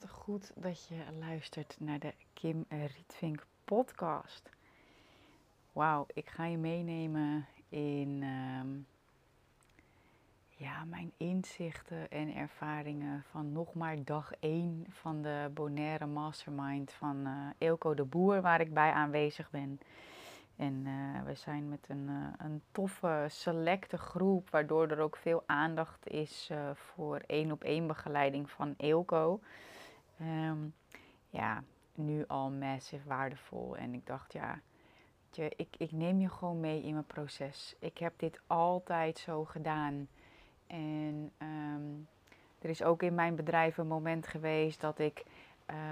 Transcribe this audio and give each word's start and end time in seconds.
Wat 0.00 0.10
goed 0.10 0.52
dat 0.54 0.86
je 0.88 1.04
luistert 1.18 1.76
naar 1.78 1.98
de 1.98 2.14
Kim 2.32 2.64
Rietvink 2.68 3.46
podcast. 3.64 4.50
Wauw, 5.72 6.06
ik 6.14 6.28
ga 6.28 6.44
je 6.44 6.58
meenemen 6.58 7.46
in 7.68 8.22
ehm, 8.22 8.68
ja, 10.64 10.84
mijn 10.84 11.12
inzichten 11.16 12.10
en 12.10 12.34
ervaringen 12.34 13.24
van 13.30 13.52
nog 13.52 13.74
maar 13.74 14.04
dag 14.04 14.32
1 14.40 14.86
van 14.88 15.22
de 15.22 15.50
Bonaire 15.54 16.06
Mastermind 16.06 16.92
van 16.92 17.26
uh, 17.26 17.32
Eelco 17.58 17.94
de 17.94 18.04
Boer, 18.04 18.40
waar 18.40 18.60
ik 18.60 18.74
bij 18.74 18.90
aanwezig 18.90 19.50
ben. 19.50 19.80
En 20.56 20.86
uh, 20.86 21.22
we 21.22 21.34
zijn 21.34 21.68
met 21.68 21.86
een, 21.88 22.08
uh, 22.08 22.26
een 22.38 22.62
toffe, 22.72 23.26
selecte 23.28 23.98
groep, 23.98 24.50
waardoor 24.50 24.88
er 24.88 25.00
ook 25.00 25.16
veel 25.16 25.42
aandacht 25.46 26.08
is 26.08 26.50
voor 26.74 27.22
één 27.26 27.52
op 27.52 27.64
één 27.64 27.86
begeleiding 27.86 28.50
van 28.50 28.74
Eelco. 28.76 29.40
Um, 30.20 30.74
ja, 31.30 31.62
nu 31.94 32.24
al 32.26 32.50
massive 32.50 33.08
waardevol. 33.08 33.76
En 33.76 33.94
ik 33.94 34.06
dacht, 34.06 34.32
ja, 34.32 34.60
je, 35.30 35.52
ik, 35.56 35.68
ik 35.76 35.92
neem 35.92 36.20
je 36.20 36.28
gewoon 36.28 36.60
mee 36.60 36.82
in 36.82 36.92
mijn 36.92 37.06
proces. 37.06 37.76
Ik 37.78 37.98
heb 37.98 38.12
dit 38.16 38.40
altijd 38.46 39.18
zo 39.18 39.44
gedaan. 39.44 40.08
En 40.66 41.32
um, 41.38 42.08
er 42.58 42.68
is 42.70 42.82
ook 42.82 43.02
in 43.02 43.14
mijn 43.14 43.34
bedrijf 43.34 43.78
een 43.78 43.86
moment 43.86 44.26
geweest 44.26 44.80
dat 44.80 44.98
ik 44.98 45.24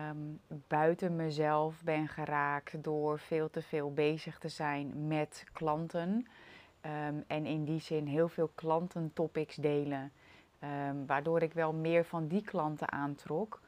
um, 0.08 0.40
buiten 0.68 1.16
mezelf 1.16 1.82
ben 1.82 2.08
geraakt 2.08 2.82
door 2.82 3.18
veel 3.18 3.50
te 3.50 3.62
veel 3.62 3.92
bezig 3.92 4.38
te 4.38 4.48
zijn 4.48 5.06
met 5.06 5.44
klanten. 5.52 6.26
En 7.26 7.46
in 7.46 7.64
die 7.64 7.80
zin 7.80 8.06
heel 8.06 8.28
veel 8.28 8.50
klantentopics 8.54 9.56
delen. 9.56 10.12
Waardoor 11.06 11.42
ik 11.42 11.52
wel 11.52 11.72
meer 11.72 12.04
van 12.04 12.28
die 12.28 12.42
klanten 12.42 12.92
aantrok. 12.92 13.60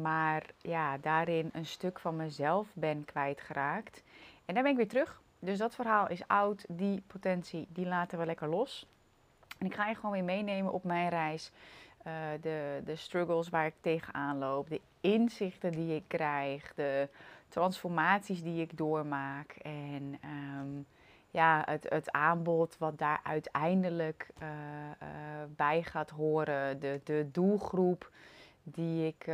Maar 0.00 0.46
ja, 0.60 0.98
daarin 0.98 1.50
een 1.52 1.66
stuk 1.66 1.98
van 1.98 2.16
mezelf 2.16 2.68
ben 2.72 3.04
kwijtgeraakt. 3.04 4.02
En 4.44 4.54
daar 4.54 4.62
ben 4.62 4.72
ik 4.72 4.78
weer 4.78 4.88
terug. 4.88 5.20
Dus 5.38 5.58
dat 5.58 5.74
verhaal 5.74 6.08
is 6.08 6.26
oud. 6.26 6.64
Die 6.68 7.02
potentie, 7.06 7.66
die 7.68 7.86
laten 7.86 8.18
we 8.18 8.26
lekker 8.26 8.48
los. 8.48 8.86
En 9.58 9.66
ik 9.66 9.74
ga 9.74 9.88
je 9.88 9.94
gewoon 9.94 10.10
weer 10.10 10.24
meenemen 10.24 10.72
op 10.72 10.84
mijn 10.84 11.08
reis. 11.08 11.50
Uh, 12.06 12.12
de, 12.40 12.82
de 12.84 12.96
struggles 12.96 13.48
waar 13.48 13.66
ik 13.66 13.74
tegenaan 13.80 14.38
loop, 14.38 14.68
de 14.68 14.80
inzichten 15.00 15.72
die 15.72 15.94
ik 15.94 16.04
krijg, 16.06 16.72
de 16.74 17.08
transformaties 17.48 18.42
die 18.42 18.62
ik 18.62 18.76
doormaak 18.76 19.50
en 19.62 20.18
um, 20.24 20.86
ja, 21.30 21.62
het, 21.64 21.86
het 21.88 22.10
aanbod 22.10 22.76
wat 22.78 22.98
daar 22.98 23.20
uiteindelijk 23.22 24.28
uh, 24.42 24.48
uh, 24.48 25.08
bij 25.48 25.82
gaat 25.82 26.10
horen, 26.10 26.80
de, 26.80 27.00
de 27.04 27.28
doelgroep 27.32 28.10
die 28.64 29.06
ik, 29.06 29.32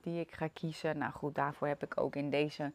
die 0.00 0.20
ik 0.20 0.34
ga 0.34 0.48
kiezen. 0.52 0.98
Nou 0.98 1.12
goed, 1.12 1.34
daarvoor 1.34 1.68
heb 1.68 1.82
ik 1.82 2.00
ook 2.00 2.16
in 2.16 2.30
deze 2.30 2.72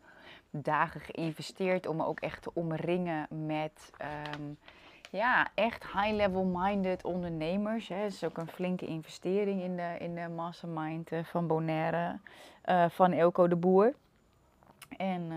dagen 0.50 1.02
geïnvesteerd 1.02 1.88
om 1.88 1.96
me 1.96 2.06
ook 2.06 2.20
echt 2.20 2.42
te 2.42 2.52
omringen 2.54 3.28
met. 3.30 3.92
Um, 4.36 4.58
ja, 5.12 5.48
echt 5.54 5.84
high-level 5.84 6.44
minded 6.44 7.04
ondernemers. 7.04 7.88
Dat 7.88 7.98
is 7.98 8.24
ook 8.24 8.38
een 8.38 8.48
flinke 8.48 8.86
investering 8.86 9.62
in 9.62 9.76
de, 9.76 9.96
in 10.00 10.16
de 10.16 10.28
mastermind 10.28 11.12
uh, 11.12 11.24
van 11.24 11.48
Bonaire, 11.48 12.20
uh, 12.66 12.90
van 12.90 13.12
Elko 13.12 13.48
de 13.48 13.56
Boer. 13.56 13.94
En 14.98 15.28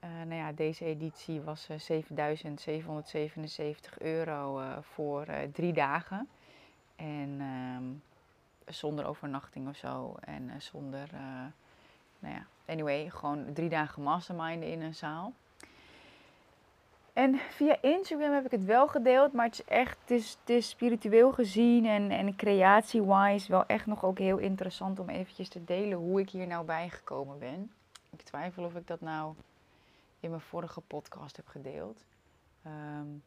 nou 0.00 0.34
ja, 0.34 0.52
deze 0.52 0.84
editie 0.84 1.40
was 1.40 1.68
7.777 1.70 1.76
euro 3.98 4.60
voor 4.80 5.26
drie 5.52 5.72
dagen. 5.72 6.28
En 6.96 7.36
ehm, 7.40 7.84
zonder 8.66 9.06
overnachting 9.06 9.68
of 9.68 9.76
zo. 9.76 10.14
En 10.20 10.62
zonder, 10.62 11.08
nou 12.18 12.34
ja, 12.34 12.46
anyway, 12.66 13.10
gewoon 13.10 13.52
drie 13.52 13.68
dagen 13.68 14.02
masterminden 14.02 14.70
in 14.70 14.82
een 14.82 14.94
zaal. 14.94 15.32
En 17.16 17.38
via 17.50 17.82
Instagram 17.82 18.32
heb 18.32 18.44
ik 18.44 18.50
het 18.50 18.64
wel 18.64 18.88
gedeeld, 18.88 19.32
maar 19.32 19.44
het 19.44 19.54
is 19.54 19.64
echt, 19.64 19.98
het 20.06 20.48
is, 20.50 20.68
spiritueel 20.68 21.32
gezien 21.32 21.86
en, 21.86 22.10
en 22.10 22.36
creatie-wise 22.36 23.50
wel 23.50 23.66
echt 23.66 23.86
nog 23.86 24.04
ook 24.04 24.18
heel 24.18 24.38
interessant 24.38 24.98
om 24.98 25.08
eventjes 25.08 25.48
te 25.48 25.64
delen 25.64 25.98
hoe 25.98 26.20
ik 26.20 26.30
hier 26.30 26.46
nou 26.46 26.64
bij 26.64 26.90
gekomen 26.90 27.38
ben. 27.38 27.72
Ik 28.10 28.22
twijfel 28.22 28.64
of 28.64 28.74
ik 28.74 28.86
dat 28.86 29.00
nou 29.00 29.34
in 30.20 30.30
mijn 30.30 30.42
vorige 30.42 30.80
podcast 30.80 31.36
heb 31.36 31.48
gedeeld. 31.48 32.04
Um, 32.66 33.22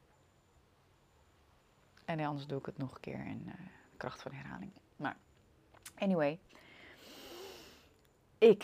en 2.05 2.19
anders 2.19 2.47
doe 2.47 2.59
ik 2.59 2.65
het 2.65 2.77
nog 2.77 2.93
een 2.93 3.01
keer 3.01 3.25
in 3.25 3.43
uh, 3.45 3.53
kracht 3.97 4.21
van 4.21 4.31
herhaling. 4.31 4.71
Anyway, 5.99 6.39
ik 8.37 8.63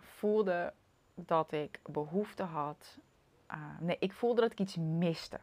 voelde 0.00 0.72
dat 1.14 1.52
ik 1.52 1.80
behoefte 1.82 2.42
had 2.42 2.98
nee, 3.80 3.96
ik 3.98 4.12
voelde 4.12 4.40
dat 4.40 4.52
ik 4.52 4.60
iets 4.60 4.76
miste. 4.76 5.40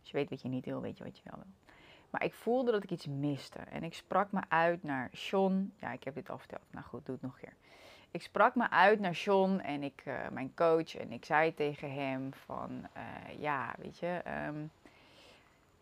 Als 0.00 0.10
je 0.10 0.16
weet 0.16 0.30
wat 0.30 0.42
je 0.42 0.48
niet 0.48 0.64
wil, 0.64 0.80
weet 0.80 0.98
je 0.98 1.04
wat 1.04 1.16
je 1.16 1.22
wel 1.24 1.36
wil. 1.36 1.74
Maar 2.10 2.24
ik 2.24 2.34
voelde 2.34 2.70
dat 2.70 2.82
ik 2.82 2.90
iets 2.90 3.06
miste. 3.06 3.58
En 3.58 3.82
ik 3.84 3.94
sprak 3.94 4.32
me 4.32 4.40
uit 4.48 4.82
naar 4.82 5.08
Sean. 5.12 5.72
Ja, 5.76 5.92
ik 5.92 6.04
heb 6.04 6.14
dit 6.14 6.30
al 6.30 6.38
verteld. 6.38 6.62
Nou 6.70 6.84
goed, 6.84 7.06
doe 7.06 7.14
het 7.14 7.24
nog 7.24 7.34
een 7.34 7.40
keer. 7.40 7.56
Ik 8.10 8.22
sprak 8.22 8.54
me 8.54 8.70
uit 8.70 9.00
naar 9.00 9.14
Sean 9.14 9.60
en 9.60 9.82
ik, 9.82 10.02
uh, 10.04 10.28
mijn 10.28 10.54
coach. 10.54 10.96
En 10.96 11.12
ik 11.12 11.24
zei 11.24 11.54
tegen 11.54 11.94
hem 11.94 12.34
van, 12.34 12.70
uh, 12.96 13.40
ja, 13.40 13.74
weet 13.78 13.98
je... 13.98 14.22
Um, 14.46 14.70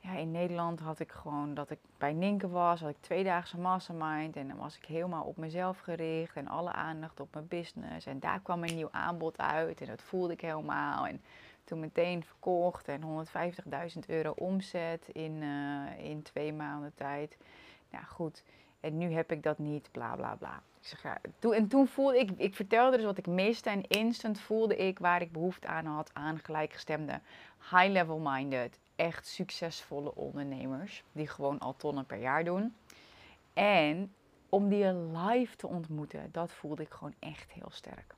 ja, 0.06 0.18
in 0.18 0.30
Nederland 0.30 0.80
had 0.80 0.98
ik 0.98 1.12
gewoon 1.12 1.54
dat 1.54 1.70
ik 1.70 1.78
bij 1.98 2.12
Ninke 2.12 2.48
was, 2.48 2.80
had 2.80 2.90
ik 2.90 3.00
tweedaagse 3.00 3.58
mastermind 3.58 4.36
en 4.36 4.48
dan 4.48 4.56
was 4.56 4.76
ik 4.76 4.84
helemaal 4.84 5.24
op 5.24 5.36
mezelf 5.36 5.78
gericht 5.78 6.36
en 6.36 6.48
alle 6.48 6.72
aandacht 6.72 7.20
op 7.20 7.34
mijn 7.34 7.48
business. 7.48 8.06
En 8.06 8.20
daar 8.20 8.40
kwam 8.40 8.62
een 8.62 8.74
nieuw 8.74 8.88
aanbod 8.90 9.38
uit 9.38 9.80
en 9.80 9.86
dat 9.86 10.02
voelde 10.02 10.32
ik 10.32 10.40
helemaal. 10.40 11.06
En 11.06 11.20
toen 11.64 11.80
meteen 11.80 12.24
verkocht 12.24 12.88
en 12.88 13.26
150.000 13.94 13.98
euro 14.06 14.30
omzet 14.30 15.08
in, 15.12 15.32
uh, 15.42 16.10
in 16.10 16.22
twee 16.22 16.52
maanden 16.52 16.92
tijd. 16.94 17.36
Nou 17.90 18.04
goed, 18.04 18.42
en 18.80 18.98
nu 18.98 19.12
heb 19.12 19.32
ik 19.32 19.42
dat 19.42 19.58
niet, 19.58 19.88
bla 19.92 20.14
bla 20.14 20.34
bla. 20.34 20.62
Ik 20.80 20.86
zeg, 20.86 21.16
en 21.40 21.68
toen 21.68 21.88
voelde 21.88 22.18
ik, 22.18 22.30
ik 22.36 22.54
vertelde 22.54 22.96
dus 22.96 23.06
wat 23.06 23.18
ik 23.18 23.26
miste 23.26 23.70
en 23.70 23.88
instant 23.88 24.40
voelde 24.40 24.76
ik 24.76 24.98
waar 24.98 25.22
ik 25.22 25.32
behoefte 25.32 25.66
aan 25.66 25.86
had 25.86 26.10
aan 26.12 26.38
gelijkgestemde, 26.38 27.20
high-level 27.70 28.18
minded, 28.18 28.78
echt 28.96 29.26
succesvolle 29.26 30.14
ondernemers 30.14 31.04
die 31.12 31.26
gewoon 31.26 31.58
al 31.58 31.76
tonnen 31.76 32.06
per 32.06 32.18
jaar 32.18 32.44
doen. 32.44 32.76
En 33.52 34.14
om 34.48 34.68
die 34.68 34.92
live 34.94 35.56
te 35.56 35.66
ontmoeten, 35.66 36.32
dat 36.32 36.52
voelde 36.52 36.82
ik 36.82 36.92
gewoon 36.92 37.14
echt 37.18 37.52
heel 37.52 37.70
sterk. 37.70 38.14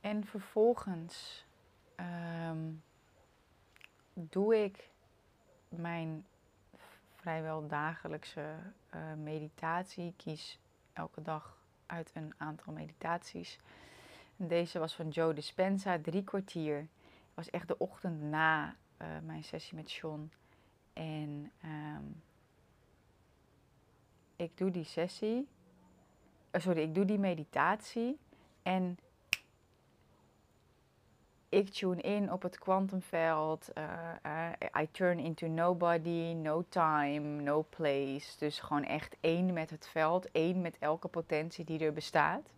En 0.00 0.24
vervolgens 0.26 1.44
um, 2.48 2.82
doe 4.14 4.64
ik 4.64 4.90
mijn 5.68 6.26
vrijwel 7.16 7.66
dagelijkse 7.66 8.54
uh, 8.94 9.00
meditatie. 9.22 10.14
kies 10.16 10.58
elke 10.92 11.22
dag 11.22 11.56
uit 11.86 12.10
een 12.14 12.34
aantal 12.36 12.72
meditaties. 12.72 13.58
Deze 14.36 14.78
was 14.78 14.94
van 14.94 15.08
Joe 15.08 15.34
Dispenza, 15.34 15.98
drie 15.98 16.24
kwartier 16.24 16.86
was 17.40 17.50
echt 17.50 17.68
de 17.68 17.78
ochtend 17.78 18.22
na 18.22 18.76
uh, 19.02 19.08
mijn 19.22 19.44
sessie 19.44 19.76
met 19.76 19.90
Sean. 19.90 20.30
En 20.92 21.52
um, 21.64 22.22
ik 24.36 24.56
doe 24.56 24.70
die 24.70 24.84
sessie. 24.84 25.48
Uh, 26.52 26.60
sorry, 26.60 26.82
ik 26.82 26.94
doe 26.94 27.04
die 27.04 27.18
meditatie. 27.18 28.18
En 28.62 28.98
ik 31.48 31.68
tune 31.68 32.00
in 32.00 32.32
op 32.32 32.42
het 32.42 32.58
kwantumveld. 32.58 33.68
Uh, 33.78 34.52
I 34.80 34.90
turn 34.90 35.18
into 35.18 35.46
nobody, 35.46 36.32
no 36.32 36.64
time, 36.68 37.42
no 37.42 37.66
place. 37.68 38.38
Dus 38.38 38.58
gewoon 38.58 38.84
echt 38.84 39.16
één 39.20 39.52
met 39.52 39.70
het 39.70 39.88
veld, 39.88 40.30
één 40.30 40.60
met 40.60 40.78
elke 40.78 41.08
potentie 41.08 41.64
die 41.64 41.78
er 41.78 41.92
bestaat. 41.92 42.50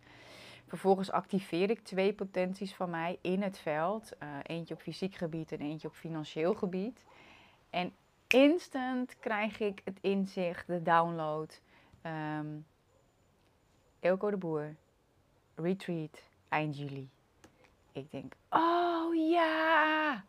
Vervolgens 0.73 1.11
activeer 1.11 1.69
ik 1.69 1.83
twee 1.83 2.13
potenties 2.13 2.75
van 2.75 2.89
mij 2.89 3.17
in 3.21 3.41
het 3.41 3.57
veld. 3.57 4.11
Uh, 4.23 4.29
eentje 4.43 4.73
op 4.73 4.81
fysiek 4.81 5.15
gebied 5.15 5.51
en 5.51 5.59
eentje 5.59 5.87
op 5.87 5.93
financieel 5.93 6.53
gebied. 6.53 7.05
En 7.69 7.93
instant 8.27 9.19
krijg 9.19 9.59
ik 9.59 9.81
het 9.83 9.97
inzicht, 10.01 10.67
de 10.67 10.81
download. 10.81 11.61
Um, 12.05 12.65
Elko 13.99 14.29
de 14.29 14.37
Boer, 14.37 14.75
retreat, 15.55 16.23
eind 16.49 16.77
juli. 16.77 17.09
Ik 17.91 18.11
denk, 18.11 18.33
oh 18.49 19.15
ja, 19.15 20.23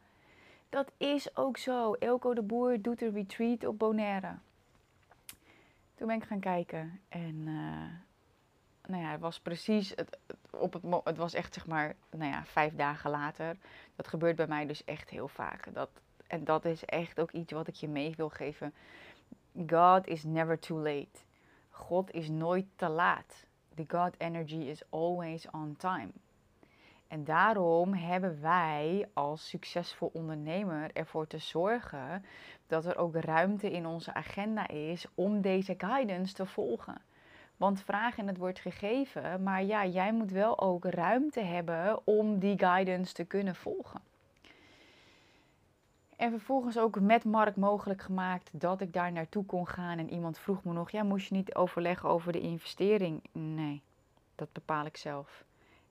dat 0.68 0.92
is 0.96 1.36
ook 1.36 1.56
zo. 1.56 1.92
Elko 1.92 2.34
de 2.34 2.42
Boer 2.42 2.82
doet 2.82 3.02
een 3.02 3.12
retreat 3.12 3.64
op 3.64 3.78
Bonaire. 3.78 4.34
Toen 5.94 6.06
ben 6.06 6.16
ik 6.16 6.24
gaan 6.24 6.40
kijken 6.40 7.00
en... 7.08 7.34
Uh, 7.34 8.13
nou 8.86 9.02
ja, 9.02 9.10
het 9.10 9.20
was 9.20 9.40
precies, 9.40 9.90
het, 9.90 10.18
op 10.50 10.72
het, 10.72 10.82
het 11.04 11.16
was 11.16 11.34
echt 11.34 11.54
zeg 11.54 11.66
maar, 11.66 11.94
nou 12.10 12.30
ja, 12.30 12.44
vijf 12.44 12.74
dagen 12.74 13.10
later. 13.10 13.56
Dat 13.96 14.08
gebeurt 14.08 14.36
bij 14.36 14.46
mij 14.46 14.66
dus 14.66 14.84
echt 14.84 15.10
heel 15.10 15.28
vaak. 15.28 15.74
Dat, 15.74 15.90
en 16.26 16.44
dat 16.44 16.64
is 16.64 16.84
echt 16.84 17.20
ook 17.20 17.30
iets 17.30 17.52
wat 17.52 17.68
ik 17.68 17.74
je 17.74 17.88
mee 17.88 18.14
wil 18.16 18.28
geven. 18.28 18.74
God 19.66 20.06
is 20.06 20.24
never 20.24 20.58
too 20.58 20.78
late. 20.78 21.18
God 21.70 22.12
is 22.12 22.28
nooit 22.28 22.66
te 22.76 22.88
laat. 22.88 23.46
The 23.74 23.84
God 23.88 24.14
energy 24.18 24.56
is 24.56 24.82
always 24.90 25.50
on 25.50 25.74
time. 25.76 26.10
En 27.08 27.24
daarom 27.24 27.94
hebben 27.94 28.40
wij 28.40 29.08
als 29.12 29.48
succesvol 29.48 30.10
ondernemer 30.12 30.90
ervoor 30.92 31.26
te 31.26 31.38
zorgen 31.38 32.24
dat 32.66 32.84
er 32.84 32.96
ook 32.96 33.16
ruimte 33.16 33.70
in 33.70 33.86
onze 33.86 34.14
agenda 34.14 34.68
is 34.68 35.06
om 35.14 35.40
deze 35.40 35.74
guidance 35.78 36.34
te 36.34 36.46
volgen. 36.46 37.02
Want 37.56 37.82
vragen 37.82 38.26
het 38.26 38.36
wordt 38.36 38.58
gegeven, 38.58 39.42
maar 39.42 39.64
ja, 39.64 39.86
jij 39.86 40.12
moet 40.12 40.30
wel 40.30 40.60
ook 40.60 40.84
ruimte 40.84 41.40
hebben 41.40 42.06
om 42.06 42.38
die 42.38 42.58
guidance 42.58 43.12
te 43.12 43.24
kunnen 43.24 43.54
volgen. 43.54 44.00
En 46.16 46.30
vervolgens 46.30 46.78
ook 46.78 47.00
met 47.00 47.24
Mark 47.24 47.56
mogelijk 47.56 48.02
gemaakt 48.02 48.50
dat 48.52 48.80
ik 48.80 48.92
daar 48.92 49.12
naartoe 49.12 49.44
kon 49.44 49.68
gaan. 49.68 49.98
En 49.98 50.12
iemand 50.12 50.38
vroeg 50.38 50.64
me 50.64 50.72
nog, 50.72 50.90
ja, 50.90 51.02
moest 51.02 51.28
je 51.28 51.34
niet 51.34 51.54
overleggen 51.54 52.08
over 52.08 52.32
de 52.32 52.40
investering? 52.40 53.22
Nee, 53.32 53.82
dat 54.34 54.52
bepaal 54.52 54.86
ik 54.86 54.96
zelf. 54.96 55.44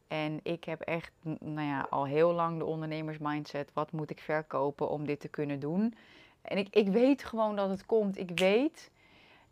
En 0.07 0.39
ik 0.43 0.63
heb 0.63 0.81
echt, 0.81 1.11
nou 1.39 1.67
ja, 1.67 1.87
al 1.89 2.05
heel 2.05 2.33
lang 2.33 2.57
de 2.57 2.65
ondernemersmindset. 2.65 3.71
Wat 3.73 3.91
moet 3.91 4.09
ik 4.09 4.19
verkopen 4.19 4.89
om 4.89 5.05
dit 5.05 5.19
te 5.19 5.27
kunnen 5.27 5.59
doen? 5.59 5.95
En 6.41 6.57
ik, 6.57 6.75
ik 6.75 6.87
weet 6.87 7.23
gewoon 7.23 7.55
dat 7.55 7.69
het 7.69 7.85
komt. 7.85 8.17
Ik 8.17 8.39
weet, 8.39 8.91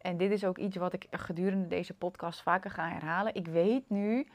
en 0.01 0.17
dit 0.17 0.31
is 0.31 0.45
ook 0.45 0.57
iets 0.57 0.75
wat 0.75 0.93
ik 0.93 1.07
gedurende 1.11 1.67
deze 1.67 1.93
podcast 1.93 2.41
vaker 2.41 2.71
ga 2.71 2.89
herhalen. 2.89 3.35
Ik 3.35 3.47
weet 3.47 3.89
nu, 3.89 4.27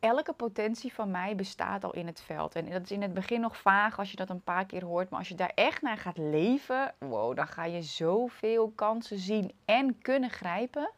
elke 0.00 0.32
potentie 0.32 0.92
van 0.92 1.10
mij 1.10 1.34
bestaat 1.34 1.84
al 1.84 1.94
in 1.94 2.06
het 2.06 2.20
veld. 2.20 2.54
En 2.54 2.70
dat 2.70 2.82
is 2.82 2.90
in 2.90 3.02
het 3.02 3.14
begin 3.14 3.40
nog 3.40 3.56
vaag 3.56 3.98
als 3.98 4.10
je 4.10 4.16
dat 4.16 4.30
een 4.30 4.42
paar 4.42 4.66
keer 4.66 4.84
hoort. 4.84 5.10
Maar 5.10 5.18
als 5.18 5.28
je 5.28 5.34
daar 5.34 5.52
echt 5.54 5.82
naar 5.82 5.96
gaat 5.96 6.18
leven, 6.18 6.94
wow, 6.98 7.36
dan 7.36 7.46
ga 7.46 7.64
je 7.64 7.82
zoveel 7.82 8.72
kansen 8.74 9.18
zien 9.18 9.52
en 9.64 9.98
kunnen 9.98 10.30
grijpen. 10.30 10.90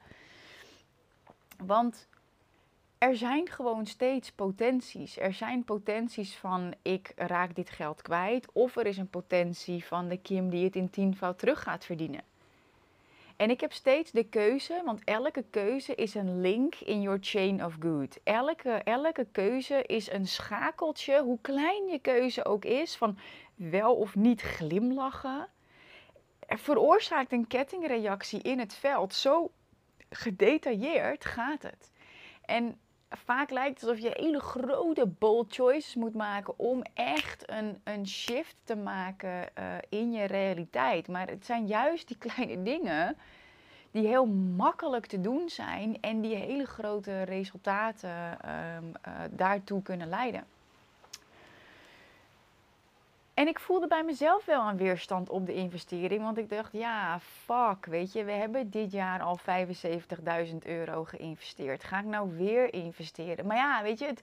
Want 1.56 2.08
er 2.98 3.16
zijn 3.16 3.48
gewoon 3.48 3.86
steeds 3.86 4.32
potenties. 4.32 5.18
Er 5.18 5.32
zijn 5.32 5.64
potenties 5.64 6.36
van 6.36 6.74
ik 6.82 7.12
raak 7.16 7.54
dit 7.54 7.70
geld 7.70 8.02
kwijt. 8.02 8.52
Of 8.52 8.76
er 8.76 8.86
is 8.86 8.96
een 8.96 9.10
potentie 9.10 9.84
van 9.84 10.08
de 10.08 10.16
Kim 10.16 10.50
die 10.50 10.64
het 10.64 10.76
in 10.76 10.90
tienvoud 10.90 11.38
terug 11.38 11.62
gaat 11.62 11.84
verdienen. 11.84 12.22
En 13.36 13.50
ik 13.50 13.60
heb 13.60 13.72
steeds 13.72 14.10
de 14.10 14.24
keuze, 14.24 14.82
want 14.84 15.04
elke 15.04 15.44
keuze 15.50 15.94
is 15.94 16.14
een 16.14 16.40
link 16.40 16.74
in 16.74 17.02
your 17.02 17.18
chain 17.20 17.64
of 17.64 17.76
good. 17.80 18.18
Elke, 18.24 18.70
elke 18.70 19.26
keuze 19.32 19.82
is 19.82 20.10
een 20.10 20.26
schakeltje, 20.26 21.22
hoe 21.22 21.38
klein 21.40 21.86
je 21.86 21.98
keuze 21.98 22.44
ook 22.44 22.64
is, 22.64 22.96
van 22.96 23.18
wel 23.54 23.94
of 23.94 24.14
niet 24.14 24.40
glimlachen. 24.40 25.48
Er 26.46 26.58
veroorzaakt 26.58 27.32
een 27.32 27.46
kettingreactie 27.46 28.42
in 28.42 28.58
het 28.58 28.74
veld. 28.74 29.14
Zo 29.14 29.50
gedetailleerd 30.10 31.24
gaat 31.24 31.62
het. 31.62 31.90
En 32.44 32.80
vaak 33.16 33.50
lijkt 33.50 33.80
het 33.80 33.90
alsof 33.90 34.04
je 34.04 34.10
hele 34.14 34.40
grote 34.40 35.06
bold 35.06 35.54
choices 35.54 35.94
moet 35.94 36.14
maken 36.14 36.58
om 36.58 36.82
echt 36.94 37.50
een, 37.50 37.80
een 37.84 38.06
shift 38.06 38.56
te 38.64 38.76
maken 38.76 39.48
uh, 39.58 39.64
in 39.88 40.12
je 40.12 40.24
realiteit. 40.24 41.08
Maar 41.08 41.28
het 41.28 41.46
zijn 41.46 41.66
juist 41.66 42.08
die 42.08 42.18
kleine 42.28 42.62
dingen 42.62 43.16
die 43.90 44.06
heel 44.06 44.26
makkelijk 44.56 45.06
te 45.06 45.20
doen 45.20 45.48
zijn 45.48 45.98
en 46.00 46.20
die 46.20 46.34
hele 46.34 46.66
grote 46.66 47.22
resultaten 47.22 48.10
um, 48.80 48.92
uh, 49.08 49.12
daartoe 49.30 49.82
kunnen 49.82 50.08
leiden. 50.08 50.44
En 53.34 53.48
ik 53.48 53.58
voelde 53.58 53.86
bij 53.86 54.04
mezelf 54.04 54.44
wel 54.44 54.68
een 54.68 54.76
weerstand 54.76 55.28
op 55.28 55.46
de 55.46 55.54
investering. 55.54 56.22
Want 56.22 56.38
ik 56.38 56.48
dacht, 56.48 56.72
ja, 56.72 57.20
fuck, 57.20 57.86
weet 57.86 58.12
je, 58.12 58.24
we 58.24 58.32
hebben 58.32 58.70
dit 58.70 58.92
jaar 58.92 59.20
al 59.20 59.38
75.000 60.48 60.56
euro 60.62 61.04
geïnvesteerd. 61.04 61.84
Ga 61.84 61.98
ik 61.98 62.04
nou 62.04 62.36
weer 62.36 62.74
investeren? 62.74 63.46
Maar 63.46 63.56
ja, 63.56 63.82
weet 63.82 63.98
je, 63.98 64.06
het, 64.06 64.22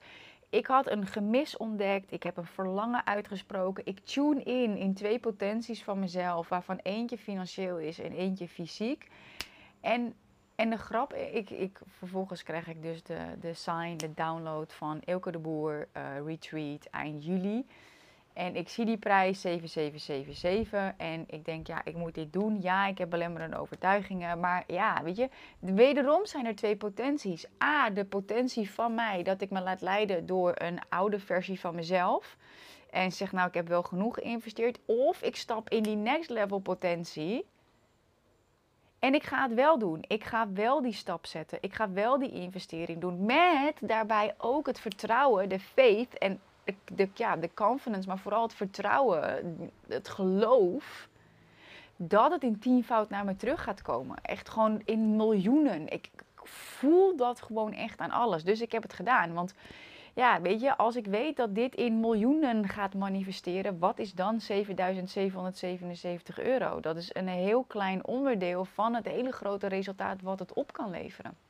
ik 0.50 0.66
had 0.66 0.90
een 0.90 1.06
gemis 1.06 1.58
ontdekt. 1.58 2.12
Ik 2.12 2.24
heb 2.24 2.38
een 2.38 2.46
verlangen 2.46 3.06
uitgesproken. 3.06 3.86
Ik 3.86 4.00
tune 4.00 4.44
in 4.44 4.78
in 4.78 4.94
twee 4.94 5.20
potenties 5.20 5.84
van 5.84 6.00
mezelf, 6.00 6.50
waarvan 6.50 6.80
eentje 6.84 7.18
financieel 7.18 7.78
is 7.78 8.00
en 8.00 8.12
eentje 8.12 8.48
fysiek. 8.48 9.08
En, 9.82 10.14
en 10.56 10.70
de 10.70 10.78
grap, 10.78 11.14
ik, 11.14 11.50
ik, 11.50 11.80
vervolgens 11.88 12.44
krijg 12.44 12.68
ik 12.68 12.82
dus 12.82 13.04
de, 13.04 13.20
de 13.40 13.54
sign, 13.54 13.98
de 13.98 14.14
download 14.14 14.72
van 14.72 15.02
Elke 15.02 15.32
de 15.32 15.40
Boer 15.40 15.88
uh, 15.98 16.26
Retreat 16.26 16.86
eind 16.86 17.26
juli. 17.26 17.66
En 18.40 18.56
ik 18.56 18.70
zie 18.70 18.86
die 18.86 18.98
prijs 18.98 19.42
7777 19.42 20.94
en 20.98 21.24
ik 21.28 21.46
denk, 21.46 21.68
ja, 21.68 21.82
ik 21.86 21.96
moet 21.96 22.14
dit 22.14 22.34
doen. 22.34 22.62
Ja, 22.62 22.88
ik 22.88 22.98
heb 22.98 23.10
belemmerende 23.10 23.58
overtuigingen. 23.58 24.40
Maar 24.40 24.64
ja, 24.68 25.04
weet 25.04 25.18
je, 25.18 25.30
wederom 25.60 26.26
zijn 26.26 26.46
er 26.46 26.56
twee 26.56 26.76
potenties. 26.76 27.46
A, 27.64 27.90
de 27.90 28.06
potentie 28.06 28.72
van 28.72 28.96
mij 28.96 29.24
dat 29.24 29.42
ik 29.42 29.50
me 29.50 29.62
laat 29.62 29.82
leiden 29.82 30.26
door 30.26 30.54
een 30.56 30.80
oude 30.90 31.20
versie 31.20 31.60
van 31.60 31.76
mezelf. 31.76 32.38
En 32.90 33.12
zeg, 33.12 33.32
nou, 33.32 33.48
ik 33.48 33.54
heb 33.54 33.68
wel 33.68 33.84
genoeg 33.84 34.14
geïnvesteerd. 34.14 34.80
Of 34.86 35.22
ik 35.22 35.36
stap 35.36 35.70
in 35.70 35.84
die 35.84 35.96
next 35.96 36.30
level 36.30 36.60
potentie. 36.60 37.46
En 39.00 39.14
ik 39.14 39.24
ga 39.24 39.44
het 39.44 39.54
wel 39.54 39.80
doen. 39.80 40.04
Ik 40.08 40.24
ga 40.24 40.52
wel 40.52 40.82
die 40.82 40.94
stap 40.94 41.26
zetten. 41.26 41.58
Ik 41.62 41.74
ga 41.74 41.92
wel 41.92 42.20
die 42.20 42.32
investering 42.32 43.02
doen. 43.02 43.26
Met 43.26 43.78
daarbij 43.82 44.34
ook 44.38 44.68
het 44.68 44.80
vertrouwen, 44.80 45.50
de 45.50 45.60
faith 45.60 46.18
en 46.18 46.40
de, 46.94 47.10
ja, 47.14 47.36
de 47.36 47.50
confidence, 47.54 48.08
maar 48.08 48.18
vooral 48.18 48.44
het 48.44 48.54
vertrouwen, 48.54 49.72
het 49.88 50.10
geloof, 50.10 51.08
dat 51.96 52.32
het 52.32 52.44
in 52.44 52.60
tienvoud 52.60 53.10
naar 53.10 53.26
me 53.26 53.36
terug 53.36 53.64
gaat 53.64 53.82
komen. 53.82 54.18
Echt 54.22 54.50
gewoon 54.50 54.82
in 54.86 55.16
miljoenen. 55.16 55.88
Ik 55.88 56.10
voel 56.44 57.16
dat 57.16 57.42
gewoon 57.42 57.74
echt 57.74 58.00
aan 58.00 58.12
alles. 58.12 58.44
Dus 58.44 58.62
ik 58.62 58.72
heb 58.72 58.82
het 58.82 58.94
gedaan. 58.94 59.34
Want 59.34 59.54
ja, 60.14 60.42
weet 60.42 60.62
je, 60.62 60.78
als 60.78 60.96
ik 60.96 61.06
weet 61.06 61.36
dat 61.36 61.56
dit 61.56 61.76
in 61.76 62.00
miljoenen 62.00 62.68
gaat 62.68 62.94
manifesteren, 62.94 63.80
wat 63.80 64.00
is 64.00 64.14
dan 64.14 64.42
7777 64.42 66.40
euro? 66.40 66.80
Dat 66.80 66.98
is 66.98 67.10
een 67.16 67.28
heel 67.28 67.64
klein 67.64 68.06
onderdeel 68.06 68.66
van 68.66 68.96
het 68.96 69.06
hele 69.06 69.32
grote 69.32 69.68
resultaat 69.68 70.22
wat 70.22 70.40
het 70.40 70.54
op 70.54 70.74
kan 70.74 70.90
leveren 70.90 71.49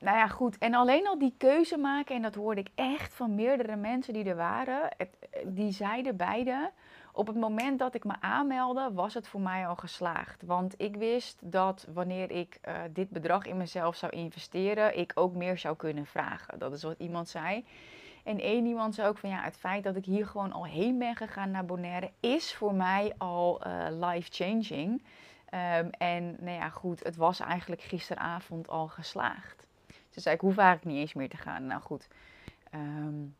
nou 0.00 0.16
ja, 0.16 0.26
goed. 0.26 0.58
En 0.58 0.74
alleen 0.74 1.06
al 1.06 1.18
die 1.18 1.34
keuze 1.36 1.76
maken, 1.76 2.16
en 2.16 2.22
dat 2.22 2.34
hoorde 2.34 2.60
ik 2.60 2.70
echt 2.74 3.14
van 3.14 3.34
meerdere 3.34 3.76
mensen 3.76 4.12
die 4.12 4.24
er 4.24 4.36
waren, 4.36 4.88
het, 4.96 5.16
die 5.44 5.72
zeiden 5.72 6.16
beide, 6.16 6.70
op 7.12 7.26
het 7.26 7.36
moment 7.36 7.78
dat 7.78 7.94
ik 7.94 8.04
me 8.04 8.14
aanmeldde, 8.20 8.90
was 8.92 9.14
het 9.14 9.28
voor 9.28 9.40
mij 9.40 9.66
al 9.66 9.76
geslaagd. 9.76 10.42
Want 10.42 10.74
ik 10.76 10.96
wist 10.96 11.38
dat 11.42 11.86
wanneer 11.92 12.30
ik 12.30 12.58
uh, 12.68 12.74
dit 12.90 13.10
bedrag 13.10 13.46
in 13.46 13.56
mezelf 13.56 13.96
zou 13.96 14.12
investeren, 14.12 14.98
ik 14.98 15.12
ook 15.14 15.34
meer 15.34 15.58
zou 15.58 15.76
kunnen 15.76 16.06
vragen. 16.06 16.58
Dat 16.58 16.72
is 16.72 16.82
wat 16.82 16.98
iemand 16.98 17.28
zei. 17.28 17.64
En 18.24 18.40
één 18.40 18.66
iemand 18.66 18.94
zei 18.94 19.08
ook 19.08 19.18
van 19.18 19.30
ja, 19.30 19.42
het 19.42 19.56
feit 19.56 19.84
dat 19.84 19.96
ik 19.96 20.04
hier 20.04 20.26
gewoon 20.26 20.52
al 20.52 20.64
heen 20.66 20.98
ben 20.98 21.16
gegaan 21.16 21.50
naar 21.50 21.64
Bonaire, 21.64 22.10
is 22.20 22.54
voor 22.54 22.74
mij 22.74 23.14
al 23.18 23.60
uh, 23.66 23.86
life-changing. 24.10 25.02
Um, 25.54 25.90
en 25.90 26.36
nou 26.40 26.56
ja, 26.56 26.68
goed, 26.68 27.04
het 27.04 27.16
was 27.16 27.40
eigenlijk 27.40 27.82
gisteravond 27.82 28.68
al 28.68 28.88
geslaagd. 28.88 29.59
Ze 30.10 30.20
zei, 30.20 30.34
ik 30.34 30.40
hoef 30.40 30.56
eigenlijk 30.56 30.90
niet 30.90 31.00
eens 31.00 31.14
meer 31.14 31.28
te 31.28 31.36
gaan. 31.36 31.66
Nou 31.66 31.80
goed. 31.80 32.08
Um, 32.74 33.36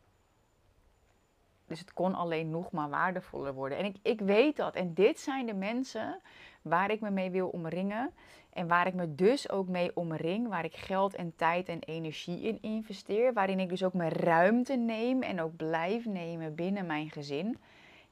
dus 1.71 1.81
het 1.81 1.93
kon 1.93 2.15
alleen 2.15 2.50
nog 2.50 2.71
maar 2.71 2.89
waardevoller 2.89 3.55
worden. 3.55 3.79
En 3.79 3.85
ik, 3.85 3.97
ik 4.03 4.21
weet 4.21 4.57
dat. 4.57 4.75
En 4.75 4.95
dit 4.95 5.21
zijn 5.21 5.47
de 5.47 5.55
mensen 5.55 6.21
waar 6.62 6.91
ik 6.91 7.00
me 7.00 7.11
mee 7.11 7.31
wil 7.31 7.49
omringen. 7.49 8.11
En 8.53 8.69
waar 8.69 8.87
ik 8.87 8.95
me 8.95 9.15
dus 9.15 9.50
ook 9.50 9.69
mee 9.69 9.97
omring. 9.97 10.49
Waar 10.49 10.65
ik 10.65 10.75
geld 10.75 11.15
en 11.15 11.33
tijd 11.37 11.69
en 11.69 11.79
energie 11.81 12.41
in 12.41 12.59
investeer. 12.61 13.33
Waarin 13.33 13.61
ik 13.61 13.69
dus 13.69 13.85
ook 13.85 13.93
mijn 13.93 14.12
ruimte 14.12 14.77
neem 14.77 15.23
en 15.23 15.41
ook 15.41 15.57
blijf 15.57 16.05
nemen 16.05 16.55
binnen 16.55 16.87
mijn 16.87 17.11
gezin. 17.11 17.59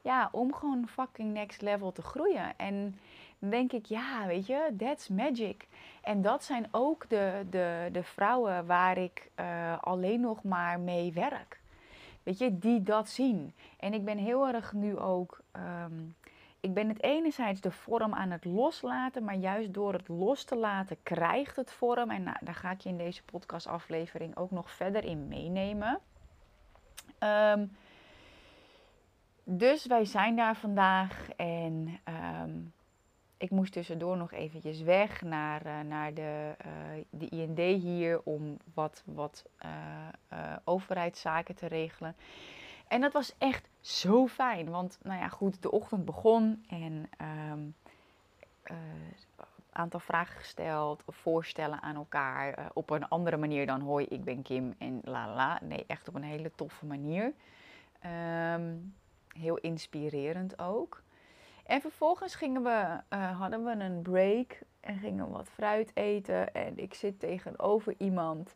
Ja, 0.01 0.29
om 0.33 0.55
gewoon 0.55 0.89
fucking 0.89 1.33
next 1.33 1.63
level 1.63 1.93
te 1.93 2.03
groeien. 2.03 2.57
En 2.57 2.99
dan 3.39 3.51
denk 3.51 3.73
ik, 3.73 3.87
ja, 3.87 4.27
weet 4.27 4.47
je, 4.47 4.75
that's 4.79 5.09
magic. 5.09 5.67
En 6.03 6.23
dat 6.23 6.45
zijn 6.45 6.69
ook 6.71 7.09
de, 7.09 7.47
de, 7.51 7.89
de 7.93 8.03
vrouwen 8.03 8.67
waar 8.67 8.99
ik 8.99 9.31
uh, 9.41 9.79
alleen 9.81 10.21
nog 10.21 10.43
maar 10.43 10.81
mee 10.81 11.13
werk. 11.13 11.61
Weet 12.23 12.39
je, 12.39 12.59
die 12.59 12.83
dat 12.83 13.09
zien. 13.09 13.55
En 13.79 13.95
ik 13.95 14.05
ben 14.05 14.19
heel 14.19 14.49
erg 14.49 14.73
nu 14.73 14.99
ook. 14.99 15.41
Um, 15.53 16.17
ik 16.61 16.75
ben 16.75 16.89
het 16.89 17.03
enerzijds 17.03 17.61
de 17.61 17.71
vorm 17.71 18.15
aan 18.15 18.31
het 18.31 18.45
loslaten, 18.45 19.25
maar 19.25 19.35
juist 19.35 19.75
door 19.75 19.93
het 19.93 20.09
los 20.09 20.45
te 20.45 20.57
laten 20.57 20.97
krijgt 21.03 21.57
het 21.57 21.73
vorm. 21.73 22.11
En 22.11 22.23
nou, 22.23 22.37
daar 22.41 22.55
ga 22.55 22.71
ik 22.71 22.81
je 22.81 22.89
in 22.89 22.99
deze 22.99 23.25
podcastaflevering 23.25 24.37
ook 24.37 24.51
nog 24.51 24.71
verder 24.71 25.05
in 25.05 25.29
meenemen. 25.29 25.99
Um, 27.21 27.77
dus 29.45 29.87
wij 29.87 30.05
zijn 30.05 30.37
daar 30.37 30.57
vandaag 30.57 31.29
en 31.37 32.01
um, 32.45 32.73
ik 33.39 33.51
moest 33.51 33.73
tussendoor 33.73 34.17
nog 34.17 34.33
eventjes 34.33 34.81
weg 34.81 35.23
naar, 35.23 35.67
uh, 35.67 35.81
naar 35.81 36.15
de, 36.15 36.55
uh, 36.67 37.05
de 37.11 37.29
IND 37.29 37.83
hier 37.83 38.21
om 38.25 38.57
wat, 38.75 39.03
wat 39.07 39.45
uh, 39.65 40.57
overheidszaken 40.65 41.55
te 41.55 41.67
regelen. 41.67 42.17
En 42.89 43.01
dat 43.01 43.13
was 43.13 43.35
echt 43.39 43.69
zo 43.81 44.27
fijn, 44.27 44.71
want 44.71 44.99
nou 45.03 45.21
ja, 45.21 45.29
goed, 45.29 45.63
de 45.63 45.71
ochtend 45.71 46.05
begon 46.05 46.65
en 46.69 47.09
um, 47.51 47.75
aantal 49.73 50.01
vragen 50.01 50.41
gesteld, 50.41 51.03
voorstellen 51.07 51.83
aan 51.83 51.97
elkaar. 51.97 52.71
op 52.73 52.91
een 52.91 53.09
andere 53.09 53.37
manier 53.37 53.67
dan 53.67 53.81
hoi, 53.81 54.07
ik 54.07 54.25
ben 54.25 54.43
Kim 54.43 54.75
en 54.79 55.01
la 55.05 55.35
la. 55.35 55.61
Nee, 55.63 55.85
echt 55.87 56.09
op 56.09 56.15
een 56.15 56.23
hele 56.23 56.51
toffe 56.55 56.87
manier. 56.87 57.33
Ehm, 58.01 58.77
heel 59.29 59.57
inspirerend 59.57 60.59
ook. 60.59 61.03
En 61.69 61.81
vervolgens 61.81 62.35
gingen 62.35 62.63
we, 62.63 63.01
hadden 63.17 63.65
we 63.65 63.71
een 63.71 64.03
break 64.03 64.59
en 64.81 64.99
gingen 64.99 65.31
wat 65.31 65.49
fruit 65.49 65.91
eten. 65.95 66.55
En 66.55 66.79
ik 66.79 66.95
zit 66.95 67.21
tegenover 67.21 67.95
iemand. 67.99 68.55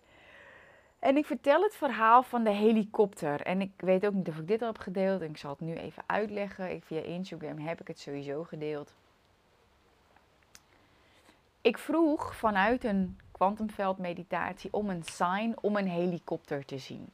En 0.99 1.17
ik 1.17 1.27
vertel 1.27 1.63
het 1.63 1.75
verhaal 1.75 2.23
van 2.23 2.45
de 2.45 2.51
helikopter. 2.51 3.41
En 3.41 3.61
ik 3.61 3.73
weet 3.77 4.07
ook 4.07 4.13
niet 4.13 4.29
of 4.29 4.39
ik 4.39 4.49
dit 4.49 4.61
al 4.61 4.67
heb 4.67 4.79
gedeeld. 4.79 5.21
En 5.21 5.29
ik 5.29 5.37
zal 5.37 5.51
het 5.51 5.61
nu 5.61 5.75
even 5.75 6.03
uitleggen. 6.07 6.71
Ik, 6.71 6.85
via 6.85 7.01
Instagram 7.01 7.59
heb 7.59 7.81
ik 7.81 7.89
het 7.89 7.99
sowieso 7.99 8.45
gedeeld. 8.45 8.95
Ik 11.61 11.79
vroeg 11.79 12.37
vanuit 12.37 12.85
een 12.85 13.19
kwantumveldmeditatie 13.31 14.73
om 14.73 14.91
een 14.91 15.05
sign 15.05 15.57
om 15.61 15.77
een 15.77 15.89
helikopter 15.89 16.65
te 16.65 16.79
zien. 16.79 17.09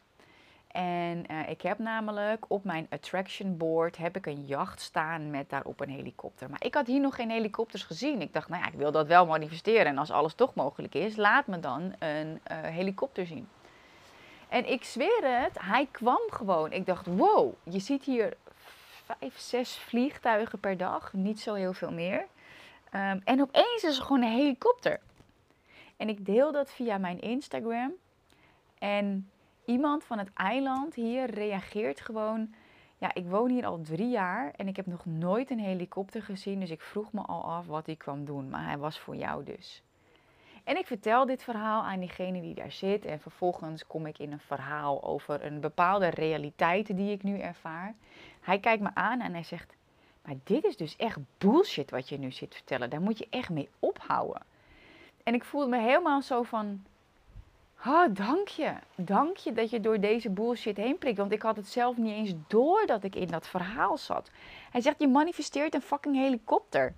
En 0.68 1.24
uh, 1.30 1.48
ik 1.48 1.62
heb 1.62 1.78
namelijk 1.78 2.44
op 2.48 2.64
mijn 2.64 2.86
attraction 2.90 3.56
board 3.56 3.96
heb 3.96 4.16
ik 4.16 4.26
een 4.26 4.44
jacht 4.46 4.80
staan 4.80 5.30
met 5.30 5.50
daarop 5.50 5.80
een 5.80 5.90
helikopter. 5.90 6.50
Maar 6.50 6.64
ik 6.64 6.74
had 6.74 6.86
hier 6.86 7.00
nog 7.00 7.14
geen 7.14 7.30
helikopters 7.30 7.82
gezien. 7.82 8.20
Ik 8.20 8.32
dacht, 8.32 8.48
nou 8.48 8.62
ja, 8.62 8.68
ik 8.68 8.78
wil 8.78 8.92
dat 8.92 9.06
wel 9.06 9.26
manifesteren. 9.26 9.86
En 9.86 9.98
als 9.98 10.10
alles 10.10 10.34
toch 10.34 10.54
mogelijk 10.54 10.94
is, 10.94 11.16
laat 11.16 11.46
me 11.46 11.60
dan 11.60 11.94
een 11.98 12.40
uh, 12.50 12.58
helikopter 12.60 13.26
zien. 13.26 13.48
En 14.48 14.70
ik 14.70 14.84
zweer 14.84 15.40
het, 15.40 15.58
hij 15.60 15.88
kwam 15.90 16.20
gewoon. 16.30 16.72
Ik 16.72 16.86
dacht, 16.86 17.06
wow, 17.06 17.54
je 17.62 17.78
ziet 17.78 18.04
hier 18.04 18.36
vijf, 19.04 19.38
zes 19.38 19.76
vliegtuigen 19.76 20.60
per 20.60 20.76
dag. 20.76 21.12
Niet 21.12 21.40
zo 21.40 21.54
heel 21.54 21.72
veel 21.72 21.92
meer. 21.92 22.26
Um, 22.94 23.20
en 23.24 23.40
opeens 23.40 23.82
is 23.82 23.96
er 23.96 24.02
gewoon 24.02 24.22
een 24.22 24.36
helikopter. 24.36 25.00
En 25.96 26.08
ik 26.08 26.26
deel 26.26 26.52
dat 26.52 26.70
via 26.70 26.98
mijn 26.98 27.20
Instagram. 27.20 27.92
En 28.78 29.30
iemand 29.68 30.04
van 30.04 30.18
het 30.18 30.32
eiland 30.34 30.94
hier 30.94 31.30
reageert 31.30 32.00
gewoon. 32.00 32.54
Ja, 32.98 33.14
ik 33.14 33.26
woon 33.26 33.50
hier 33.50 33.66
al 33.66 33.80
drie 33.80 34.08
jaar 34.08 34.52
en 34.56 34.68
ik 34.68 34.76
heb 34.76 34.86
nog 34.86 35.04
nooit 35.04 35.50
een 35.50 35.58
helikopter 35.58 36.22
gezien. 36.22 36.60
Dus 36.60 36.70
ik 36.70 36.80
vroeg 36.80 37.12
me 37.12 37.20
al 37.20 37.44
af 37.44 37.66
wat 37.66 37.86
hij 37.86 37.96
kwam 37.96 38.24
doen. 38.24 38.48
Maar 38.48 38.64
hij 38.64 38.78
was 38.78 38.98
voor 38.98 39.16
jou 39.16 39.44
dus. 39.44 39.82
En 40.64 40.76
ik 40.76 40.86
vertel 40.86 41.26
dit 41.26 41.42
verhaal 41.42 41.82
aan 41.82 42.00
diegene 42.00 42.40
die 42.40 42.54
daar 42.54 42.72
zit. 42.72 43.04
En 43.04 43.20
vervolgens 43.20 43.86
kom 43.86 44.06
ik 44.06 44.18
in 44.18 44.32
een 44.32 44.40
verhaal 44.40 45.02
over 45.02 45.44
een 45.44 45.60
bepaalde 45.60 46.08
realiteit 46.08 46.96
die 46.96 47.12
ik 47.12 47.22
nu 47.22 47.38
ervaar. 47.38 47.94
Hij 48.40 48.58
kijkt 48.58 48.82
me 48.82 48.90
aan 48.94 49.20
en 49.20 49.32
hij 49.32 49.44
zegt: 49.44 49.74
Maar 50.22 50.34
dit 50.44 50.64
is 50.64 50.76
dus 50.76 50.96
echt 50.96 51.18
bullshit 51.38 51.90
wat 51.90 52.08
je 52.08 52.18
nu 52.18 52.30
zit 52.30 52.54
vertellen. 52.54 52.90
Daar 52.90 53.00
moet 53.00 53.18
je 53.18 53.26
echt 53.30 53.50
mee 53.50 53.68
ophouden. 53.78 54.42
En 55.22 55.34
ik 55.34 55.44
voelde 55.44 55.68
me 55.68 55.78
helemaal 55.78 56.22
zo 56.22 56.42
van: 56.42 56.84
Oh, 57.86 58.14
dank 58.14 58.48
je. 58.48 58.72
Dank 58.94 59.36
je 59.36 59.52
dat 59.52 59.70
je 59.70 59.80
door 59.80 60.00
deze 60.00 60.30
bullshit 60.30 60.76
heen 60.76 60.98
prikt. 60.98 61.18
Want 61.18 61.32
ik 61.32 61.42
had 61.42 61.56
het 61.56 61.68
zelf 61.68 61.96
niet 61.96 62.14
eens 62.14 62.34
door 62.46 62.86
dat 62.86 63.04
ik 63.04 63.14
in 63.14 63.26
dat 63.26 63.46
verhaal 63.46 63.98
zat. 63.98 64.30
Hij 64.70 64.80
zegt: 64.80 65.00
Je 65.00 65.08
manifesteert 65.08 65.74
een 65.74 65.82
fucking 65.82 66.16
helikopter. 66.16 66.94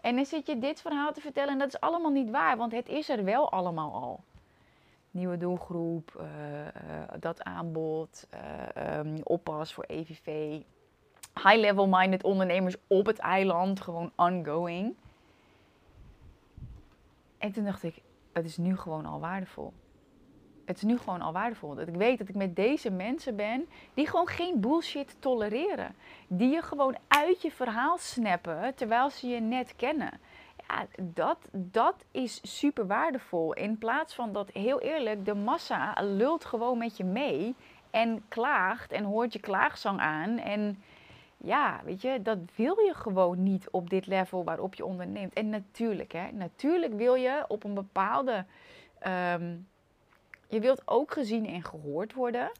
En 0.00 0.16
dan 0.16 0.24
zit 0.24 0.46
je 0.46 0.58
dit 0.58 0.80
verhaal 0.80 1.12
te 1.12 1.20
vertellen 1.20 1.52
en 1.52 1.58
dat 1.58 1.68
is 1.68 1.80
allemaal 1.80 2.10
niet 2.10 2.30
waar, 2.30 2.56
want 2.56 2.72
het 2.72 2.88
is 2.88 3.08
er 3.08 3.24
wel 3.24 3.50
allemaal 3.50 3.92
al. 3.92 4.20
Nieuwe 5.10 5.36
doelgroep, 5.36 6.12
uh, 6.20 6.24
uh, 6.24 6.70
dat 7.20 7.42
aanbod, 7.42 8.26
uh, 8.34 9.14
oppas 9.22 9.72
voor 9.72 9.84
EVV. 9.84 10.60
High-level 11.34 11.86
minded 11.88 12.24
ondernemers 12.24 12.76
op 12.86 13.06
het 13.06 13.18
eiland, 13.18 13.80
gewoon 13.80 14.12
ongoing. 14.16 14.94
En 17.38 17.52
toen 17.52 17.64
dacht 17.64 17.82
ik, 17.82 18.02
het 18.32 18.44
is 18.44 18.56
nu 18.56 18.76
gewoon 18.76 19.06
al 19.06 19.20
waardevol 19.20 19.72
het 20.68 20.76
is 20.76 20.82
nu 20.82 20.98
gewoon 20.98 21.20
al 21.20 21.32
waardevol. 21.32 21.74
Dat 21.74 21.88
ik 21.88 21.94
weet 21.94 22.18
dat 22.18 22.28
ik 22.28 22.34
met 22.34 22.56
deze 22.56 22.90
mensen 22.90 23.36
ben 23.36 23.68
die 23.94 24.06
gewoon 24.06 24.26
geen 24.26 24.60
bullshit 24.60 25.16
tolereren. 25.18 25.94
Die 26.26 26.50
je 26.50 26.62
gewoon 26.62 26.96
uit 27.08 27.42
je 27.42 27.50
verhaal 27.50 27.98
snappen 27.98 28.74
terwijl 28.74 29.10
ze 29.10 29.28
je 29.28 29.40
net 29.40 29.76
kennen. 29.76 30.20
Ja, 30.68 30.86
dat, 31.00 31.38
dat 31.52 32.04
is 32.10 32.40
super 32.42 32.86
waardevol. 32.86 33.52
In 33.52 33.78
plaats 33.78 34.14
van 34.14 34.32
dat, 34.32 34.50
heel 34.52 34.80
eerlijk, 34.80 35.24
de 35.24 35.34
massa 35.34 35.94
lult 36.00 36.44
gewoon 36.44 36.78
met 36.78 36.96
je 36.96 37.04
mee 37.04 37.54
en 37.90 38.24
klaagt 38.28 38.92
en 38.92 39.04
hoort 39.04 39.32
je 39.32 39.40
klaagzang 39.40 40.00
aan. 40.00 40.38
En 40.38 40.82
ja, 41.36 41.80
weet 41.84 42.02
je, 42.02 42.22
dat 42.22 42.38
wil 42.54 42.78
je 42.80 42.94
gewoon 42.94 43.42
niet 43.42 43.70
op 43.70 43.90
dit 43.90 44.06
level 44.06 44.44
waarop 44.44 44.74
je 44.74 44.84
onderneemt. 44.84 45.32
En 45.32 45.48
natuurlijk, 45.48 46.12
hè, 46.12 46.32
natuurlijk 46.32 46.94
wil 46.94 47.14
je 47.14 47.44
op 47.48 47.64
een 47.64 47.74
bepaalde. 47.74 48.44
Ehm, 48.98 49.56
je 50.48 50.60
wilt 50.60 50.82
ook 50.84 51.12
gezien 51.12 51.46
en 51.46 51.64
gehoord 51.64 52.14
worden. 52.14 52.50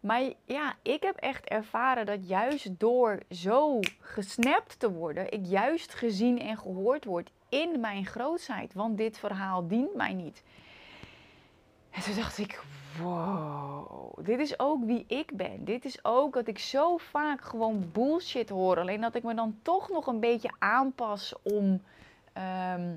Maar 0.00 0.22
ja, 0.44 0.74
ik 0.82 1.02
heb 1.02 1.16
echt 1.16 1.44
ervaren 1.44 2.06
dat 2.06 2.28
juist 2.28 2.80
door 2.80 3.18
zo 3.30 3.80
gesnapt 4.00 4.78
te 4.78 4.92
worden, 4.92 5.32
ik 5.32 5.46
juist 5.46 5.94
gezien 5.94 6.40
en 6.40 6.58
gehoord 6.58 7.04
word 7.04 7.30
in 7.48 7.80
mijn 7.80 8.06
grootheid. 8.06 8.74
Want 8.74 8.96
dit 8.96 9.18
verhaal 9.18 9.68
dient 9.68 9.94
mij 9.94 10.12
niet. 10.12 10.42
En 11.90 12.02
toen 12.02 12.14
dacht 12.14 12.38
ik, 12.38 12.62
wow, 13.00 14.18
dit 14.24 14.38
is 14.38 14.58
ook 14.58 14.84
wie 14.84 15.04
ik 15.08 15.36
ben. 15.36 15.64
Dit 15.64 15.84
is 15.84 16.04
ook 16.04 16.32
dat 16.32 16.46
ik 16.46 16.58
zo 16.58 16.96
vaak 16.96 17.40
gewoon 17.40 17.90
bullshit 17.92 18.48
hoor. 18.48 18.78
Alleen 18.78 19.00
dat 19.00 19.14
ik 19.14 19.22
me 19.22 19.34
dan 19.34 19.58
toch 19.62 19.88
nog 19.88 20.06
een 20.06 20.20
beetje 20.20 20.54
aanpas 20.58 21.34
om, 21.42 21.82
ehm, 22.32 22.94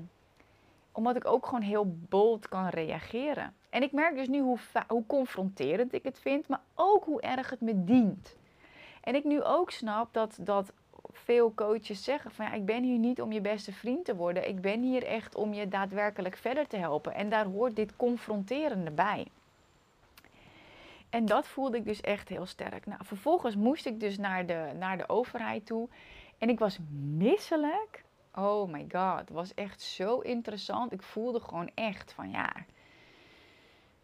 omdat 0.92 1.16
ik 1.16 1.26
ook 1.26 1.46
gewoon 1.46 1.62
heel 1.62 1.96
bold 2.08 2.48
kan 2.48 2.68
reageren. 2.68 3.54
En 3.70 3.82
ik 3.82 3.92
merk 3.92 4.14
dus 4.14 4.28
nu 4.28 4.40
hoe, 4.40 4.58
hoe 4.88 5.06
confronterend 5.06 5.92
ik 5.92 6.02
het 6.02 6.18
vind, 6.18 6.48
maar 6.48 6.60
ook 6.74 7.04
hoe 7.04 7.20
erg 7.20 7.50
het 7.50 7.60
me 7.60 7.84
dient. 7.84 8.36
En 9.00 9.14
ik 9.14 9.24
nu 9.24 9.42
ook 9.42 9.70
snap 9.70 10.12
dat, 10.12 10.38
dat 10.40 10.72
veel 11.12 11.54
coaches 11.54 12.04
zeggen 12.04 12.30
van 12.30 12.44
ja, 12.44 12.52
ik 12.52 12.64
ben 12.64 12.82
hier 12.82 12.98
niet 12.98 13.20
om 13.20 13.32
je 13.32 13.40
beste 13.40 13.72
vriend 13.72 14.04
te 14.04 14.16
worden. 14.16 14.48
Ik 14.48 14.60
ben 14.60 14.82
hier 14.82 15.04
echt 15.04 15.34
om 15.34 15.52
je 15.52 15.68
daadwerkelijk 15.68 16.36
verder 16.36 16.66
te 16.66 16.76
helpen. 16.76 17.14
En 17.14 17.28
daar 17.28 17.46
hoort 17.46 17.76
dit 17.76 17.96
confronterende 17.96 18.90
bij. 18.90 19.26
En 21.10 21.26
dat 21.26 21.46
voelde 21.46 21.76
ik 21.76 21.84
dus 21.84 22.00
echt 22.00 22.28
heel 22.28 22.46
sterk. 22.46 22.86
Nou, 22.86 23.00
vervolgens 23.04 23.56
moest 23.56 23.86
ik 23.86 24.00
dus 24.00 24.18
naar 24.18 24.46
de, 24.46 24.70
naar 24.78 24.98
de 24.98 25.08
overheid 25.08 25.66
toe. 25.66 25.88
En 26.38 26.48
ik 26.48 26.58
was 26.58 26.78
misselijk. 27.16 28.04
Oh 28.34 28.70
my 28.72 28.86
god, 28.88 29.18
het 29.18 29.30
was 29.30 29.54
echt 29.54 29.82
zo 29.82 30.18
interessant. 30.18 30.92
Ik 30.92 31.02
voelde 31.02 31.40
gewoon 31.40 31.70
echt 31.74 32.12
van 32.12 32.30
ja, 32.30 32.52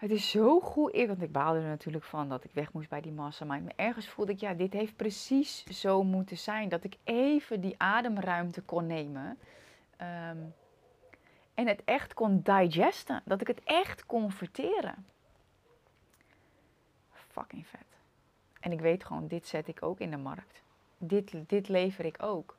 het 0.03 0.11
is 0.11 0.31
zo 0.31 0.61
goed. 0.61 1.07
Want 1.07 1.23
ik 1.23 1.33
baalde 1.33 1.59
er 1.59 1.67
natuurlijk 1.67 2.05
van 2.05 2.29
dat 2.29 2.45
ik 2.45 2.51
weg 2.53 2.73
moest 2.73 2.89
bij 2.89 3.01
die 3.01 3.13
mastermind. 3.13 3.65
Maar 3.65 3.73
ergens 3.77 4.09
voelde 4.09 4.33
ik, 4.33 4.41
ja, 4.41 4.55
dit 4.55 4.73
heeft 4.73 4.97
precies 4.97 5.65
zo 5.65 6.03
moeten 6.03 6.39
zijn. 6.39 6.69
Dat 6.69 6.85
ik 6.85 6.97
even 7.05 7.61
die 7.61 7.75
ademruimte 7.79 8.63
kon 8.63 8.87
nemen. 8.87 9.39
Ehm, 9.97 10.39
en 11.55 11.67
het 11.67 11.85
echt 11.85 12.15
kon 12.15 12.41
digesten. 12.43 13.23
Dat 13.25 13.41
ik 13.41 13.47
het 13.47 13.61
echt 13.65 14.07
kon 14.07 14.31
verteren. 14.31 15.07
Fucking 17.13 17.67
vet. 17.67 17.81
En 18.61 18.73
ik 18.73 18.81
weet 18.81 19.05
gewoon, 19.05 19.27
dit 19.27 19.47
zet 19.47 19.69
ik 19.69 19.83
ook 19.83 19.99
in 19.99 20.11
de 20.11 20.17
markt. 20.17 20.63
Dit, 20.99 21.35
dit 21.47 21.69
lever 21.69 22.05
ik 22.05 22.23
ook. 22.23 22.57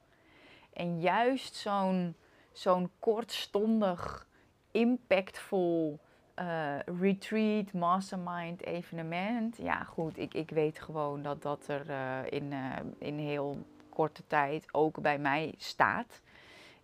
En 0.73 0.99
juist 0.99 1.55
zo'n 1.55 2.15
zo'n 2.51 2.89
kortstondig, 2.99 4.27
impactvol 4.71 5.99
uh, 6.39 6.79
retreat, 6.99 7.73
mastermind, 7.73 8.65
evenement. 8.65 9.57
Ja, 9.57 9.83
goed, 9.83 10.17
ik, 10.17 10.33
ik 10.33 10.49
weet 10.49 10.79
gewoon 10.79 11.21
dat 11.21 11.41
dat 11.41 11.67
er 11.67 11.89
uh, 11.89 12.19
in, 12.29 12.51
uh, 12.51 12.75
in 12.97 13.17
heel 13.17 13.65
korte 13.89 14.23
tijd 14.27 14.67
ook 14.71 15.01
bij 15.01 15.17
mij 15.17 15.53
staat. 15.57 16.21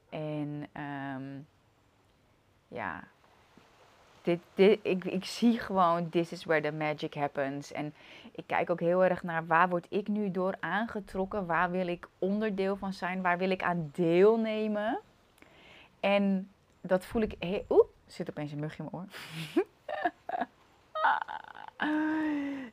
En 0.09 0.67
um, 1.17 1.47
ja, 2.67 3.03
dit, 4.21 4.39
dit, 4.53 4.79
ik, 4.81 5.05
ik 5.05 5.25
zie 5.25 5.59
gewoon, 5.59 6.09
this 6.09 6.31
is 6.31 6.45
where 6.45 6.61
the 6.61 6.75
magic 6.75 7.13
happens. 7.13 7.71
En 7.71 7.93
ik 8.31 8.43
kijk 8.47 8.69
ook 8.69 8.79
heel 8.79 9.03
erg 9.03 9.23
naar 9.23 9.45
waar 9.45 9.69
word 9.69 9.85
ik 9.89 10.07
nu 10.07 10.31
door 10.31 10.55
aangetrokken? 10.59 11.45
Waar 11.45 11.71
wil 11.71 11.87
ik 11.87 12.07
onderdeel 12.19 12.75
van 12.75 12.93
zijn? 12.93 13.21
Waar 13.21 13.37
wil 13.37 13.49
ik 13.49 13.63
aan 13.63 13.89
deelnemen? 13.93 14.99
En 15.99 16.49
dat 16.81 17.05
voel 17.05 17.21
ik. 17.21 17.35
Hey, 17.39 17.65
Oeh, 17.69 17.87
zit 18.13 18.29
opeens 18.29 18.51
een 18.51 18.59
mug 18.59 18.79
in 18.79 18.87
mijn 18.91 18.95
oor. 18.95 19.07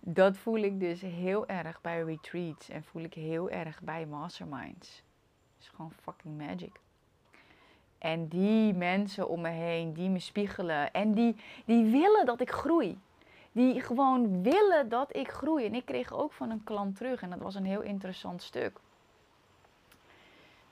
dat 0.00 0.36
voel 0.36 0.58
ik 0.58 0.80
dus 0.80 1.00
heel 1.00 1.46
erg 1.46 1.80
bij 1.80 2.02
retreats 2.02 2.68
en 2.68 2.84
voel 2.84 3.02
ik 3.02 3.14
heel 3.14 3.50
erg 3.50 3.80
bij 3.80 4.06
masterminds. 4.06 5.02
Het 5.54 5.62
is 5.64 5.68
gewoon 5.68 5.92
fucking 6.02 6.38
magic. 6.38 6.80
En 7.98 8.28
die 8.28 8.74
mensen 8.74 9.28
om 9.28 9.40
me 9.40 9.48
heen, 9.48 9.92
die 9.92 10.08
me 10.08 10.18
spiegelen 10.18 10.92
en 10.92 11.12
die, 11.12 11.36
die 11.64 11.90
willen 11.90 12.26
dat 12.26 12.40
ik 12.40 12.50
groei. 12.50 12.98
Die 13.52 13.80
gewoon 13.80 14.42
willen 14.42 14.88
dat 14.88 15.16
ik 15.16 15.30
groei. 15.30 15.66
En 15.66 15.74
ik 15.74 15.84
kreeg 15.84 16.12
ook 16.12 16.32
van 16.32 16.50
een 16.50 16.64
klant 16.64 16.96
terug, 16.96 17.22
en 17.22 17.30
dat 17.30 17.38
was 17.38 17.54
een 17.54 17.64
heel 17.64 17.80
interessant 17.80 18.42
stuk. 18.42 18.78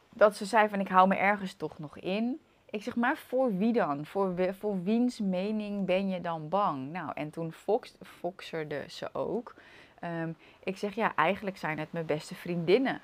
dat 0.09 0.37
ze 0.37 0.45
zei 0.45 0.69
van 0.69 0.81
ik 0.81 0.89
hou 0.89 1.09
me 1.09 1.17
ergens 1.17 1.55
toch 1.55 1.79
nog 1.79 1.99
in. 1.99 2.41
Ik 2.75 2.83
zeg 2.83 2.97
maar 2.97 3.17
voor 3.17 3.57
wie 3.57 3.73
dan? 3.73 4.07
Voor, 4.07 4.55
voor 4.59 4.83
wiens 4.83 5.21
mening 5.21 5.87
ben 5.87 6.09
je 6.09 6.21
dan 6.21 6.49
bang? 6.49 6.93
Nou, 6.93 7.11
en 7.15 7.31
toen 7.31 7.53
fox, 7.53 7.95
foxerde 8.03 8.85
ze 8.89 9.09
ook. 9.13 9.55
Ehm, 10.01 10.33
ik 10.65 10.77
zeg 10.77 10.95
ja, 10.95 11.15
eigenlijk 11.15 11.57
zijn 11.57 11.79
het 11.79 11.93
mijn 11.93 12.07
beste 12.07 12.35
vriendinnen. 12.35 13.01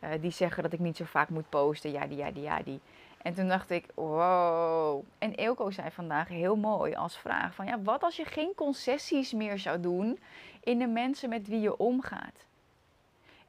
Uh, 0.00 0.10
die 0.20 0.30
zeggen 0.30 0.62
dat 0.62 0.72
ik 0.72 0.78
niet 0.78 0.96
zo 0.96 1.04
vaak 1.04 1.28
moet 1.28 1.48
posten. 1.48 1.90
Ja, 1.92 2.06
die, 2.06 2.16
ja, 2.16 2.30
die, 2.30 2.42
ja, 2.42 2.62
die. 2.62 2.80
En 3.22 3.34
toen 3.34 3.48
dacht 3.48 3.70
ik, 3.70 3.86
wow. 3.94 5.04
En 5.18 5.34
Eelco 5.34 5.70
zei 5.70 5.90
vandaag 5.90 6.28
heel 6.28 6.56
mooi 6.56 6.94
als 6.94 7.18
vraag 7.18 7.54
van, 7.54 7.66
ja, 7.66 7.82
wat 7.82 8.02
als 8.02 8.16
je 8.16 8.24
geen 8.24 8.52
concessies 8.54 9.32
meer 9.32 9.58
zou 9.58 9.80
doen 9.80 10.18
in 10.60 10.78
de 10.78 10.86
mensen 10.86 11.28
met 11.28 11.48
wie 11.48 11.60
je 11.60 11.76
omgaat? 11.76 12.46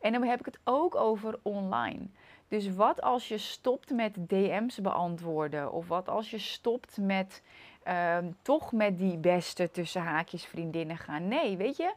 En 0.02 0.12
dan 0.12 0.24
heb 0.24 0.40
ik 0.40 0.46
het 0.46 0.60
ook 0.64 0.96
over 0.96 1.40
online. 1.42 2.08
Dus 2.54 2.76
wat 2.76 3.02
als 3.02 3.28
je 3.28 3.38
stopt 3.38 3.90
met 3.90 4.30
DM's 4.30 4.82
beantwoorden? 4.82 5.72
Of 5.72 5.88
wat 5.88 6.10
als 6.10 6.32
je 6.32 6.38
stopt 6.38 6.98
met 6.98 7.42
uh, 7.88 8.18
toch 8.42 8.72
met 8.72 8.98
die 8.98 9.18
beste 9.18 9.72
tussen 9.72 10.02
haakjes 10.02 10.46
vriendinnen 10.46 10.98
gaan? 10.98 11.28
Nee, 11.28 11.58
weet 11.58 11.78
je, 11.78 11.94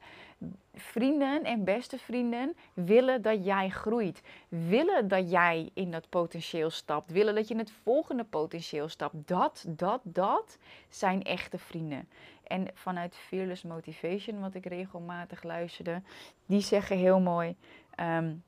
vrienden 0.74 1.44
en 1.44 1.64
beste 1.64 1.98
vrienden 1.98 2.56
willen 2.74 3.22
dat 3.22 3.44
jij 3.44 3.68
groeit. 3.68 4.22
Willen 4.48 5.08
dat 5.08 5.30
jij 5.30 5.70
in 5.74 5.90
dat 5.90 6.08
potentieel 6.08 6.70
stapt. 6.70 7.10
Willen 7.10 7.34
dat 7.34 7.48
je 7.48 7.54
in 7.54 7.60
het 7.60 7.72
volgende 7.82 8.24
potentieel 8.24 8.88
stapt. 8.88 9.14
Dat, 9.28 9.64
dat, 9.68 10.00
dat 10.04 10.58
zijn 10.88 11.22
echte 11.22 11.58
vrienden. 11.58 12.08
En 12.46 12.68
vanuit 12.74 13.16
Fearless 13.16 13.62
Motivation, 13.62 14.40
wat 14.40 14.54
ik 14.54 14.66
regelmatig 14.66 15.42
luisterde, 15.42 16.02
die 16.46 16.60
zeggen 16.60 16.96
heel 16.96 17.20
mooi. 17.20 17.56
Um, 18.00 18.42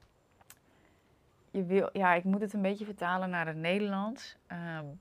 je 1.50 1.64
wil, 1.64 1.88
ja, 1.92 2.14
ik 2.14 2.24
moet 2.24 2.40
het 2.40 2.52
een 2.52 2.62
beetje 2.62 2.84
vertalen 2.84 3.30
naar 3.30 3.46
het 3.46 3.56
Nederlands. 3.56 4.36
Um, 4.52 5.00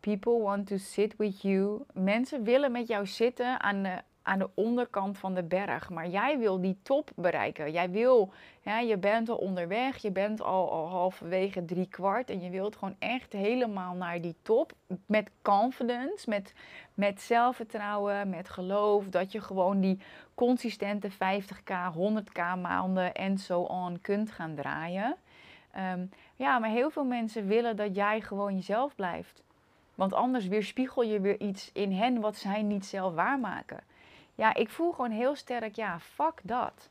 people 0.00 0.42
want 0.42 0.66
to 0.66 0.76
sit 0.76 1.16
with 1.16 1.42
you. 1.42 1.82
Mensen 1.92 2.44
willen 2.44 2.72
met 2.72 2.88
jou 2.88 3.06
zitten 3.06 3.60
aan 3.60 3.82
de, 3.82 4.02
aan 4.22 4.38
de 4.38 4.50
onderkant 4.54 5.18
van 5.18 5.34
de 5.34 5.42
berg. 5.42 5.90
Maar 5.90 6.08
jij 6.08 6.38
wil 6.38 6.60
die 6.60 6.78
top 6.82 7.10
bereiken. 7.16 7.72
Jij 7.72 7.90
wil, 7.90 8.32
ja, 8.60 8.78
je 8.78 8.96
bent 8.96 9.28
al 9.28 9.36
onderweg. 9.36 9.96
Je 9.96 10.10
bent 10.10 10.40
al, 10.42 10.70
al 10.70 10.88
halverwege 10.88 11.64
drie 11.64 11.86
kwart. 11.86 12.30
En 12.30 12.40
je 12.40 12.50
wilt 12.50 12.76
gewoon 12.76 12.96
echt 12.98 13.32
helemaal 13.32 13.94
naar 13.94 14.20
die 14.20 14.36
top. 14.42 14.72
Met 15.06 15.30
confidence, 15.42 16.30
met, 16.30 16.54
met 16.94 17.20
zelfvertrouwen, 17.20 18.30
met 18.30 18.48
geloof. 18.48 19.08
Dat 19.08 19.32
je 19.32 19.40
gewoon 19.40 19.80
die 19.80 20.00
consistente 20.34 21.10
50k, 21.10 21.72
100k 21.94 22.60
maanden 22.62 23.14
en 23.14 23.38
zo 23.38 23.60
on 23.60 24.00
kunt 24.00 24.30
gaan 24.30 24.54
draaien. 24.54 25.16
Um, 25.78 26.10
ja, 26.36 26.58
maar 26.58 26.70
heel 26.70 26.90
veel 26.90 27.04
mensen 27.04 27.46
willen 27.46 27.76
dat 27.76 27.94
jij 27.94 28.20
gewoon 28.20 28.54
jezelf 28.54 28.94
blijft. 28.94 29.42
Want 29.94 30.12
anders 30.12 30.46
weerspiegel 30.46 31.02
je 31.02 31.20
weer 31.20 31.40
iets 31.40 31.70
in 31.72 31.92
hen 31.92 32.20
wat 32.20 32.36
zij 32.36 32.62
niet 32.62 32.86
zelf 32.86 33.14
waarmaken. 33.14 33.80
Ja, 34.34 34.54
ik 34.54 34.70
voel 34.70 34.92
gewoon 34.92 35.10
heel 35.10 35.34
sterk, 35.34 35.74
ja, 35.74 36.00
fuck 36.00 36.40
dat. 36.42 36.88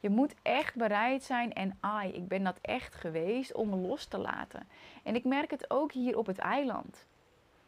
Je 0.00 0.10
moet 0.10 0.34
echt 0.42 0.74
bereid 0.74 1.22
zijn 1.22 1.52
en 1.52 1.76
ai, 1.80 2.12
ik 2.12 2.28
ben 2.28 2.42
dat 2.42 2.58
echt 2.60 2.94
geweest 2.94 3.52
om 3.52 3.74
los 3.74 4.06
te 4.06 4.18
laten. 4.18 4.68
En 5.02 5.14
ik 5.14 5.24
merk 5.24 5.50
het 5.50 5.70
ook 5.70 5.92
hier 5.92 6.18
op 6.18 6.26
het 6.26 6.38
eiland. 6.38 7.06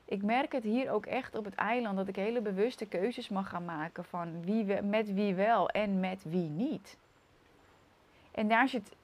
Ik 0.05 0.23
merk 0.23 0.53
het 0.53 0.65
hier 0.65 0.91
ook 0.91 1.07
echt 1.07 1.35
op 1.35 1.45
het 1.45 1.55
eiland 1.55 1.97
dat 1.97 2.09
ik 2.09 2.17
hele 2.17 2.41
bewuste 2.41 2.87
keuzes 2.87 3.29
mag 3.29 3.49
gaan 3.49 3.65
maken 3.65 4.05
van 4.05 4.45
wie 4.45 4.65
we, 4.65 4.81
met 4.83 5.15
wie 5.15 5.35
wel 5.35 5.69
en 5.69 6.01
met 6.01 6.23
wie 6.25 6.49
niet. 6.49 6.97
En 8.31 8.49
daar 8.49 8.69
zit 8.69 8.95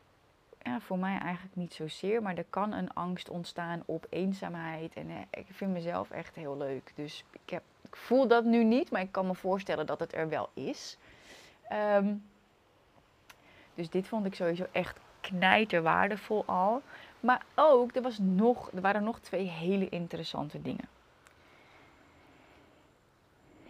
voor 0.81 0.99
mij 0.99 1.19
eigenlijk 1.19 1.57
niet 1.57 1.75
zozeer, 1.75 2.23
maar 2.23 2.37
er 2.37 2.47
kan 2.51 2.73
een 2.73 2.93
angst 2.93 3.29
ontstaan 3.29 3.83
op 3.87 4.07
eenzaamheid. 4.11 4.95
En 4.95 5.11
eh, 5.11 5.17
ik 5.31 5.47
vind 5.51 5.73
mezelf 5.73 6.11
echt 6.11 6.35
heel 6.35 6.57
leuk. 6.57 6.93
Dus 6.95 7.25
ik, 7.33 7.51
heb, 7.51 7.63
ik 7.83 7.97
voel 7.97 8.29
dat 8.29 8.45
nu 8.45 8.65
niet, 8.65 8.91
maar 8.91 9.01
ik 9.01 9.13
kan 9.13 9.27
me 9.27 9.35
voorstellen 9.35 9.87
dat 9.87 10.01
het 10.01 10.15
er 10.15 10.29
wel 10.29 10.49
is. 10.55 10.99
Ehm, 11.69 12.15
dus 13.75 13.91
dit 13.91 14.09
vond 14.09 14.27
ik 14.27 14.35
sowieso 14.35 14.67
echt 14.73 14.99
knijter 15.21 15.83
waardevol 15.83 16.45
al. 16.47 16.83
Maar 17.21 17.45
ook, 17.55 17.95
er, 17.95 18.03
was 18.03 18.19
nog, 18.19 18.71
er 18.73 18.81
waren 18.81 19.05
nog 19.05 19.21
twee 19.21 19.47
hele 19.49 19.89
interessante 19.89 20.63
dingen. 20.63 20.89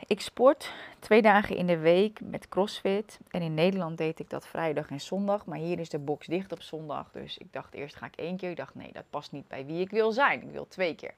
Ik 0.06 0.20
sport 0.20 0.72
twee 0.98 1.22
dagen 1.22 1.56
in 1.56 1.66
de 1.66 1.78
week 1.78 2.20
met 2.20 2.48
CrossFit. 2.48 3.18
En 3.30 3.42
in 3.42 3.54
Nederland 3.54 3.98
deed 3.98 4.18
ik 4.18 4.30
dat 4.30 4.46
vrijdag 4.46 4.90
en 4.90 5.00
zondag. 5.00 5.46
Maar 5.46 5.58
hier 5.58 5.78
is 5.78 5.88
de 5.88 5.98
box 5.98 6.26
dicht 6.26 6.52
op 6.52 6.62
zondag. 6.62 7.10
Dus 7.10 7.38
ik 7.38 7.52
dacht 7.52 7.74
eerst 7.74 7.96
ga 7.96 8.06
ik 8.06 8.16
één 8.16 8.36
keer. 8.36 8.50
Ik 8.50 8.56
dacht 8.56 8.74
nee, 8.74 8.92
dat 8.92 9.04
past 9.10 9.32
niet 9.32 9.48
bij 9.48 9.66
wie 9.66 9.80
ik 9.80 9.90
wil 9.90 10.12
zijn. 10.12 10.42
Ik 10.42 10.50
wil 10.50 10.68
twee 10.68 10.94
keer. 10.94 11.14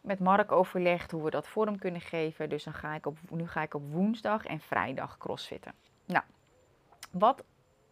Met 0.00 0.18
Mark 0.18 0.52
overlegd 0.52 1.10
hoe 1.10 1.22
we 1.22 1.30
dat 1.30 1.48
vorm 1.48 1.78
kunnen 1.78 2.00
geven. 2.00 2.48
Dus 2.48 2.64
dan 2.64 2.74
ga 2.74 2.94
ik 2.94 3.06
op, 3.06 3.18
nu 3.30 3.48
ga 3.48 3.62
ik 3.62 3.74
op 3.74 3.92
woensdag 3.92 4.46
en 4.46 4.60
vrijdag 4.60 5.18
crossfitten. 5.18 5.72
Nou, 6.04 6.24
wat 7.10 7.44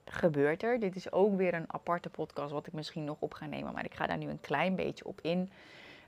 gebeurt 0.05 0.63
er? 0.63 0.81
Dit 0.81 0.97
is 0.97 1.13
ook 1.13 1.37
weer 1.37 1.55
een 1.55 1.73
aparte 1.73 2.11
podcast 2.11 2.53
wat 2.53 2.67
ik 2.67 2.73
misschien 2.73 3.05
nog 3.05 3.17
op 3.21 3.35
ga 3.35 3.47
nemen. 3.47 3.73
Maar 3.73 3.85
ik 3.85 3.95
ga 3.95 4.07
daar 4.07 4.19
nu 4.19 4.29
een 4.29 4.41
klein 4.41 4.77
beetje 4.77 5.05
op 5.05 5.21
in. 5.21 5.51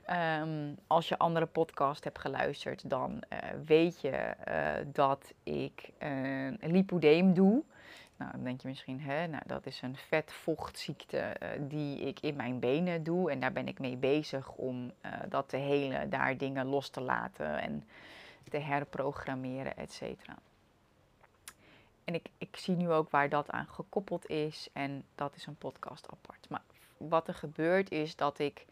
Ehm, 0.05 0.73
als 0.87 1.09
je 1.09 1.17
andere 1.17 1.45
podcast 1.45 2.03
hebt 2.03 2.19
geluisterd, 2.19 2.89
dan 2.89 3.23
uh, 3.33 3.39
weet 3.65 4.01
je 4.01 4.33
uh, 4.47 4.85
dat 4.93 5.33
ik 5.43 5.91
een 5.99 6.59
lipodeem 6.61 7.33
doe. 7.33 7.63
Nou, 8.17 8.31
dan 8.31 8.43
denk 8.43 8.61
je 8.61 8.67
misschien, 8.67 9.01
hè, 9.01 9.27
nou, 9.27 9.43
dat 9.45 9.65
is 9.65 9.81
een 9.81 9.95
vetvochtziekte 9.95 11.35
die 11.59 11.99
ik 11.99 12.19
in 12.19 12.35
mijn 12.35 12.59
benen 12.59 13.03
doe. 13.03 13.31
En 13.31 13.39
daar 13.39 13.51
ben 13.51 13.67
ik 13.67 13.79
mee 13.79 13.97
bezig 13.97 14.51
om 14.51 14.91
dat 15.29 15.49
te 15.49 15.57
helen, 15.57 16.09
daar 16.09 16.37
dingen 16.37 16.65
los 16.65 16.89
te 16.89 17.01
laten 17.01 17.61
en 17.61 17.87
te 18.49 18.57
herprogrammeren, 18.57 19.77
et 19.77 19.91
cetera. 19.91 20.35
En 22.03 22.13
ik, 22.13 22.29
ik 22.37 22.57
zie 22.57 22.75
nu 22.75 22.91
ook 22.91 23.09
waar 23.09 23.29
dat 23.29 23.51
aan 23.51 23.67
gekoppeld 23.67 24.29
is 24.29 24.69
en 24.73 25.03
dat 25.15 25.35
is 25.35 25.45
een 25.45 25.57
podcast 25.57 26.07
apart. 26.11 26.49
Maar 26.49 26.61
wat 26.97 27.27
er 27.27 27.33
gebeurt 27.33 27.91
is 27.91 28.15
dat 28.15 28.39
ik 28.39 28.65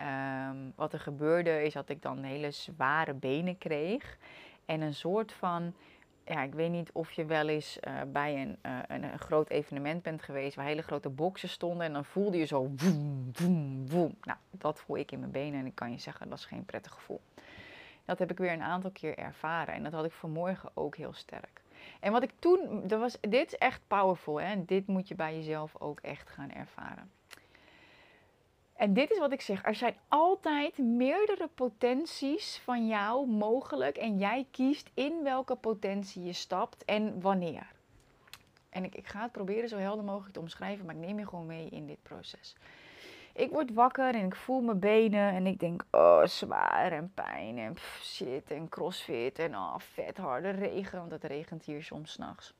Ehm, 0.00 0.56
wat 0.74 0.92
er 0.92 1.00
gebeurde 1.00 1.62
is 1.64 1.72
dat 1.72 1.88
ik 1.88 2.02
dan 2.02 2.22
hele 2.22 2.50
zware 2.50 3.14
benen 3.14 3.58
kreeg. 3.58 4.18
En 4.64 4.80
een 4.80 4.94
soort 4.94 5.32
van, 5.32 5.74
ja, 6.24 6.42
ik 6.42 6.54
weet 6.54 6.70
niet 6.70 6.92
of 6.92 7.12
je 7.12 7.24
wel 7.24 7.48
eens 7.48 7.78
uh, 7.88 8.00
bij 8.12 8.42
een, 8.42 8.58
uh, 8.66 8.78
een, 8.86 9.02
een, 9.02 9.18
groot 9.18 9.48
evenement 9.48 10.02
bent 10.02 10.22
geweest 10.22 10.56
waar 10.56 10.64
hele 10.64 10.82
grote 10.82 11.08
boksen 11.08 11.48
stonden. 11.48 11.86
En 11.86 11.92
dan 11.92 12.04
voelde 12.04 12.38
je 12.38 12.44
zo 12.44 12.70
woem, 12.76 13.32
woem. 13.88 14.14
Nou, 14.22 14.38
dat 14.50 14.80
voel 14.80 14.96
ik 14.96 15.12
in 15.12 15.18
mijn 15.18 15.30
benen 15.30 15.60
en 15.60 15.66
ik 15.66 15.74
kan 15.74 15.90
je 15.90 15.98
zeggen, 15.98 16.28
dat 16.28 16.38
is 16.38 16.44
geen 16.44 16.64
prettig 16.64 16.92
gevoel. 16.92 17.20
Dat 18.04 18.18
heb 18.18 18.30
ik 18.30 18.38
weer 18.38 18.52
een 18.52 18.62
aantal 18.62 18.90
keer 18.90 19.18
ervaren 19.18 19.74
en 19.74 19.82
dat 19.82 19.92
had 19.92 20.04
ik 20.04 20.12
vanmorgen 20.12 20.70
ook 20.74 20.96
heel 20.96 21.12
sterk. 21.12 21.62
En 22.00 22.12
wat 22.12 22.22
ik 22.22 22.32
toen, 22.38 22.86
dat 22.86 23.00
was, 23.00 23.16
dit 23.20 23.46
is 23.46 23.58
echt 23.58 23.80
powerful 23.86 24.40
hè. 24.40 24.64
Dit 24.64 24.86
moet 24.86 25.08
je 25.08 25.14
bij 25.14 25.36
jezelf 25.36 25.74
ook 25.78 26.00
echt 26.00 26.30
gaan 26.30 26.50
ervaren. 26.50 27.10
En 28.80 28.92
dit 28.92 29.10
is 29.10 29.18
wat 29.18 29.32
ik 29.32 29.40
zeg. 29.40 29.64
Er 29.64 29.74
zijn 29.74 29.96
altijd 30.08 30.78
meerdere 30.78 31.48
potenties 31.54 32.60
van 32.64 32.86
jou 32.86 33.26
mogelijk. 33.28 33.96
En 33.96 34.18
jij 34.18 34.46
kiest 34.50 34.90
in 34.94 35.22
welke 35.22 35.56
potentie 35.56 36.22
je 36.22 36.32
stapt 36.32 36.84
en 36.84 37.20
wanneer. 37.20 37.72
En 38.68 38.84
ik, 38.84 38.94
ik 38.94 39.06
ga 39.06 39.22
het 39.22 39.32
proberen 39.32 39.68
zo 39.68 39.76
helder 39.76 40.04
mogelijk 40.04 40.32
te 40.32 40.40
omschrijven, 40.40 40.86
maar 40.86 40.94
ik 40.94 41.00
neem 41.00 41.18
je 41.18 41.26
gewoon 41.26 41.46
mee 41.46 41.68
in 41.68 41.86
dit 41.86 42.02
proces. 42.02 42.56
Ik 43.34 43.50
word 43.50 43.72
wakker 43.72 44.14
en 44.14 44.26
ik 44.26 44.36
voel 44.36 44.60
mijn 44.60 44.78
benen 44.78 45.32
en 45.32 45.46
ik 45.46 45.58
denk, 45.58 45.84
oh, 45.90 46.24
zwaar 46.24 46.92
en 46.92 47.12
pijn 47.14 47.58
en 47.58 47.76
shit 48.02 48.50
en 48.50 48.68
crossfit 48.68 49.38
en 49.38 49.54
oh, 49.54 49.78
vet 49.78 50.16
harde 50.16 50.50
regen, 50.50 50.98
want 50.98 51.10
het 51.10 51.24
regent 51.24 51.64
hier 51.64 51.82
soms 51.82 52.12
s'nachts. 52.12 52.54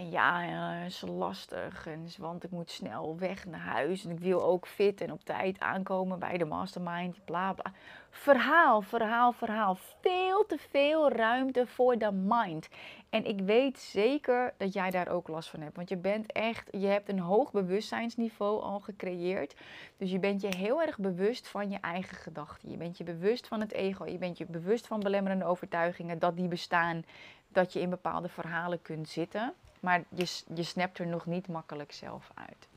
En 0.00 0.10
ja, 0.10 0.40
het 0.40 0.92
is 0.92 1.00
lastig, 1.00 1.86
want 2.18 2.44
ik 2.44 2.50
moet 2.50 2.70
snel 2.70 3.18
weg 3.18 3.46
naar 3.46 3.60
huis. 3.60 4.04
En 4.04 4.10
ik 4.10 4.18
wil 4.18 4.42
ook 4.42 4.66
fit 4.66 5.00
en 5.00 5.12
op 5.12 5.24
tijd 5.24 5.60
aankomen 5.60 6.18
bij 6.18 6.38
de 6.38 6.44
mastermind, 6.44 7.24
bla 7.24 7.52
bla. 7.52 7.72
Verhaal, 8.10 8.80
verhaal, 8.80 9.32
verhaal. 9.32 9.76
Veel 10.00 10.46
te 10.46 10.58
veel 10.70 11.12
ruimte 11.12 11.66
voor 11.66 11.98
de 11.98 12.12
mind. 12.12 12.68
En 13.10 13.24
ik 13.24 13.40
weet 13.40 13.78
zeker 13.78 14.54
dat 14.56 14.72
jij 14.72 14.90
daar 14.90 15.08
ook 15.08 15.28
last 15.28 15.48
van 15.48 15.60
hebt. 15.60 15.76
Want 15.76 15.88
je 15.88 15.96
bent 15.96 16.32
echt, 16.32 16.68
je 16.70 16.86
hebt 16.86 17.08
een 17.08 17.20
hoog 17.20 17.52
bewustzijnsniveau 17.52 18.62
al 18.62 18.80
gecreëerd. 18.80 19.54
Dus 19.96 20.10
je 20.10 20.18
bent 20.18 20.40
je 20.40 20.56
heel 20.56 20.82
erg 20.82 20.98
bewust 20.98 21.48
van 21.48 21.70
je 21.70 21.78
eigen 21.80 22.16
gedachten. 22.16 22.70
Je 22.70 22.76
bent 22.76 22.98
je 22.98 23.04
bewust 23.04 23.46
van 23.46 23.60
het 23.60 23.72
ego. 23.72 24.06
Je 24.06 24.18
bent 24.18 24.38
je 24.38 24.46
bewust 24.46 24.86
van 24.86 25.00
belemmerende 25.00 25.44
overtuigingen, 25.44 26.18
dat 26.18 26.36
die 26.36 26.48
bestaan. 26.48 27.04
Dat 27.48 27.72
je 27.72 27.80
in 27.80 27.90
bepaalde 27.90 28.28
verhalen 28.28 28.82
kunt 28.82 29.08
zitten. 29.08 29.54
Maar 29.80 30.02
je, 30.08 30.42
je 30.54 30.62
snapt 30.62 30.98
er 30.98 31.06
nog 31.06 31.26
niet 31.26 31.48
makkelijk 31.48 31.92
zelf 31.92 32.30
uit. 32.34 32.68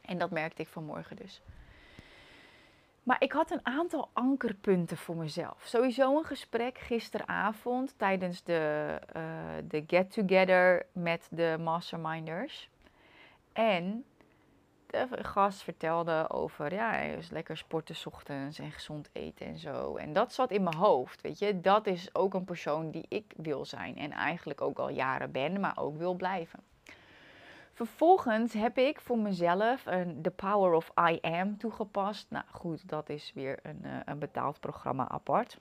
En 0.00 0.18
dat 0.18 0.30
merkte 0.30 0.62
ik 0.62 0.68
vanmorgen 0.68 1.16
dus. 1.16 1.42
Maar 3.02 3.16
ik 3.22 3.32
had 3.32 3.50
een 3.50 3.66
aantal 3.66 4.08
ankerpunten 4.12 4.96
voor 4.96 5.16
mezelf. 5.16 5.62
Sowieso 5.64 6.18
een 6.18 6.24
gesprek 6.24 6.78
gisteravond 6.78 7.94
tijdens 7.96 8.42
de, 8.42 8.98
uh, 9.16 9.22
de 9.68 9.84
get-together 9.86 10.86
met 10.92 11.28
de 11.30 11.56
masterminders. 11.60 12.68
En 13.52 14.04
de 14.94 15.24
gast 15.24 15.62
vertelde 15.62 16.26
over, 16.28 16.74
ja, 16.74 16.96
is 16.96 17.30
lekker 17.30 17.56
sporten 17.56 17.96
ochtends 18.04 18.58
en 18.58 18.72
gezond 18.72 19.10
eten 19.12 19.46
en 19.46 19.58
zo. 19.58 19.96
En 19.96 20.12
dat 20.12 20.32
zat 20.32 20.50
in 20.50 20.62
mijn 20.62 20.76
hoofd, 20.76 21.20
weet 21.20 21.38
je. 21.38 21.60
Dat 21.60 21.86
is 21.86 22.14
ook 22.14 22.34
een 22.34 22.44
persoon 22.44 22.90
die 22.90 23.06
ik 23.08 23.32
wil 23.36 23.64
zijn 23.64 23.96
en 23.96 24.10
eigenlijk 24.10 24.60
ook 24.60 24.78
al 24.78 24.88
jaren 24.88 25.32
ben, 25.32 25.60
maar 25.60 25.76
ook 25.78 25.96
wil 25.96 26.14
blijven. 26.14 26.60
Vervolgens 27.72 28.52
heb 28.52 28.78
ik 28.78 29.00
voor 29.00 29.18
mezelf 29.18 29.86
een 29.86 30.22
The 30.22 30.30
Power 30.30 30.72
of 30.72 30.92
I 31.10 31.18
Am 31.20 31.56
toegepast. 31.58 32.30
Nou 32.30 32.44
goed, 32.50 32.88
dat 32.88 33.08
is 33.08 33.32
weer 33.34 33.58
een, 33.62 33.80
uh, 33.82 33.96
een 34.04 34.18
betaald 34.18 34.60
programma 34.60 35.08
apart. 35.08 35.58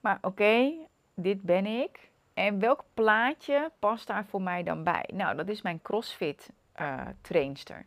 Maar 0.00 0.18
oké, 0.20 0.72
dit 1.14 1.42
ben 1.42 1.66
ik. 1.66 2.10
En 2.34 2.58
welk 2.58 2.84
plaatje 2.94 3.70
past 3.78 4.06
daar 4.06 4.24
voor 4.24 4.42
mij 4.42 4.62
dan 4.62 4.84
bij? 4.84 5.08
Nou, 5.12 5.36
dat 5.36 5.48
is 5.48 5.62
mijn 5.62 5.82
CrossFit 5.82 6.50
uh, 6.80 7.00
trainster. 7.20 7.86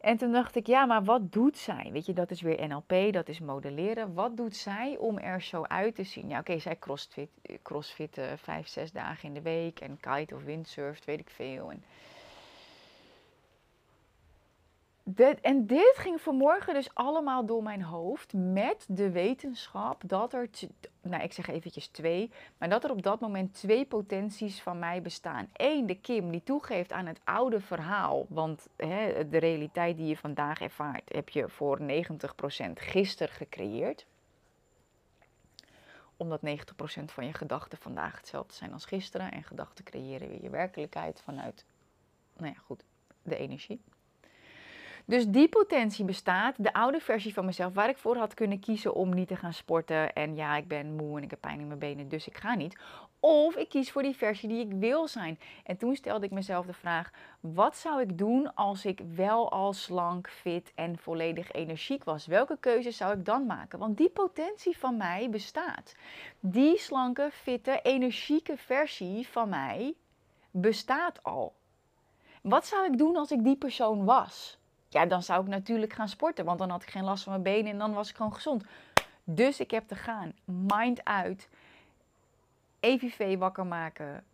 En 0.00 0.16
toen 0.16 0.32
dacht 0.32 0.56
ik, 0.56 0.66
ja, 0.66 0.84
maar 0.84 1.04
wat 1.04 1.32
doet 1.32 1.58
zij? 1.58 1.88
Weet 1.92 2.06
je, 2.06 2.12
dat 2.12 2.30
is 2.30 2.40
weer 2.40 2.68
NLP, 2.68 3.12
dat 3.12 3.28
is 3.28 3.40
modelleren. 3.40 4.14
Wat 4.14 4.36
doet 4.36 4.56
zij 4.56 4.96
om 4.98 5.18
er 5.18 5.42
zo 5.42 5.62
uit 5.62 5.94
te 5.94 6.04
zien? 6.04 6.28
Ja, 6.28 6.38
oké, 6.38 6.58
zij 6.58 6.78
crossfit, 6.78 7.30
crossfit 7.62 8.20
vijf, 8.36 8.68
zes 8.68 8.92
dagen 8.92 9.28
in 9.28 9.34
de 9.34 9.42
week 9.42 9.80
en 9.80 10.00
kite 10.00 10.34
of 10.34 10.42
windsurft, 10.42 11.04
weet 11.04 11.20
ik 11.20 11.30
veel. 11.30 11.70
En 11.70 11.84
en 15.40 15.66
dit 15.66 15.94
ging 15.96 16.20
vanmorgen 16.20 16.74
dus 16.74 16.94
allemaal 16.94 17.46
door 17.46 17.62
mijn 17.62 17.82
hoofd 17.82 18.32
met 18.32 18.86
de 18.88 19.10
wetenschap 19.10 20.02
dat 20.06 20.32
er, 20.32 20.48
nou 21.00 21.22
ik 21.22 21.32
zeg 21.32 21.48
eventjes 21.48 21.86
twee, 21.86 22.30
maar 22.58 22.68
dat 22.68 22.84
er 22.84 22.90
op 22.90 23.02
dat 23.02 23.20
moment 23.20 23.54
twee 23.54 23.84
potenties 23.84 24.62
van 24.62 24.78
mij 24.78 25.02
bestaan. 25.02 25.48
Eén, 25.52 25.86
de 25.86 25.94
Kim 25.94 26.30
die 26.30 26.42
toegeeft 26.42 26.92
aan 26.92 27.06
het 27.06 27.20
oude 27.24 27.60
verhaal, 27.60 28.26
want 28.28 28.68
hè, 28.76 29.28
de 29.28 29.38
realiteit 29.38 29.96
die 29.96 30.06
je 30.06 30.16
vandaag 30.16 30.60
ervaart 30.60 31.12
heb 31.12 31.28
je 31.28 31.48
voor 31.48 31.78
90% 31.80 31.84
gisteren 32.74 33.34
gecreëerd. 33.34 34.06
Omdat 36.16 36.40
90% 36.40 37.04
van 37.04 37.26
je 37.26 37.32
gedachten 37.32 37.78
vandaag 37.78 38.16
hetzelfde 38.16 38.54
zijn 38.54 38.72
als 38.72 38.84
gisteren 38.84 39.32
en 39.32 39.42
gedachten 39.42 39.84
creëren 39.84 40.28
weer 40.28 40.42
je 40.42 40.50
werkelijkheid 40.50 41.20
vanuit, 41.20 41.64
nou 42.36 42.52
ja 42.54 42.60
goed, 42.60 42.84
de 43.22 43.36
energie. 43.36 43.80
Dus 45.04 45.26
die 45.26 45.48
potentie 45.48 46.04
bestaat. 46.04 46.54
De 46.58 46.72
oude 46.72 47.00
versie 47.00 47.32
van 47.34 47.44
mezelf, 47.44 47.74
waar 47.74 47.88
ik 47.88 47.96
voor 47.96 48.16
had 48.16 48.34
kunnen 48.34 48.60
kiezen 48.60 48.94
om 48.94 49.14
niet 49.14 49.28
te 49.28 49.36
gaan 49.36 49.52
sporten. 49.52 50.12
En 50.12 50.36
ja, 50.36 50.56
ik 50.56 50.68
ben 50.68 50.96
moe 50.96 51.16
en 51.16 51.22
ik 51.22 51.30
heb 51.30 51.40
pijn 51.40 51.60
in 51.60 51.66
mijn 51.66 51.78
benen, 51.78 52.08
dus 52.08 52.26
ik 52.26 52.36
ga 52.36 52.54
niet. 52.54 52.78
Of 53.20 53.56
ik 53.56 53.68
kies 53.68 53.90
voor 53.90 54.02
die 54.02 54.16
versie 54.16 54.48
die 54.48 54.66
ik 54.66 54.72
wil 54.72 55.08
zijn. 55.08 55.38
En 55.64 55.76
toen 55.76 55.96
stelde 55.96 56.26
ik 56.26 56.30
mezelf 56.30 56.66
de 56.66 56.72
vraag: 56.72 57.10
wat 57.40 57.76
zou 57.76 58.00
ik 58.00 58.18
doen 58.18 58.54
als 58.54 58.84
ik 58.84 59.00
wel 59.14 59.50
al 59.50 59.72
slank, 59.72 60.28
fit 60.28 60.72
en 60.74 60.98
volledig 60.98 61.52
energiek 61.52 62.04
was? 62.04 62.26
Welke 62.26 62.56
keuze 62.60 62.90
zou 62.90 63.12
ik 63.18 63.24
dan 63.24 63.46
maken? 63.46 63.78
Want 63.78 63.96
die 63.96 64.10
potentie 64.10 64.78
van 64.78 64.96
mij 64.96 65.30
bestaat. 65.30 65.94
Die 66.40 66.78
slanke, 66.78 67.28
fitte, 67.32 67.80
energieke 67.82 68.56
versie 68.56 69.28
van 69.28 69.48
mij 69.48 69.94
bestaat 70.50 71.22
al. 71.22 71.54
Wat 72.42 72.66
zou 72.66 72.86
ik 72.86 72.98
doen 72.98 73.16
als 73.16 73.30
ik 73.30 73.44
die 73.44 73.56
persoon 73.56 74.04
was? 74.04 74.58
Ja, 74.92 75.06
dan 75.06 75.22
zou 75.22 75.42
ik 75.42 75.48
natuurlijk 75.48 75.92
gaan 75.92 76.08
sporten, 76.08 76.44
want 76.44 76.58
dan 76.58 76.70
had 76.70 76.82
ik 76.82 76.90
geen 76.90 77.04
last 77.04 77.22
van 77.24 77.32
mijn 77.32 77.56
benen 77.56 77.72
en 77.72 77.78
dan 77.78 77.92
was 77.92 78.10
ik 78.10 78.16
gewoon 78.16 78.34
gezond. 78.34 78.64
Dus 79.24 79.60
ik 79.60 79.70
heb 79.70 79.88
te 79.88 79.94
gaan. 79.94 80.32
Mind 80.44 81.04
uit. 81.04 81.48
EVV 82.80 83.38
wakker 83.38 83.66
maken. 83.66 84.24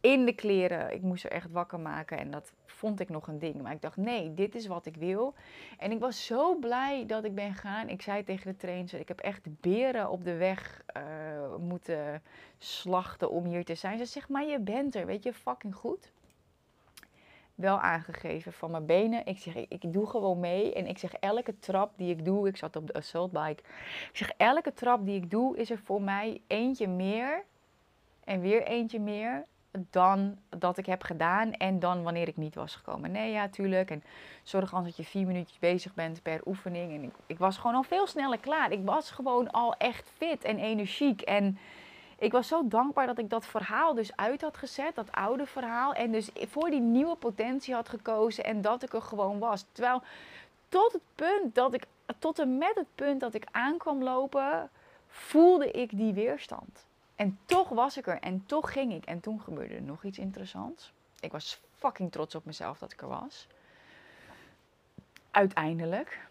In 0.00 0.24
de 0.24 0.32
kleren. 0.32 0.94
Ik 0.94 1.02
moest 1.02 1.24
er 1.24 1.30
echt 1.30 1.50
wakker 1.50 1.80
maken 1.80 2.18
en 2.18 2.30
dat 2.30 2.52
vond 2.66 3.00
ik 3.00 3.08
nog 3.08 3.26
een 3.26 3.38
ding. 3.38 3.62
Maar 3.62 3.72
ik 3.72 3.80
dacht, 3.80 3.96
nee, 3.96 4.34
dit 4.34 4.54
is 4.54 4.66
wat 4.66 4.86
ik 4.86 4.96
wil. 4.96 5.34
En 5.78 5.90
ik 5.90 6.00
was 6.00 6.26
zo 6.26 6.54
blij 6.54 7.06
dat 7.06 7.24
ik 7.24 7.34
ben 7.34 7.54
gegaan. 7.54 7.88
Ik 7.88 8.02
zei 8.02 8.24
tegen 8.24 8.50
de 8.50 8.56
trainer, 8.56 8.94
ik 8.94 9.08
heb 9.08 9.20
echt 9.20 9.60
beren 9.60 10.10
op 10.10 10.24
de 10.24 10.36
weg 10.36 10.82
uh, 10.96 11.02
moeten 11.56 12.22
slachten 12.58 13.30
om 13.30 13.44
hier 13.44 13.64
te 13.64 13.74
zijn. 13.74 13.98
Ze 13.98 14.04
zegt, 14.04 14.28
maar 14.28 14.44
je 14.44 14.60
bent 14.60 14.94
er, 14.94 15.06
weet 15.06 15.22
je, 15.22 15.32
fucking 15.32 15.74
goed 15.74 16.10
wel 17.54 17.80
aangegeven 17.80 18.52
van 18.52 18.70
mijn 18.70 18.86
benen. 18.86 19.26
Ik 19.26 19.38
zeg, 19.38 19.54
ik, 19.54 19.92
doe 19.92 20.06
gewoon 20.06 20.40
mee. 20.40 20.74
En 20.74 20.86
ik 20.86 20.98
zeg, 20.98 21.12
elke 21.12 21.58
trap 21.58 21.92
die 21.96 22.10
ik 22.10 22.24
doe, 22.24 22.48
ik 22.48 22.56
zat 22.56 22.76
op 22.76 22.86
de 22.86 22.92
assault 22.92 23.32
bike. 23.32 23.62
Ik 24.10 24.16
zeg, 24.16 24.30
elke 24.36 24.72
trap 24.72 25.06
die 25.06 25.16
ik 25.16 25.30
doe, 25.30 25.56
is 25.56 25.70
er 25.70 25.78
voor 25.78 26.02
mij 26.02 26.40
eentje 26.46 26.88
meer. 26.88 27.44
En 28.24 28.40
weer 28.40 28.62
eentje 28.62 29.00
meer 29.00 29.44
dan 29.90 30.38
dat 30.48 30.78
ik 30.78 30.86
heb 30.86 31.02
gedaan 31.02 31.52
en 31.52 31.78
dan 31.78 32.02
wanneer 32.02 32.28
ik 32.28 32.36
niet 32.36 32.54
was 32.54 32.74
gekomen. 32.74 33.10
Nee, 33.10 33.32
ja, 33.32 33.48
tuurlijk. 33.48 33.90
En 33.90 34.02
zorg 34.42 34.70
dan 34.70 34.84
dat 34.84 34.96
je 34.96 35.04
vier 35.04 35.26
minuutjes 35.26 35.58
bezig 35.58 35.94
bent 35.94 36.22
per 36.22 36.40
oefening. 36.44 36.94
En 36.94 37.02
ik, 37.02 37.14
ik 37.26 37.38
was 37.38 37.56
gewoon 37.56 37.76
al 37.76 37.82
veel 37.82 38.06
sneller 38.06 38.38
klaar. 38.38 38.72
Ik 38.72 38.84
was 38.84 39.10
gewoon 39.10 39.50
al 39.50 39.74
echt 39.74 40.10
fit 40.16 40.44
en 40.44 40.58
energiek. 40.58 41.20
En 41.20 41.58
ik 42.22 42.32
was 42.32 42.48
zo 42.48 42.68
dankbaar 42.68 43.06
dat 43.06 43.18
ik 43.18 43.30
dat 43.30 43.46
verhaal 43.46 43.94
dus 43.94 44.16
uit 44.16 44.40
had 44.40 44.56
gezet, 44.56 44.94
dat 44.94 45.12
oude 45.12 45.46
verhaal. 45.46 45.94
En 45.94 46.12
dus 46.12 46.30
voor 46.34 46.70
die 46.70 46.80
nieuwe 46.80 47.16
potentie 47.16 47.74
had 47.74 47.88
gekozen 47.88 48.44
en 48.44 48.60
dat 48.60 48.82
ik 48.82 48.92
er 48.92 49.02
gewoon 49.02 49.38
was. 49.38 49.64
Terwijl 49.72 50.02
tot 50.68 50.92
het 50.92 51.02
punt 51.14 51.54
dat 51.54 51.74
ik, 51.74 51.84
tot 52.18 52.38
en 52.38 52.58
met 52.58 52.74
het 52.74 52.86
punt 52.94 53.20
dat 53.20 53.34
ik 53.34 53.46
aankwam 53.50 54.02
lopen, 54.02 54.70
voelde 55.08 55.70
ik 55.70 55.96
die 55.96 56.12
weerstand. 56.12 56.86
En 57.16 57.38
toch 57.46 57.68
was 57.68 57.96
ik 57.96 58.06
er 58.06 58.20
en 58.20 58.46
toch 58.46 58.72
ging 58.72 58.92
ik. 58.92 59.04
En 59.04 59.20
toen 59.20 59.40
gebeurde 59.40 59.74
er 59.74 59.82
nog 59.82 60.04
iets 60.04 60.18
interessants. 60.18 60.92
Ik 61.20 61.32
was 61.32 61.60
fucking 61.78 62.12
trots 62.12 62.34
op 62.34 62.44
mezelf 62.44 62.78
dat 62.78 62.92
ik 62.92 63.02
er 63.02 63.08
was. 63.08 63.46
Uiteindelijk. 65.30 66.30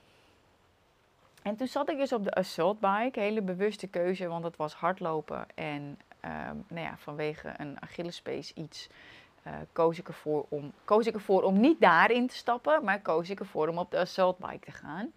En 1.41 1.55
toen 1.55 1.67
zat 1.67 1.89
ik 1.89 1.97
dus 1.97 2.13
op 2.13 2.23
de 2.23 2.33
assault 2.33 2.79
bike, 2.79 3.19
hele 3.19 3.41
bewuste 3.41 3.87
keuze, 3.87 4.27
want 4.27 4.43
het 4.43 4.57
was 4.57 4.73
hardlopen. 4.73 5.45
En 5.55 5.99
ehm, 6.19 6.55
nou 6.67 6.85
ja, 6.85 6.97
vanwege 6.97 7.53
een 7.57 7.81
Achillespees 7.81 8.53
iets 8.53 8.89
uh, 9.47 9.53
koos, 9.71 9.99
ik 9.99 10.07
ervoor 10.07 10.45
om, 10.49 10.71
koos 10.85 11.07
ik 11.07 11.13
ervoor 11.13 11.43
om 11.43 11.59
niet 11.59 11.79
daarin 11.81 12.27
te 12.27 12.35
stappen, 12.35 12.83
maar 12.83 13.01
koos 13.01 13.29
ik 13.29 13.39
ervoor 13.39 13.67
om 13.67 13.77
op 13.77 13.91
de 13.91 13.99
assault 13.99 14.37
bike 14.37 14.59
te 14.59 14.71
gaan. 14.71 15.11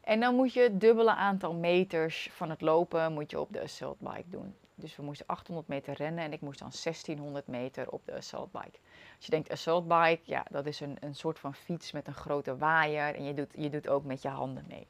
En 0.00 0.20
dan 0.20 0.34
moet 0.34 0.52
je 0.52 0.60
het 0.60 0.80
dubbele 0.80 1.14
aantal 1.14 1.54
meters 1.54 2.28
van 2.32 2.50
het 2.50 2.60
lopen 2.60 3.12
moet 3.12 3.30
je 3.30 3.40
op 3.40 3.52
de 3.52 3.62
assault 3.62 3.98
bike 3.98 4.30
doen. 4.30 4.54
Dus 4.74 4.96
we 4.96 5.02
moesten 5.02 5.26
800 5.26 5.68
meter 5.68 5.94
rennen 5.94 6.24
en 6.24 6.32
ik 6.32 6.40
moest 6.40 6.58
dan 6.58 6.70
1600 6.82 7.46
meter 7.46 7.90
op 7.90 8.00
de 8.04 8.16
assault 8.16 8.52
bike. 8.52 8.78
Als 9.16 9.24
je 9.24 9.30
denkt 9.30 9.50
assault 9.50 9.88
bike, 9.88 10.20
ja, 10.22 10.44
dat 10.50 10.66
is 10.66 10.80
een, 10.80 10.96
een 11.00 11.14
soort 11.14 11.38
van 11.38 11.54
fiets 11.54 11.92
met 11.92 12.06
een 12.06 12.14
grote 12.14 12.56
waaier 12.56 13.14
en 13.14 13.24
je 13.24 13.34
doet, 13.34 13.50
je 13.56 13.70
doet 13.70 13.88
ook 13.88 14.04
met 14.04 14.22
je 14.22 14.28
handen 14.28 14.64
mee. 14.68 14.86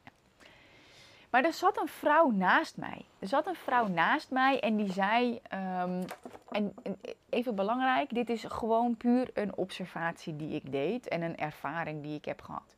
Maar 1.37 1.45
er 1.45 1.53
zat 1.53 1.81
een 1.81 1.89
vrouw 1.89 2.31
naast 2.31 2.77
mij. 2.77 3.05
Er 3.19 3.29
zat 3.29 3.47
een 3.47 3.55
vrouw 3.55 3.87
naast 3.87 4.31
mij 4.31 4.61
en 4.61 4.77
die 4.77 4.93
zei, 4.93 5.41
um, 5.83 6.05
en, 6.51 6.75
even 7.29 7.55
belangrijk, 7.55 8.15
dit 8.15 8.31
is 8.31 8.45
gewoon 8.45 8.97
puur 8.97 9.31
een 9.35 9.57
observatie 9.57 10.37
die 10.37 10.55
ik 10.55 10.73
deed 10.73 11.09
en 11.09 11.23
een 11.23 11.37
ervaring 11.37 12.03
die 12.03 12.17
ik 12.17 12.25
heb 12.25 12.43
gehad. 12.43 12.77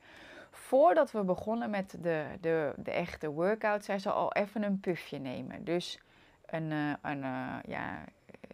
Voordat 0.50 1.12
we 1.12 1.22
begonnen 1.22 1.70
met 1.70 1.96
de, 2.00 2.26
de, 2.40 2.72
de 2.76 2.90
echte 2.90 3.30
workout, 3.30 3.84
zei 3.84 3.98
ze 3.98 4.10
al 4.10 4.32
even 4.32 4.62
een 4.62 4.80
pufje 4.80 5.18
nemen. 5.18 5.64
Dus 5.64 6.00
een, 6.46 6.70
uh, 6.70 6.92
een 7.02 7.22
uh, 7.22 7.56
ja, 7.66 8.04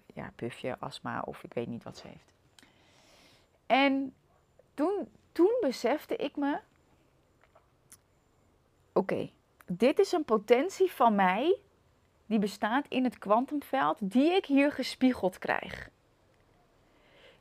ja, 0.07 0.31
pufje, 0.37 0.77
astma 0.79 1.21
of 1.21 1.45
ik 1.45 1.55
weet 1.55 1.69
niet 1.69 1.83
wat 1.83 1.97
ze 1.97 2.07
heeft. 2.07 2.33
En 3.67 4.15
toen, 4.75 5.09
toen 5.33 5.57
besefte 5.61 6.17
ik 6.17 6.37
me, 6.37 6.59
oké, 8.93 9.31
dit 9.67 9.99
is 9.99 10.13
een 10.13 10.25
potentie 10.25 10.93
van 10.93 11.15
mij 11.15 11.59
die 12.27 12.39
bestaat 12.39 12.87
in 12.89 13.05
het 13.05 13.19
kwantumveld, 13.19 13.99
die 14.01 14.33
ik 14.33 14.47
hier 14.47 14.73
gespiegeld 14.73 15.39
krijg. 15.39 15.89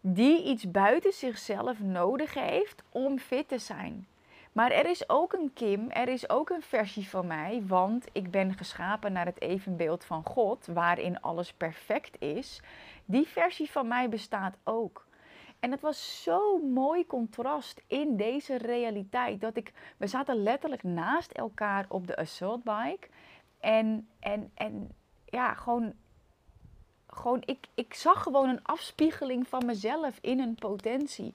Die 0.01 0.43
iets 0.43 0.71
buiten 0.71 1.13
zichzelf 1.13 1.79
nodig 1.79 2.33
heeft 2.33 2.83
om 2.89 3.19
fit 3.19 3.47
te 3.47 3.57
zijn. 3.57 4.07
Maar 4.51 4.71
er 4.71 4.89
is 4.89 5.09
ook 5.09 5.33
een 5.33 5.51
Kim, 5.53 5.89
er 5.89 6.07
is 6.07 6.29
ook 6.29 6.49
een 6.49 6.61
versie 6.61 7.09
van 7.09 7.27
mij, 7.27 7.63
want 7.67 8.05
ik 8.11 8.31
ben 8.31 8.53
geschapen 8.53 9.13
naar 9.13 9.25
het 9.25 9.41
evenbeeld 9.41 10.05
van 10.05 10.23
God, 10.23 10.65
waarin 10.65 11.21
alles 11.21 11.53
perfect 11.53 12.21
is. 12.21 12.61
Die 13.05 13.27
versie 13.27 13.71
van 13.71 13.87
mij 13.87 14.09
bestaat 14.09 14.55
ook. 14.63 15.05
En 15.63 15.71
het 15.71 15.81
was 15.81 16.23
zo'n 16.23 16.71
mooi 16.73 17.05
contrast 17.05 17.81
in 17.87 18.17
deze 18.17 18.57
realiteit. 18.57 19.41
Dat 19.41 19.57
ik, 19.57 19.73
we 19.97 20.07
zaten 20.07 20.43
letterlijk 20.43 20.83
naast 20.83 21.31
elkaar 21.31 21.85
op 21.89 22.07
de 22.07 22.15
assault 22.15 22.63
bike. 22.63 23.07
En, 23.59 24.07
en, 24.19 24.51
en 24.53 24.91
ja, 25.25 25.53
gewoon, 25.53 25.93
gewoon 27.07 27.41
ik, 27.45 27.67
ik 27.73 27.93
zag 27.93 28.23
gewoon 28.23 28.49
een 28.49 28.63
afspiegeling 28.63 29.47
van 29.47 29.65
mezelf 29.65 30.17
in 30.21 30.39
een 30.39 30.55
potentie. 30.55 31.33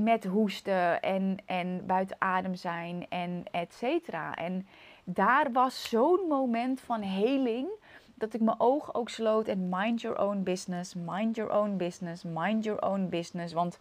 Met 0.00 0.24
hoesten 0.24 1.02
en, 1.02 1.36
en 1.44 1.86
buiten 1.86 2.16
adem 2.18 2.54
zijn 2.54 3.06
en 3.08 3.44
et 3.50 3.74
cetera. 3.74 4.34
En 4.34 4.66
daar 5.04 5.52
was 5.52 5.88
zo'n 5.88 6.28
moment 6.28 6.80
van 6.80 7.02
heling 7.02 7.68
dat 8.18 8.34
ik 8.34 8.40
mijn 8.40 8.60
ogen 8.60 8.94
ook 8.94 9.08
sloot 9.08 9.48
en 9.48 9.68
mind 9.68 10.00
your 10.00 10.18
own 10.18 10.42
business, 10.42 10.94
mind 10.94 11.36
your 11.36 11.52
own 11.52 11.76
business, 11.76 12.22
mind 12.24 12.64
your 12.64 12.82
own 12.82 13.08
business. 13.08 13.52
Want 13.52 13.78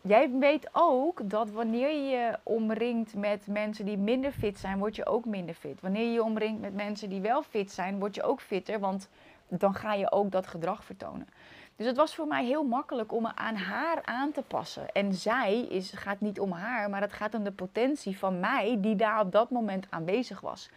jij 0.00 0.30
weet 0.30 0.68
ook 0.72 1.30
dat 1.30 1.50
wanneer 1.50 1.88
je 1.88 2.08
je 2.08 2.38
omringt 2.42 3.14
met 3.14 3.46
mensen 3.46 3.84
die 3.84 3.98
minder 3.98 4.32
fit 4.32 4.58
zijn, 4.58 4.78
word 4.78 4.96
je 4.96 5.06
ook 5.06 5.24
minder 5.24 5.54
fit. 5.54 5.80
Wanneer 5.80 6.04
je 6.04 6.12
je 6.12 6.22
omringt 6.22 6.60
met 6.60 6.74
mensen 6.74 7.08
die 7.08 7.20
wel 7.20 7.42
fit 7.42 7.72
zijn, 7.72 7.98
word 7.98 8.14
je 8.14 8.22
ook 8.22 8.40
fitter, 8.40 8.78
want 8.78 9.08
dan 9.48 9.74
ga 9.74 9.94
je 9.94 10.12
ook 10.12 10.30
dat 10.30 10.46
gedrag 10.46 10.84
vertonen. 10.84 11.28
Dus 11.76 11.86
het 11.86 11.96
was 11.96 12.14
voor 12.14 12.26
mij 12.26 12.44
heel 12.44 12.64
makkelijk 12.64 13.12
om 13.12 13.22
me 13.22 13.34
aan 13.34 13.56
haar 13.56 14.02
aan 14.04 14.32
te 14.32 14.42
passen. 14.42 14.92
En 14.92 15.14
zij 15.14 15.60
is, 15.60 15.92
gaat 15.92 16.20
niet 16.20 16.40
om 16.40 16.52
haar, 16.52 16.90
maar 16.90 17.00
het 17.00 17.12
gaat 17.12 17.34
om 17.34 17.44
de 17.44 17.52
potentie 17.52 18.18
van 18.18 18.40
mij 18.40 18.76
die 18.80 18.96
daar 18.96 19.20
op 19.20 19.32
dat 19.32 19.50
moment 19.50 19.86
aanwezig 19.90 20.40
was. 20.40 20.70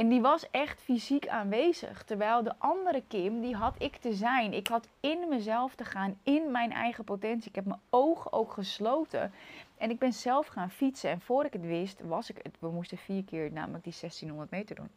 En 0.00 0.08
die 0.08 0.20
was 0.20 0.50
echt 0.50 0.80
fysiek 0.80 1.28
aanwezig. 1.28 2.02
Terwijl 2.02 2.42
de 2.42 2.54
andere 2.58 3.02
Kim, 3.08 3.40
die 3.40 3.54
had 3.54 3.74
ik 3.78 3.96
te 3.96 4.12
zijn. 4.12 4.52
Ik 4.52 4.66
had 4.66 4.88
in 5.00 5.28
mezelf 5.28 5.74
te 5.74 5.84
gaan, 5.84 6.18
in 6.22 6.50
mijn 6.50 6.72
eigen 6.72 7.04
potentie. 7.04 7.48
Ik 7.48 7.54
heb 7.54 7.64
mijn 7.64 7.80
ogen 7.90 8.32
ook 8.32 8.52
gesloten. 8.52 9.32
En 9.76 9.90
ik 9.90 9.98
ben 9.98 10.12
zelf 10.12 10.46
gaan 10.46 10.70
fietsen. 10.70 11.10
En 11.10 11.20
voor 11.20 11.44
ik 11.44 11.52
het 11.52 11.66
wist, 11.66 12.00
was 12.00 12.30
ik 12.30 12.38
het. 12.42 12.56
We 12.58 12.68
moesten 12.70 12.98
vier 12.98 13.24
keer 13.24 13.52
namelijk 13.52 13.84
die 13.84 13.94
1600 14.00 14.50
meter 14.50 14.76
doen. 14.76 14.88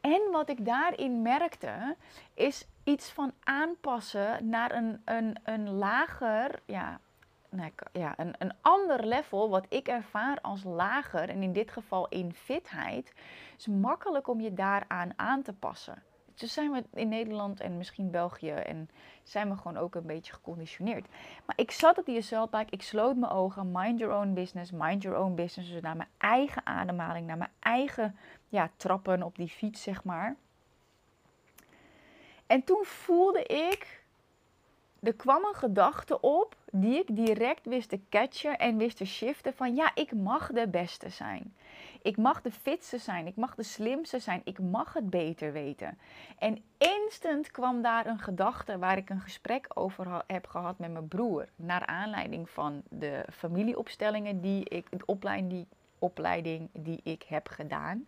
En 0.00 0.20
wat 0.32 0.48
ik 0.48 0.64
daarin 0.64 1.22
merkte, 1.22 1.96
is 2.34 2.66
iets 2.84 3.10
van 3.10 3.32
aanpassen 3.44 4.48
naar 4.48 4.74
een, 4.74 5.02
een, 5.04 5.36
een 5.44 5.70
lager, 5.70 6.62
ja, 6.64 7.00
nee, 7.48 7.72
ja, 7.92 8.14
een, 8.16 8.34
een 8.38 8.52
ander 8.60 9.06
level, 9.06 9.50
wat 9.50 9.66
ik 9.68 9.88
ervaar 9.88 10.38
als 10.40 10.64
lager, 10.64 11.28
en 11.28 11.42
in 11.42 11.52
dit 11.52 11.70
geval 11.70 12.08
in 12.08 12.32
fitheid, 12.32 13.12
is 13.56 13.66
makkelijk 13.66 14.28
om 14.28 14.40
je 14.40 14.54
daaraan 14.54 15.12
aan 15.16 15.42
te 15.42 15.52
passen. 15.52 16.02
Dus 16.34 16.52
zijn 16.52 16.70
we 16.70 16.84
in 16.94 17.08
Nederland 17.08 17.60
en 17.60 17.76
misschien 17.76 18.10
België 18.10 18.50
en 18.50 18.90
zijn 19.22 19.50
we 19.50 19.56
gewoon 19.56 19.76
ook 19.76 19.94
een 19.94 20.06
beetje 20.06 20.32
geconditioneerd. 20.32 21.06
Maar 21.46 21.58
ik 21.58 21.70
zat 21.70 21.98
op 21.98 22.06
die 22.06 22.18
assaultbike, 22.18 22.70
ik 22.70 22.82
sloot 22.82 23.16
mijn 23.16 23.32
ogen, 23.32 23.72
mind 23.72 23.98
your 23.98 24.14
own 24.14 24.32
business, 24.32 24.70
mind 24.70 25.02
your 25.02 25.18
own 25.18 25.34
business. 25.34 25.70
Dus 25.72 25.80
naar 25.80 25.96
mijn 25.96 26.08
eigen 26.18 26.66
ademhaling, 26.66 27.26
naar 27.26 27.36
mijn 27.38 27.50
eigen 27.58 28.16
ja, 28.48 28.70
trappen 28.76 29.22
op 29.22 29.36
die 29.36 29.48
fiets, 29.48 29.82
zeg 29.82 30.04
maar. 30.04 30.36
En 32.46 32.64
toen 32.64 32.84
voelde 32.84 33.42
ik, 33.42 33.97
er 35.02 35.14
kwam 35.14 35.44
een 35.44 35.54
gedachte 35.54 36.20
op 36.20 36.56
die 36.72 36.98
ik 36.98 37.16
direct 37.16 37.66
wist 37.66 37.88
te 37.88 38.00
catchen 38.08 38.58
en 38.58 38.76
wist 38.76 38.96
te 38.96 39.04
shiften 39.04 39.54
van 39.54 39.74
ja, 39.74 39.90
ik 39.94 40.12
mag 40.12 40.52
de 40.52 40.68
beste 40.68 41.08
zijn. 41.08 41.54
Ik 42.02 42.16
mag 42.16 42.42
de 42.42 42.50
fitste 42.50 42.98
zijn, 42.98 43.26
ik 43.26 43.36
mag 43.36 43.54
de 43.54 43.62
slimste 43.62 44.18
zijn, 44.18 44.40
ik 44.44 44.58
mag 44.58 44.92
het 44.92 45.10
beter 45.10 45.52
weten. 45.52 45.98
En 46.38 46.62
instant 46.78 47.50
kwam 47.50 47.82
daar 47.82 48.06
een 48.06 48.18
gedachte 48.18 48.78
waar 48.78 48.96
ik 48.96 49.10
een 49.10 49.20
gesprek 49.20 49.66
over 49.74 50.22
heb 50.26 50.46
gehad 50.46 50.78
met 50.78 50.92
mijn 50.92 51.08
broer. 51.08 51.48
Naar 51.56 51.86
aanleiding 51.86 52.50
van 52.50 52.82
de 52.88 53.24
familieopstellingen 53.32 54.40
die 54.40 54.68
ik, 54.68 54.86
de 54.90 55.06
opleiding 55.06 55.50
die, 55.50 55.66
opleiding 55.98 56.68
die 56.72 57.00
ik 57.02 57.22
heb 57.22 57.48
gedaan. 57.48 58.06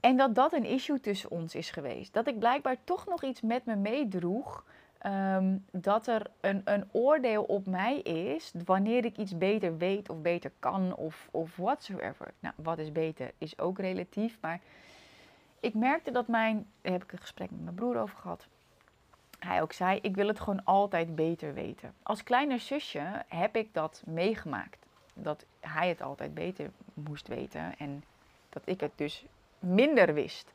En 0.00 0.16
dat 0.16 0.34
dat 0.34 0.52
een 0.52 0.64
issue 0.64 1.00
tussen 1.00 1.30
ons 1.30 1.54
is 1.54 1.70
geweest. 1.70 2.12
Dat 2.12 2.26
ik 2.28 2.38
blijkbaar 2.38 2.76
toch 2.84 3.06
nog 3.06 3.22
iets 3.22 3.40
met 3.40 3.64
me 3.64 3.76
meedroeg. 3.76 4.64
Um, 5.06 5.64
dat 5.70 6.06
er 6.06 6.22
een, 6.40 6.62
een 6.64 6.88
oordeel 6.92 7.42
op 7.42 7.66
mij 7.66 7.98
is 7.98 8.52
wanneer 8.64 9.04
ik 9.04 9.16
iets 9.16 9.38
beter 9.38 9.76
weet 9.76 10.08
of 10.08 10.20
beter 10.20 10.52
kan 10.58 10.94
of, 10.94 11.28
of 11.30 11.56
whatsoever. 11.56 12.32
Nou, 12.40 12.54
wat 12.56 12.78
is 12.78 12.92
beter 12.92 13.32
is 13.38 13.58
ook 13.58 13.78
relatief. 13.78 14.38
Maar 14.40 14.60
ik 15.60 15.74
merkte 15.74 16.10
dat 16.10 16.28
mijn. 16.28 16.66
Daar 16.80 16.92
heb 16.92 17.02
ik 17.02 17.12
een 17.12 17.18
gesprek 17.18 17.50
met 17.50 17.62
mijn 17.62 17.74
broer 17.74 18.00
over 18.00 18.18
gehad. 18.18 18.46
Hij 19.38 19.62
ook 19.62 19.72
zei: 19.72 19.98
Ik 20.02 20.14
wil 20.14 20.28
het 20.28 20.40
gewoon 20.40 20.64
altijd 20.64 21.14
beter 21.14 21.54
weten. 21.54 21.94
Als 22.02 22.22
kleine 22.22 22.58
zusje 22.58 23.24
heb 23.28 23.56
ik 23.56 23.74
dat 23.74 24.02
meegemaakt. 24.06 24.86
Dat 25.14 25.44
hij 25.60 25.88
het 25.88 26.02
altijd 26.02 26.34
beter 26.34 26.70
moest 26.94 27.28
weten. 27.28 27.74
En 27.78 28.04
dat 28.48 28.62
ik 28.64 28.80
het 28.80 28.92
dus 28.94 29.24
minder 29.58 30.14
wist. 30.14 30.52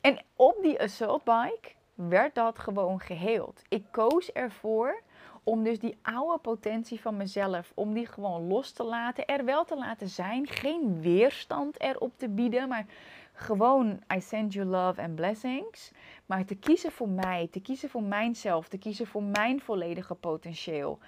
En 0.00 0.22
op 0.36 0.56
die 0.62 0.80
assault 0.80 1.24
bike 1.24 1.76
werd 2.06 2.34
dat 2.34 2.58
gewoon 2.58 3.00
geheeld. 3.00 3.62
Ik 3.68 3.84
koos 3.90 4.32
ervoor 4.32 5.02
om 5.42 5.64
dus 5.64 5.78
die 5.78 5.98
oude 6.02 6.38
potentie 6.38 7.00
van 7.00 7.16
mezelf, 7.16 7.72
om 7.74 7.94
die 7.94 8.06
gewoon 8.06 8.46
los 8.46 8.72
te 8.72 8.84
laten, 8.84 9.26
er 9.26 9.44
wel 9.44 9.64
te 9.64 9.76
laten 9.76 10.08
zijn, 10.08 10.46
geen 10.46 11.00
weerstand 11.00 11.80
erop 11.80 12.12
te 12.16 12.28
bieden, 12.28 12.68
maar 12.68 12.86
gewoon 13.32 14.00
I 14.14 14.20
send 14.20 14.52
you 14.52 14.66
love 14.66 15.02
and 15.02 15.14
blessings. 15.14 15.90
Maar 16.26 16.44
te 16.44 16.54
kiezen 16.54 16.92
voor 16.92 17.08
mij, 17.08 17.48
te 17.50 17.60
kiezen 17.60 17.88
voor 17.90 18.02
mijzelf, 18.02 18.68
te 18.68 18.78
kiezen 18.78 19.06
voor 19.06 19.22
mijn 19.22 19.60
volledige 19.60 20.14
potentieel 20.14 20.98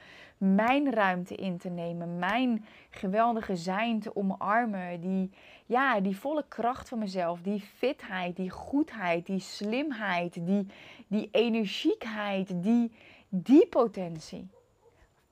mijn 0.40 0.92
ruimte 0.92 1.34
in 1.34 1.58
te 1.58 1.68
nemen, 1.68 2.18
mijn 2.18 2.64
geweldige 2.90 3.56
zijn 3.56 4.00
te 4.00 4.16
omarmen, 4.16 5.00
die, 5.00 5.30
ja, 5.66 6.00
die 6.00 6.16
volle 6.16 6.44
kracht 6.48 6.88
van 6.88 6.98
mezelf, 6.98 7.40
die 7.42 7.60
fitheid, 7.60 8.36
die 8.36 8.50
goedheid, 8.50 9.26
die 9.26 9.40
slimheid, 9.40 10.46
die, 10.46 10.66
die 11.06 11.28
energiekheid, 11.32 12.62
die, 12.62 12.92
die 13.28 13.66
potentie. 13.66 14.48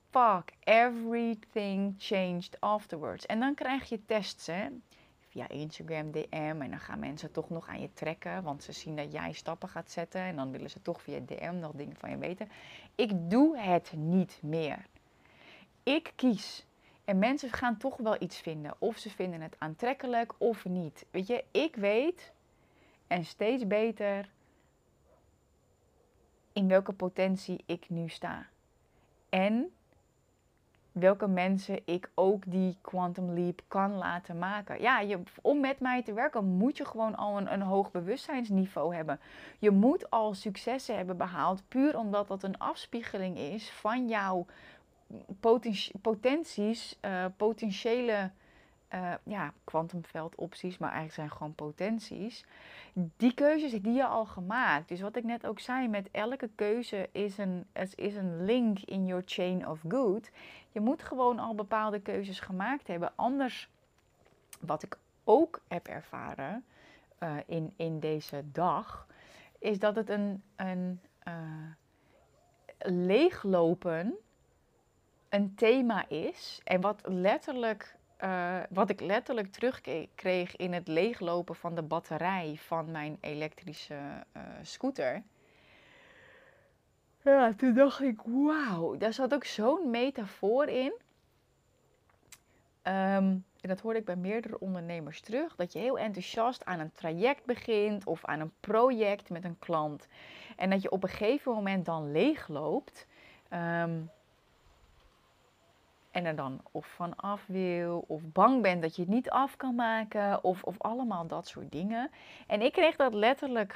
Fuck, 0.09 0.53
everything 0.63 1.95
changed 1.97 2.57
afterwards. 2.59 3.25
En 3.25 3.39
dan 3.39 3.53
krijg 3.53 3.89
je 3.89 4.05
tests, 4.05 4.47
hè 4.47 4.67
via 5.29 5.49
Instagram 5.49 6.11
DM. 6.11 6.61
En 6.61 6.69
dan 6.69 6.79
gaan 6.79 6.99
mensen 6.99 7.31
toch 7.31 7.49
nog 7.49 7.67
aan 7.67 7.81
je 7.81 7.93
trekken, 7.93 8.43
want 8.43 8.63
ze 8.63 8.71
zien 8.71 8.95
dat 8.95 9.11
jij 9.11 9.31
stappen 9.31 9.69
gaat 9.69 9.91
zetten. 9.91 10.21
En 10.21 10.35
dan 10.35 10.51
willen 10.51 10.69
ze 10.69 10.81
toch 10.81 11.01
via 11.01 11.19
DM 11.19 11.59
nog 11.59 11.71
dingen 11.71 11.95
van 11.95 12.09
je 12.09 12.17
weten. 12.17 12.49
Ik 12.95 13.11
doe 13.29 13.57
het 13.57 13.93
niet 13.95 14.39
meer 14.41 14.85
ik 15.89 16.11
kies. 16.15 16.65
En 17.05 17.19
mensen 17.19 17.51
gaan 17.51 17.77
toch 17.77 17.97
wel 17.97 18.15
iets 18.19 18.37
vinden. 18.37 18.73
Of 18.77 18.97
ze 18.97 19.09
vinden 19.09 19.41
het 19.41 19.55
aantrekkelijk 19.57 20.33
of 20.37 20.65
niet. 20.65 21.05
Weet 21.11 21.27
je, 21.27 21.43
ik 21.51 21.75
weet 21.75 22.31
en 23.07 23.25
steeds 23.25 23.67
beter 23.67 24.29
in 26.53 26.67
welke 26.67 26.93
potentie 26.93 27.63
ik 27.65 27.89
nu 27.89 28.09
sta. 28.09 28.47
En 29.29 29.71
welke 30.91 31.27
mensen 31.27 31.79
ik 31.85 32.09
ook 32.13 32.43
die 32.45 32.77
quantum 32.81 33.33
leap 33.33 33.61
kan 33.67 33.93
laten 33.97 34.37
maken. 34.37 34.81
Ja, 34.81 34.99
je, 34.99 35.19
om 35.41 35.59
met 35.59 35.79
mij 35.79 36.03
te 36.03 36.13
werken 36.13 36.45
moet 36.45 36.77
je 36.77 36.85
gewoon 36.85 37.15
al 37.15 37.37
een, 37.37 37.53
een 37.53 37.61
hoog 37.61 37.91
bewustzijnsniveau 37.91 38.95
hebben. 38.95 39.19
Je 39.59 39.71
moet 39.71 40.09
al 40.09 40.33
successen 40.33 40.95
hebben 40.95 41.17
behaald, 41.17 41.63
puur 41.67 41.97
omdat 41.97 42.27
dat 42.27 42.43
een 42.43 42.57
afspiegeling 42.57 43.37
is 43.37 43.71
van 43.71 44.07
jouw 44.07 44.45
potenties, 46.01 46.97
uh, 47.01 47.25
potentiële 47.37 48.31
uh, 48.93 49.13
ja, 49.23 49.53
kwantumveldopties, 49.63 50.77
maar 50.77 50.91
eigenlijk 50.91 51.15
zijn 51.15 51.31
gewoon 51.31 51.55
potenties. 51.55 52.45
Die 52.93 53.33
keuzes 53.33 53.71
die 53.71 53.93
je 53.93 54.05
al 54.05 54.25
gemaakt. 54.25 54.87
Dus 54.87 55.01
wat 55.01 55.15
ik 55.15 55.23
net 55.23 55.45
ook 55.45 55.59
zei, 55.59 55.87
met 55.87 56.09
elke 56.11 56.49
keuze 56.55 57.09
is 57.11 57.37
een, 57.37 57.65
is 57.95 58.15
een 58.15 58.45
link 58.45 58.79
in 58.79 59.05
your 59.05 59.23
chain 59.25 59.67
of 59.67 59.79
good. 59.87 60.31
Je 60.71 60.79
moet 60.79 61.03
gewoon 61.03 61.39
al 61.39 61.55
bepaalde 61.55 61.99
keuzes 61.99 62.39
gemaakt 62.39 62.87
hebben. 62.87 63.11
Anders, 63.15 63.69
wat 64.59 64.83
ik 64.83 64.97
ook 65.23 65.61
heb 65.67 65.87
ervaren 65.87 66.65
uh, 67.19 67.35
in, 67.45 67.73
in 67.75 67.99
deze 67.99 68.43
dag, 68.51 69.07
is 69.59 69.79
dat 69.79 69.95
het 69.95 70.09
een, 70.09 70.43
een 70.55 70.99
leeglopen 72.77 74.17
een 75.29 75.55
thema 75.55 76.09
is 76.09 76.61
en 76.63 76.81
wat 76.81 77.01
letterlijk, 77.03 77.95
uh, 78.23 78.59
wat 78.69 78.89
ik 78.89 78.99
letterlijk 79.01 79.51
terugkreeg 79.51 80.55
in 80.55 80.73
het 80.73 80.87
leeglopen 80.87 81.55
van 81.55 81.75
de 81.75 81.81
batterij 81.81 82.55
van 82.57 82.91
mijn 82.91 83.17
elektrische 83.21 84.25
uh, 84.37 84.43
scooter. 84.61 85.23
Ja, 87.23 87.53
toen 87.53 87.73
dacht 87.73 88.01
ik, 88.01 88.21
wauw, 88.25 88.97
daar 88.97 89.13
zat 89.13 89.33
ook 89.33 89.43
zo'n 89.43 89.89
metafoor 89.89 90.67
in. 90.67 90.93
Um, 92.83 93.45
en 93.61 93.69
dat 93.69 93.79
hoorde 93.79 93.99
ik 93.99 94.05
bij 94.05 94.15
meerdere 94.15 94.59
ondernemers 94.59 95.21
terug, 95.21 95.55
dat 95.55 95.73
je 95.73 95.79
heel 95.79 95.99
enthousiast 95.99 96.65
aan 96.65 96.79
een 96.79 96.91
traject 96.91 97.45
begint 97.45 98.05
of 98.05 98.25
aan 98.25 98.39
een 98.39 98.53
project 98.59 99.29
met 99.29 99.43
een 99.43 99.59
klant. 99.59 100.07
En 100.55 100.69
dat 100.69 100.81
je 100.81 100.91
op 100.91 101.03
een 101.03 101.09
gegeven 101.09 101.53
moment 101.53 101.85
dan 101.85 102.11
leegloopt. 102.11 103.07
Um, 103.53 104.09
en 106.11 106.25
er 106.25 106.35
dan 106.35 106.61
of 106.71 106.87
van 106.87 107.15
af 107.15 107.45
wil, 107.47 108.03
of 108.07 108.21
bang 108.23 108.61
bent 108.61 108.81
dat 108.81 108.95
je 108.95 109.01
het 109.01 109.11
niet 109.11 109.29
af 109.29 109.57
kan 109.57 109.75
maken, 109.75 110.43
of, 110.43 110.63
of 110.63 110.75
allemaal 110.81 111.27
dat 111.27 111.47
soort 111.47 111.71
dingen. 111.71 112.11
En 112.47 112.61
ik 112.61 112.71
kreeg 112.71 112.95
dat 112.95 113.13
letterlijk 113.13 113.73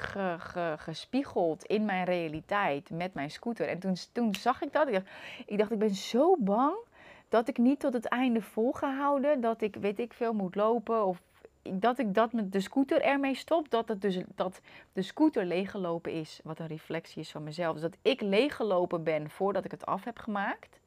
gespiegeld 0.76 1.64
in 1.64 1.84
mijn 1.84 2.04
realiteit 2.04 2.90
met 2.90 3.14
mijn 3.14 3.30
scooter. 3.30 3.68
En 3.68 3.78
toen, 3.78 3.96
toen 4.12 4.34
zag 4.34 4.62
ik 4.62 4.72
dat. 4.72 4.88
Ik 4.88 4.92
dacht, 4.94 5.06
ik 5.46 5.58
dacht, 5.58 5.70
ik 5.70 5.78
ben 5.78 5.94
zo 5.94 6.36
bang 6.38 6.74
dat 7.28 7.48
ik 7.48 7.58
niet 7.58 7.80
tot 7.80 7.92
het 7.92 8.06
einde 8.06 8.40
vol 8.40 8.72
ga 8.72 8.96
houden. 8.96 9.40
Dat 9.40 9.60
ik, 9.60 9.76
weet 9.76 9.98
ik 9.98 10.12
veel, 10.12 10.32
moet 10.32 10.54
lopen. 10.54 11.06
Of 11.06 11.22
dat 11.62 11.98
ik 11.98 12.14
dat 12.14 12.32
met 12.32 12.52
de 12.52 12.60
scooter 12.60 13.02
ermee 13.02 13.34
stop. 13.34 13.70
Dat, 13.70 13.88
het 13.88 14.00
dus, 14.00 14.18
dat 14.34 14.60
de 14.92 15.02
scooter 15.02 15.44
leeggelopen 15.44 16.12
is. 16.12 16.40
Wat 16.44 16.58
een 16.58 16.66
reflectie 16.66 17.20
is 17.20 17.30
van 17.30 17.42
mezelf. 17.42 17.72
Dus 17.72 17.82
dat 17.82 17.96
ik 18.02 18.20
leeggelopen 18.20 19.02
ben 19.02 19.30
voordat 19.30 19.64
ik 19.64 19.70
het 19.70 19.86
af 19.86 20.04
heb 20.04 20.18
gemaakt. 20.18 20.82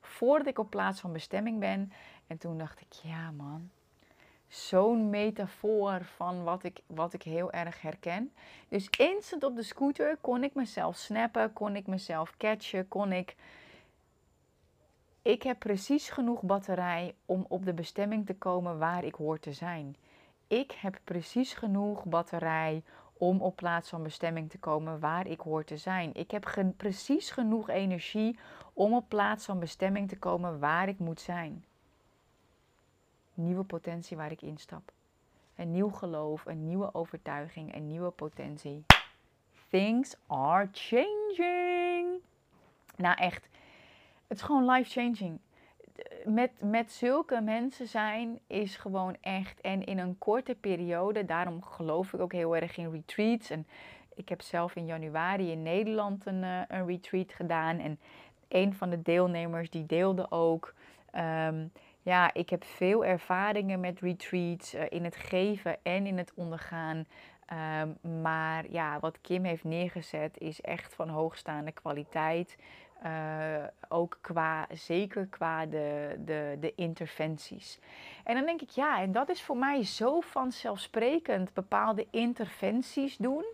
Voordat 0.00 0.46
ik 0.46 0.58
op 0.58 0.70
plaats 0.70 1.00
van 1.00 1.12
bestemming 1.12 1.58
ben. 1.58 1.92
En 2.26 2.38
toen 2.38 2.58
dacht 2.58 2.80
ik, 2.80 2.92
ja 2.92 3.30
man, 3.30 3.70
zo'n 4.48 5.10
metafoor 5.10 6.04
van 6.04 6.44
wat 6.44 6.62
ik, 6.62 6.80
wat 6.86 7.12
ik 7.12 7.22
heel 7.22 7.52
erg 7.52 7.80
herken. 7.82 8.32
Dus 8.68 8.88
instant 8.90 9.44
op 9.44 9.56
de 9.56 9.62
scooter 9.62 10.16
kon 10.20 10.44
ik 10.44 10.54
mezelf 10.54 10.96
snappen, 10.96 11.52
kon 11.52 11.76
ik 11.76 11.86
mezelf 11.86 12.36
catchen, 12.36 12.88
kon 12.88 13.12
ik... 13.12 13.36
Ik 15.22 15.42
heb 15.42 15.58
precies 15.58 16.10
genoeg 16.10 16.42
batterij 16.42 17.14
om 17.26 17.44
op 17.48 17.64
de 17.64 17.72
bestemming 17.74 18.26
te 18.26 18.34
komen 18.34 18.78
waar 18.78 19.04
ik 19.04 19.14
hoor 19.14 19.38
te 19.38 19.52
zijn. 19.52 19.96
Ik 20.46 20.72
heb 20.72 20.98
precies 21.04 21.52
genoeg 21.52 22.04
batterij 22.04 22.82
om 23.12 23.40
op 23.40 23.56
plaats 23.56 23.88
van 23.88 24.02
bestemming 24.02 24.50
te 24.50 24.58
komen 24.58 25.00
waar 25.00 25.26
ik 25.26 25.40
hoor 25.40 25.64
te 25.64 25.76
zijn. 25.76 26.14
Ik 26.14 26.30
heb 26.30 26.72
precies 26.76 27.30
genoeg 27.30 27.68
energie 27.68 28.38
om 28.80 28.94
op 28.94 29.08
plaats 29.08 29.44
van 29.44 29.58
bestemming 29.58 30.08
te 30.08 30.18
komen 30.18 30.58
waar 30.58 30.88
ik 30.88 30.98
moet 30.98 31.20
zijn. 31.20 31.64
Nieuwe 33.34 33.64
potentie 33.64 34.16
waar 34.16 34.30
ik 34.30 34.42
instap. 34.42 34.92
Een 35.56 35.70
nieuw 35.70 35.90
geloof, 35.90 36.46
een 36.46 36.64
nieuwe 36.64 36.94
overtuiging, 36.94 37.74
een 37.74 37.86
nieuwe 37.86 38.10
potentie. 38.10 38.84
Things 39.68 40.16
are 40.26 40.68
changing. 40.72 42.20
Nou 42.96 43.16
echt, 43.16 43.48
het 44.26 44.36
is 44.36 44.42
gewoon 44.42 44.70
life 44.70 44.90
changing 44.90 45.38
met, 46.24 46.50
met 46.60 46.92
zulke 46.92 47.40
mensen 47.40 47.88
zijn 47.88 48.40
is 48.46 48.76
gewoon 48.76 49.16
echt. 49.20 49.60
En 49.60 49.84
in 49.84 49.98
een 49.98 50.18
korte 50.18 50.54
periode, 50.54 51.24
daarom 51.24 51.62
geloof 51.62 52.12
ik 52.12 52.20
ook 52.20 52.32
heel 52.32 52.56
erg 52.56 52.76
in 52.76 52.90
retreats. 52.90 53.50
En 53.50 53.66
ik 54.14 54.28
heb 54.28 54.42
zelf 54.42 54.76
in 54.76 54.86
januari 54.86 55.50
in 55.50 55.62
Nederland 55.62 56.26
een, 56.26 56.42
uh, 56.42 56.60
een 56.68 56.86
retreat 56.86 57.32
gedaan. 57.32 57.78
En 57.78 57.98
een 58.50 58.74
van 58.74 58.90
de 58.90 59.02
deelnemers 59.02 59.70
die 59.70 59.86
deelde 59.86 60.30
ook. 60.30 60.74
Ehm, 61.10 61.66
ja, 62.02 62.34
ik 62.34 62.50
heb 62.50 62.64
veel 62.64 63.04
ervaringen 63.04 63.80
met 63.80 64.00
retreats 64.00 64.74
uh, 64.74 64.82
in 64.88 65.04
het 65.04 65.16
geven 65.16 65.76
en 65.82 66.06
in 66.06 66.18
het 66.18 66.32
ondergaan. 66.34 67.06
Um, 67.82 68.22
maar 68.22 68.64
ja, 68.70 68.98
wat 69.00 69.20
Kim 69.20 69.44
heeft 69.44 69.64
neergezet 69.64 70.38
is 70.38 70.60
echt 70.60 70.94
van 70.94 71.08
hoogstaande 71.08 71.72
kwaliteit. 71.72 72.56
Uh, 73.04 73.64
ook 73.88 74.18
qua, 74.20 74.66
zeker 74.72 75.26
qua 75.26 75.66
de, 75.66 76.16
de, 76.24 76.56
de 76.60 76.74
interventies. 76.74 77.78
En 78.24 78.34
dan 78.34 78.44
denk 78.44 78.60
ik, 78.60 78.70
ja, 78.70 79.00
en 79.00 79.12
dat 79.12 79.28
is 79.28 79.42
voor 79.42 79.56
mij 79.56 79.84
zo 79.84 80.20
vanzelfsprekend. 80.20 81.52
Bepaalde 81.52 82.06
interventies 82.10 83.16
doen. 83.16 83.44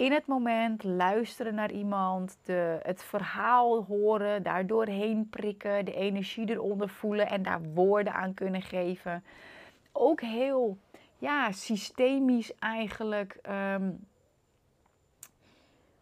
In 0.00 0.12
het 0.12 0.26
moment 0.26 0.84
luisteren 0.84 1.54
naar 1.54 1.70
iemand, 1.70 2.38
de, 2.42 2.80
het 2.82 3.02
verhaal 3.02 3.84
horen, 3.84 4.42
daardoor 4.42 4.86
heen 4.86 5.28
prikken, 5.28 5.84
de 5.84 5.94
energie 5.94 6.50
eronder 6.50 6.88
voelen 6.88 7.28
en 7.28 7.42
daar 7.42 7.62
woorden 7.62 8.14
aan 8.14 8.34
kunnen 8.34 8.62
geven. 8.62 9.24
Ook 9.92 10.20
heel 10.20 10.78
ja, 11.18 11.52
systemisch 11.52 12.54
eigenlijk. 12.58 13.38
Um, 13.48 14.06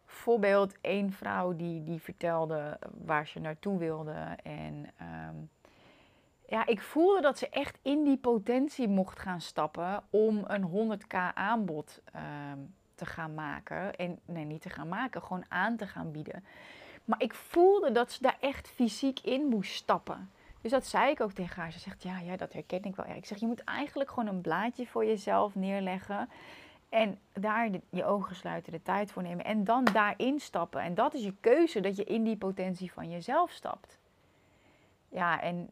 bijvoorbeeld 0.07 0.75
één 0.81 1.13
vrouw 1.13 1.57
die, 1.57 1.85
die 1.85 2.01
vertelde 2.01 2.79
waar 3.05 3.27
ze 3.27 3.39
naartoe 3.39 3.79
wilde. 3.79 4.37
En 4.43 4.87
um, 5.01 5.51
ja, 6.47 6.67
ik 6.67 6.81
voelde 6.81 7.21
dat 7.21 7.39
ze 7.39 7.49
echt 7.49 7.79
in 7.83 8.05
die 8.05 8.19
potentie 8.19 8.89
mocht 8.89 9.19
gaan 9.19 9.41
stappen 9.41 10.03
om 10.11 10.45
een 10.47 10.99
100k 11.01 11.35
aanbod 11.35 12.03
um, 12.53 12.77
te 12.99 13.07
gaan 13.07 13.35
maken. 13.35 13.97
En 13.97 14.19
nee, 14.25 14.45
niet 14.45 14.63
te 14.63 14.71
gaan 14.71 14.89
maken, 14.89 15.23
gewoon 15.23 15.45
aan 15.49 15.77
te 15.77 15.87
gaan 15.87 16.13
bieden. 16.13 16.45
Maar 17.05 17.23
ik 17.23 17.35
voelde 17.35 17.93
dat 17.93 18.13
ze 18.13 18.23
daar 18.23 18.37
echt 18.41 18.69
fysiek 18.69 19.21
in 19.21 19.47
moest 19.47 19.75
stappen. 19.75 20.31
Dus 20.61 20.71
dat 20.71 20.87
zei 20.87 21.11
ik 21.11 21.21
ook 21.21 21.33
tegen 21.33 21.63
haar. 21.63 21.73
Ze 21.73 21.79
zegt, 21.79 22.03
ja, 22.03 22.19
ja 22.19 22.37
dat 22.37 22.53
herken 22.53 22.83
ik 22.83 22.97
wel. 22.97 23.07
Ja, 23.07 23.15
ik 23.15 23.27
zeg, 23.27 23.39
je 23.39 23.47
moet 23.47 23.65
eigenlijk 23.65 24.11
gewoon 24.11 24.29
een 24.29 24.41
blaadje 24.41 24.87
voor 24.87 25.05
jezelf 25.05 25.55
neerleggen. 25.55 26.29
En 26.89 27.19
daar 27.33 27.71
je 27.91 28.05
ogen 28.05 28.37
sluiten, 28.37 28.73
de 28.73 28.83
tijd 28.83 29.13
voor 29.13 29.23
nemen 29.23 29.45
en 29.45 29.65
dan 29.65 29.85
daarin 29.85 30.41
stappen. 30.41 30.81
En 30.81 30.95
dat 30.95 31.15
is 31.15 31.23
je 31.23 31.35
keuze, 31.41 31.81
dat 31.81 31.97
je 31.97 32.05
in 32.05 32.25
die 32.25 32.37
potentie 32.37 32.93
van 32.93 33.11
jezelf 33.11 33.51
stapt. 33.51 33.99
Ja, 35.09 35.41
en 35.41 35.71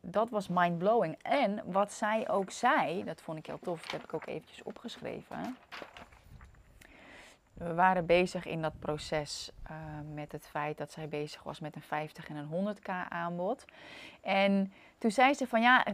dat 0.00 0.30
was 0.30 0.48
mindblowing. 0.48 1.16
En 1.22 1.62
wat 1.64 1.92
zij 1.92 2.28
ook 2.28 2.50
zei, 2.50 3.04
dat 3.04 3.20
vond 3.20 3.38
ik 3.38 3.46
heel 3.46 3.58
tof, 3.62 3.82
dat 3.82 3.90
heb 3.90 4.02
ik 4.02 4.14
ook 4.14 4.26
eventjes 4.26 4.62
opgeschreven. 4.62 5.56
We 7.58 7.74
waren 7.74 8.06
bezig 8.06 8.46
in 8.46 8.62
dat 8.62 8.78
proces 8.78 9.50
uh, 9.70 9.76
met 10.14 10.32
het 10.32 10.46
feit 10.46 10.78
dat 10.78 10.92
zij 10.92 11.08
bezig 11.08 11.42
was 11.42 11.60
met 11.60 11.76
een 11.76 11.82
50 11.82 12.28
en 12.28 12.36
een 12.36 12.76
100k 12.76 13.08
aanbod. 13.08 13.64
En 14.20 14.72
toen 14.98 15.10
zei 15.10 15.34
ze 15.34 15.46
van 15.46 15.60
ja, 15.60 15.84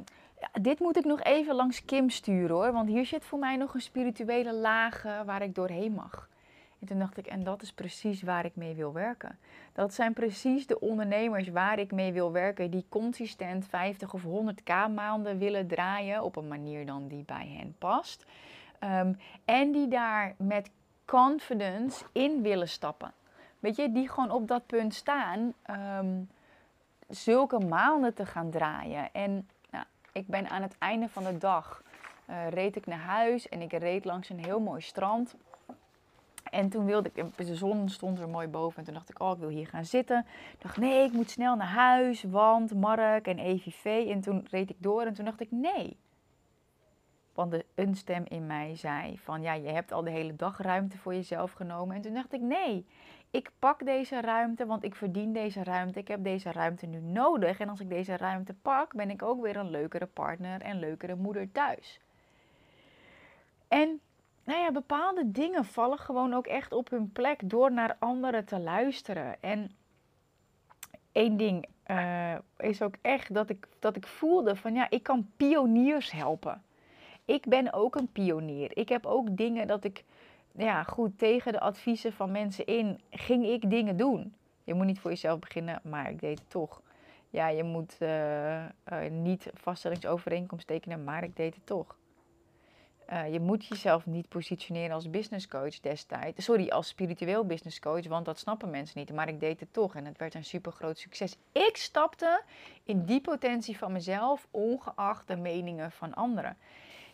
dit 0.61 0.79
moet 0.79 0.97
ik 0.97 1.05
nog 1.05 1.23
even 1.23 1.55
langs 1.55 1.85
Kim 1.85 2.11
sturen 2.11 2.57
hoor. 2.57 2.73
Want 2.73 2.89
hier 2.89 3.07
zit 3.07 3.25
voor 3.25 3.39
mij 3.39 3.57
nog 3.57 3.75
een 3.75 3.81
spirituele 3.81 4.55
laag 4.55 5.03
waar 5.03 5.43
ik 5.43 5.55
doorheen 5.55 5.93
mag. 5.93 6.29
En 6.83 6.89
toen 6.89 6.99
dacht 6.99 7.17
ik, 7.17 7.27
en 7.27 7.45
dat 7.45 7.63
is 7.63 7.73
precies 7.73 8.23
waar 8.23 8.45
ik 8.45 8.57
mee 8.57 8.75
wil 8.75 8.93
werken. 8.93 9.39
Dat 9.73 9.95
zijn 9.95 10.13
precies 10.13 10.67
de 10.67 10.81
ondernemers 10.81 11.49
waar 11.49 11.79
ik 11.79 11.93
mee 11.93 12.13
wil 12.13 12.33
werken, 12.33 12.71
die 12.71 12.87
consistent 12.89 13.67
50 13.67 14.15
of 14.15 14.23
100k 14.23 14.95
maanden 14.95 15.39
willen 15.39 15.67
draaien 15.67 16.23
op 16.23 16.37
een 16.37 16.49
manier 16.49 16.87
dan 16.87 17.09
die 17.09 17.25
bij 17.25 17.57
hen 17.59 17.75
past. 17.79 18.27
Um, 18.85 19.19
en 19.45 19.73
die 19.73 19.89
daar 19.89 20.35
met 20.39 20.71
confidence 21.05 22.05
in 22.13 22.43
willen 22.43 22.69
stappen. 22.69 23.13
Weet 23.59 23.77
je, 23.77 23.93
die 23.93 24.09
gewoon 24.09 24.31
op 24.31 24.49
dat 24.49 24.67
punt 24.67 24.95
staan, 24.95 25.55
um, 25.99 26.31
zulke 27.09 27.59
maanden 27.59 28.15
te 28.15 28.27
gaan 28.27 28.51
draaien. 28.51 29.13
En 29.13 29.49
ik 30.13 30.27
ben 30.27 30.49
aan 30.49 30.63
het 30.63 30.79
einde 30.79 31.09
van 31.09 31.25
de 31.25 31.39
dag, 31.39 31.83
uh, 32.31 32.49
reed 32.49 32.77
ik 32.77 32.87
naar 32.87 32.99
huis 32.99 33.49
en 33.49 33.61
ik 33.61 33.73
reed 33.73 34.05
langs 34.05 34.29
een 34.29 34.45
heel 34.45 34.61
mooi 34.61 34.81
strand. 34.81 35.35
En 36.51 36.69
toen 36.69 36.85
wilde 36.85 37.11
ik, 37.15 37.37
de 37.37 37.55
zon 37.55 37.89
stond 37.89 38.19
er 38.19 38.29
mooi 38.29 38.49
boven 38.49 38.79
en 38.79 38.85
toen 38.85 38.95
dacht 38.95 39.11
ik, 39.11 39.21
oh 39.21 39.33
ik 39.33 39.39
wil 39.39 39.49
hier 39.49 39.67
gaan 39.67 39.85
zitten. 39.85 40.27
Ik 40.53 40.63
dacht, 40.63 40.77
nee, 40.77 41.05
ik 41.05 41.13
moet 41.13 41.31
snel 41.31 41.57
naar 41.57 41.67
huis, 41.67 42.23
want 42.23 42.75
Mark 42.75 43.27
en 43.27 43.39
EVV. 43.39 44.09
En 44.09 44.21
toen 44.21 44.47
reed 44.51 44.71
ik 44.71 44.77
door 44.79 45.03
en 45.03 45.15
toen 45.15 45.25
dacht 45.25 45.41
ik, 45.41 45.51
nee. 45.51 45.97
Want 47.35 47.51
de, 47.51 47.65
een 47.75 47.95
stem 47.95 48.25
in 48.29 48.47
mij 48.47 48.77
zei 48.77 49.19
van, 49.19 49.43
ja, 49.43 49.53
je 49.53 49.69
hebt 49.69 49.93
al 49.93 50.03
de 50.03 50.11
hele 50.11 50.37
dag 50.37 50.59
ruimte 50.59 50.99
voor 50.99 51.15
jezelf 51.15 51.53
genomen. 51.53 51.97
En 51.97 52.03
toen 52.03 52.15
dacht 52.15 52.33
ik, 52.33 52.41
nee, 52.41 52.87
ik 53.31 53.51
pak 53.59 53.85
deze 53.85 54.21
ruimte, 54.21 54.67
want 54.67 54.85
ik 54.85 54.95
verdien 54.95 55.33
deze 55.33 55.65
ruimte. 55.65 55.99
Ik 55.99 56.09
heb 56.09 56.25
deze 56.25 56.53
ruimte 56.53 56.87
nu 56.87 57.01
nodig. 57.01 57.61
En 57.61 57.69
als 57.69 57.81
ik 57.81 57.89
deze 57.89 58.17
ruimte 58.17 58.55
pak, 58.55 58.95
ben 58.95 59.11
ik 59.11 59.23
ook 59.23 59.43
weer 59.43 59.57
een 59.57 59.71
leukere 59.71 60.07
partner 60.07 60.61
en 60.61 60.79
leukere 60.79 61.15
moeder 61.15 61.53
thuis. 61.53 62.01
En 63.69 64.01
nou 64.45 64.61
ja, 64.61 64.73
bepaalde 64.73 65.31
dingen 65.31 65.65
vallen 65.65 65.99
gewoon 65.99 66.35
ook 66.35 66.47
echt 66.47 66.73
op 66.73 66.91
hun 66.91 67.13
plek 67.13 67.51
door 67.51 67.73
naar 67.73 67.97
anderen 67.99 68.45
te 68.45 68.59
luisteren. 68.59 69.43
En 69.43 69.71
één 71.13 71.37
ding 71.37 71.67
uh, 71.87 72.35
is 72.57 72.83
ook 72.83 72.95
echt 73.01 73.35
dat 73.35 73.49
ik, 73.49 73.69
dat 73.79 73.97
ik 73.97 74.07
voelde 74.07 74.57
van 74.57 74.75
ja, 74.75 74.91
ik 74.91 75.03
kan 75.03 75.31
pioniers 75.37 76.11
helpen. 76.11 76.63
Ik 77.25 77.47
ben 77.47 77.73
ook 77.73 77.95
een 77.95 78.13
pionier. 78.13 78.77
Ik 78.77 78.89
heb 78.89 79.07
ook 79.07 79.37
dingen 79.37 79.67
dat 79.67 79.85
ik 79.85 80.05
ja, 80.57 80.83
goed, 80.83 81.19
tegen 81.19 81.53
de 81.53 81.61
adviezen 81.61 82.13
van 82.13 82.31
mensen 82.31 82.67
in 82.67 83.01
ging 83.11 83.47
ik 83.47 83.71
dingen 83.71 83.97
doen. 83.97 84.35
Je 84.65 84.75
moet 84.75 84.87
niet 84.87 85.01
voor 85.01 85.11
jezelf 85.11 85.39
beginnen, 85.39 85.81
maar 85.83 86.11
ik 86.11 86.21
deed 86.21 86.39
het 86.39 86.51
toch. 86.51 86.83
Ja, 87.31 87.49
je 87.49 87.65
moet 87.65 87.97
uh, 88.01 88.65
uh, 88.65 88.69
niet 89.11 89.51
vaststellingsovereenkomst 89.55 90.67
tekenen, 90.67 91.05
maar 91.05 91.23
ik 91.23 91.37
deed 91.37 91.55
het 91.55 91.67
toch. 91.67 91.97
Uh, 93.13 93.33
je 93.33 93.41
moet 93.41 93.67
jezelf 93.67 94.07
niet 94.07 94.29
positioneren 94.29 94.95
als 94.95 95.11
business 95.11 95.49
coach 95.49 95.81
destijds. 95.81 96.45
Sorry, 96.45 96.69
als 96.69 96.89
spiritueel 96.89 97.47
business 97.47 97.79
coach, 97.81 98.07
want 98.07 98.25
dat 98.25 98.39
snappen 98.39 98.71
mensen 98.71 98.99
niet. 98.99 99.13
Maar 99.13 99.29
ik 99.29 99.41
deed 99.41 99.61
het 99.61 99.73
toch 99.73 99.95
en 99.95 100.05
het 100.05 100.19
werd 100.19 100.35
een 100.35 100.45
super 100.45 100.73
groot 100.73 100.99
succes. 100.99 101.37
Ik 101.53 101.77
stapte 101.77 102.43
in 102.85 103.05
die 103.05 103.21
potentie 103.21 103.79
van 103.79 103.93
mezelf, 103.93 104.47
ongeacht 104.51 105.29
de 105.29 105.37
meningen 105.37 105.93
van 105.93 106.15
anderen. 106.15 106.57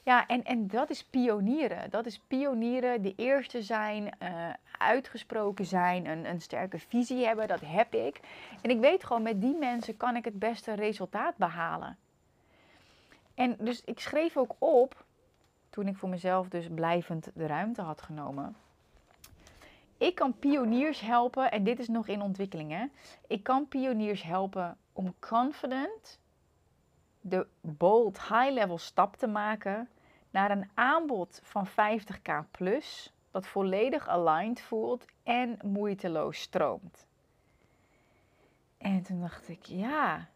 Ja, 0.08 0.26
en, 0.26 0.44
en 0.44 0.66
dat 0.66 0.90
is 0.90 1.04
pionieren. 1.04 1.90
Dat 1.90 2.06
is 2.06 2.18
pionieren, 2.18 3.02
de 3.02 3.14
eerste 3.16 3.62
zijn, 3.62 4.10
uh, 4.22 4.48
uitgesproken 4.78 5.64
zijn, 5.64 6.06
een, 6.06 6.28
een 6.28 6.40
sterke 6.40 6.78
visie 6.78 7.26
hebben. 7.26 7.48
Dat 7.48 7.60
heb 7.60 7.94
ik. 7.94 8.20
En 8.62 8.70
ik 8.70 8.80
weet 8.80 9.04
gewoon, 9.04 9.22
met 9.22 9.40
die 9.40 9.56
mensen 9.56 9.96
kan 9.96 10.16
ik 10.16 10.24
het 10.24 10.38
beste 10.38 10.72
resultaat 10.72 11.36
behalen. 11.36 11.96
En 13.34 13.56
dus 13.58 13.82
ik 13.84 14.00
schreef 14.00 14.36
ook 14.36 14.54
op, 14.58 15.04
toen 15.70 15.88
ik 15.88 15.96
voor 15.96 16.08
mezelf 16.08 16.48
dus 16.48 16.68
blijvend 16.74 17.30
de 17.34 17.46
ruimte 17.46 17.82
had 17.82 18.02
genomen. 18.02 18.56
Ik 19.98 20.14
kan 20.14 20.38
pioniers 20.38 21.00
helpen, 21.00 21.50
en 21.50 21.64
dit 21.64 21.78
is 21.78 21.88
nog 21.88 22.08
in 22.08 22.22
ontwikkeling 22.22 22.70
hè. 22.70 22.84
Ik 23.26 23.42
kan 23.42 23.68
pioniers 23.68 24.22
helpen 24.22 24.76
om 24.92 25.14
confident 25.18 26.20
de 27.20 27.46
bold 27.60 28.18
high-level 28.20 28.78
stap 28.78 29.16
te 29.16 29.26
maken 29.26 29.88
naar 30.30 30.50
een 30.50 30.70
aanbod 30.74 31.40
van 31.42 31.68
50k 31.68 32.50
plus, 32.50 33.12
dat 33.30 33.46
volledig 33.46 34.08
aligned 34.08 34.60
voelt 34.60 35.04
en 35.22 35.58
moeiteloos 35.62 36.40
stroomt. 36.40 37.06
En 38.78 39.02
toen 39.02 39.20
dacht 39.20 39.48
ik, 39.48 39.64
ja. 39.64 40.28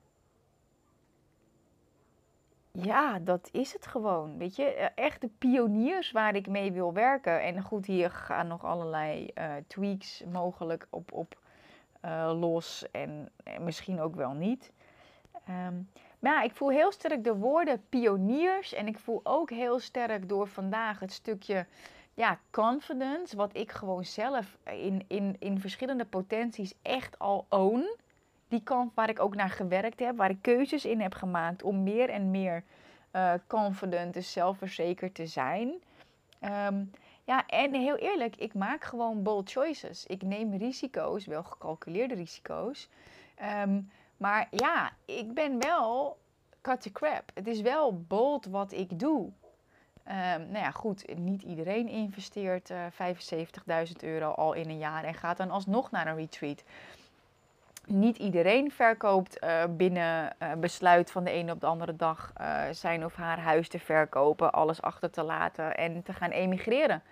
Ja, 2.72 3.18
dat 3.18 3.48
is 3.52 3.72
het 3.72 3.86
gewoon. 3.86 4.38
Weet 4.38 4.56
je, 4.56 4.64
eh, 4.64 5.04
echt 5.04 5.20
de 5.20 5.30
pioniers 5.38 6.12
waar 6.12 6.34
ik 6.34 6.46
mee 6.46 6.72
wil 6.72 6.92
werken. 6.92 7.42
En 7.42 7.62
goed, 7.62 7.86
hier 7.86 8.10
gaan 8.10 8.46
nog 8.46 8.64
allerlei 8.64 9.30
uh, 9.34 9.54
tweaks 9.66 10.24
mogelijk 10.32 10.86
op, 10.90 11.12
op 11.12 11.38
uh, 12.04 12.32
los 12.40 12.90
en, 12.90 13.30
en, 13.44 13.64
misschien 13.64 14.00
ook 14.00 14.14
wel 14.14 14.32
niet. 14.32 14.72
Um, 15.48 15.88
ja, 16.30 16.42
ik 16.42 16.54
voel 16.54 16.70
heel 16.70 16.92
sterk 16.92 17.24
de 17.24 17.36
woorden 17.36 17.84
pioniers 17.88 18.74
en 18.74 18.86
ik 18.86 18.98
voel 18.98 19.20
ook 19.22 19.50
heel 19.50 19.78
sterk 19.78 20.28
door 20.28 20.48
vandaag 20.48 20.98
het 20.98 21.12
stukje 21.12 21.66
ja, 22.14 22.38
confidence, 22.50 23.36
wat 23.36 23.56
ik 23.56 23.70
gewoon 23.72 24.04
zelf 24.04 24.58
in, 24.64 25.04
in, 25.06 25.36
in 25.38 25.60
verschillende 25.60 26.04
potenties 26.04 26.74
echt 26.82 27.18
al 27.18 27.46
own. 27.48 27.96
Die 28.48 28.62
kant 28.62 28.94
waar 28.94 29.08
ik 29.08 29.20
ook 29.20 29.34
naar 29.34 29.50
gewerkt 29.50 30.00
heb, 30.00 30.16
waar 30.16 30.30
ik 30.30 30.42
keuzes 30.42 30.84
in 30.84 31.00
heb 31.00 31.14
gemaakt 31.14 31.62
om 31.62 31.82
meer 31.82 32.08
en 32.08 32.30
meer 32.30 32.64
uh, 33.12 33.32
confident, 33.46 34.14
dus 34.14 34.32
zelfverzekerd 34.32 35.14
te 35.14 35.26
zijn. 35.26 35.72
Um, 36.40 36.90
ja, 37.24 37.46
en 37.46 37.74
heel 37.74 37.96
eerlijk, 37.96 38.36
ik 38.36 38.54
maak 38.54 38.84
gewoon 38.84 39.22
bold 39.22 39.50
choices. 39.50 40.06
Ik 40.06 40.22
neem 40.22 40.56
risico's, 40.56 41.26
wel 41.26 41.42
gecalculeerde 41.42 42.14
risico's. 42.14 42.88
Um, 43.64 43.90
maar 44.22 44.46
ja, 44.50 44.92
ik 45.04 45.34
ben 45.34 45.58
wel 45.60 46.18
cut 46.60 46.80
the 46.80 46.92
crap. 46.92 47.30
Het 47.34 47.46
is 47.46 47.60
wel 47.60 48.02
bold 48.02 48.46
wat 48.46 48.72
ik 48.72 48.98
doe. 48.98 49.30
Um, 50.08 50.50
nou 50.50 50.58
ja, 50.58 50.70
goed, 50.70 51.18
niet 51.18 51.42
iedereen 51.42 51.88
investeert 51.88 52.70
uh, 52.70 52.86
eh, 52.86 53.86
75.000 53.88 53.92
euro 54.00 54.30
al 54.30 54.52
in 54.52 54.68
een 54.68 54.78
jaar 54.78 55.04
en 55.04 55.14
gaat 55.14 55.36
dan 55.36 55.50
alsnog 55.50 55.90
naar 55.90 56.06
een 56.06 56.16
retreat. 56.16 56.62
Niet 57.86 58.16
iedereen 58.16 58.70
verkoopt 58.70 59.44
uh, 59.44 59.62
binnen 59.70 60.36
uh, 60.42 60.52
besluit 60.52 61.10
van 61.10 61.24
de 61.24 61.30
ene 61.30 61.52
op 61.52 61.60
de 61.60 61.66
andere 61.66 61.96
dag 61.96 62.32
zijn 62.70 63.04
of 63.04 63.14
haar 63.14 63.38
huis 63.38 63.68
te 63.68 63.78
verkopen, 63.78 64.52
alles 64.52 64.82
achter 64.82 65.10
te 65.10 65.22
laten 65.22 65.76
en 65.76 66.02
te 66.02 66.12
gaan 66.12 66.30
emigreren. 66.30 67.02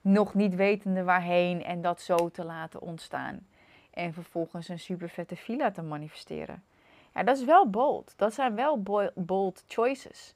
Nog 0.00 0.34
niet 0.34 0.54
wetende 0.54 1.04
waarheen 1.04 1.64
en 1.64 1.80
dat 1.82 2.00
zo 2.00 2.30
te 2.30 2.44
laten 2.44 2.80
ontstaan. 2.80 3.46
En 3.96 4.12
vervolgens 4.12 4.68
een 4.68 4.78
super 4.78 5.08
vette 5.08 5.36
villa 5.36 5.70
te 5.70 5.82
manifesteren. 5.82 6.62
Ja, 7.14 7.22
dat 7.22 7.36
is 7.36 7.44
wel 7.44 7.70
bold. 7.70 8.12
Dat 8.16 8.34
zijn 8.34 8.54
wel 8.54 8.82
bold 9.14 9.64
choices. 9.68 10.34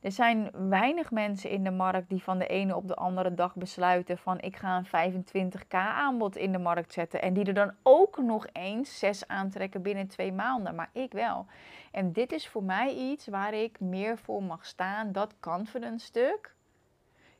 Er 0.00 0.12
zijn 0.12 0.50
weinig 0.68 1.10
mensen 1.10 1.50
in 1.50 1.64
de 1.64 1.70
markt 1.70 2.08
die 2.08 2.22
van 2.22 2.38
de 2.38 2.46
ene 2.46 2.76
op 2.76 2.88
de 2.88 2.94
andere 2.94 3.34
dag 3.34 3.54
besluiten 3.54 4.18
van 4.18 4.40
ik 4.40 4.56
ga 4.56 4.82
een 4.92 5.22
25k 5.32 5.68
aanbod 5.68 6.36
in 6.36 6.52
de 6.52 6.58
markt 6.58 6.92
zetten. 6.92 7.22
En 7.22 7.32
die 7.32 7.44
er 7.44 7.54
dan 7.54 7.72
ook 7.82 8.18
nog 8.18 8.46
eens 8.52 8.98
zes 8.98 9.28
aantrekken 9.28 9.82
binnen 9.82 10.06
twee 10.06 10.32
maanden. 10.32 10.74
Maar 10.74 10.90
ik 10.92 11.12
wel. 11.12 11.46
En 11.90 12.12
dit 12.12 12.32
is 12.32 12.48
voor 12.48 12.64
mij 12.64 12.94
iets 12.94 13.26
waar 13.26 13.54
ik 13.54 13.80
meer 13.80 14.18
voor 14.18 14.42
mag 14.42 14.66
staan. 14.66 15.12
Dat 15.12 15.34
confidence 15.40 16.06
stuk. 16.06 16.54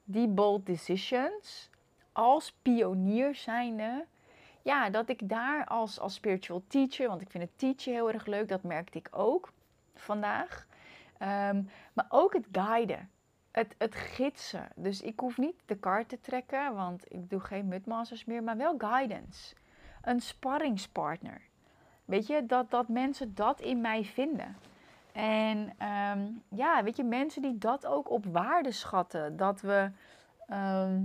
Die 0.04 0.28
bold 0.28 0.66
decisions. 0.66 1.70
Als 2.12 2.52
pionier 2.62 3.34
zijnde 3.34 4.04
ja, 4.62 4.90
dat 4.90 5.08
ik 5.08 5.28
daar 5.28 5.64
als, 5.64 6.00
als 6.00 6.14
spiritual 6.14 6.62
teacher, 6.66 7.08
want 7.08 7.20
ik 7.20 7.30
vind 7.30 7.42
het 7.44 7.58
teachen 7.58 7.92
heel 7.92 8.10
erg 8.10 8.26
leuk, 8.26 8.48
dat 8.48 8.62
merkte 8.62 8.98
ik 8.98 9.08
ook 9.10 9.52
vandaag. 9.94 10.66
Ehm, 11.18 11.62
maar 11.92 12.06
ook 12.08 12.32
het 12.32 12.46
guiden, 12.52 13.10
het, 13.50 13.74
het 13.78 13.94
gidsen. 13.94 14.68
Dus 14.74 15.00
ik 15.00 15.20
hoef 15.20 15.38
niet 15.38 15.62
de 15.66 15.76
kaart 15.76 16.08
te 16.08 16.20
trekken, 16.20 16.74
want 16.74 17.12
ik 17.12 17.30
doe 17.30 17.40
geen 17.40 17.68
mudmasters 17.68 18.24
meer, 18.24 18.42
maar 18.42 18.56
wel 18.56 18.74
guidance. 18.78 19.54
Een 20.02 20.20
sparringspartner. 20.20 21.40
Weet 22.04 22.26
je, 22.26 22.46
dat, 22.46 22.70
dat 22.70 22.88
mensen 22.88 23.34
dat 23.34 23.60
in 23.60 23.80
mij 23.80 24.04
vinden. 24.04 24.56
En 25.12 25.72
ehm, 25.78 26.26
ja, 26.48 26.82
weet 26.82 26.96
je, 26.96 27.04
mensen 27.04 27.42
die 27.42 27.58
dat 27.58 27.86
ook 27.86 28.10
op 28.10 28.24
waarde 28.24 28.72
schatten. 28.72 29.36
Dat 29.36 29.60
we 29.60 29.90
ehm, 30.46 31.02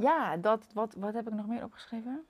ja, 0.00 0.36
dat, 0.36 0.66
wat, 0.72 0.94
wat 0.94 1.14
heb 1.14 1.26
ik 1.26 1.34
nog 1.34 1.46
meer 1.46 1.64
opgeschreven? 1.64 2.26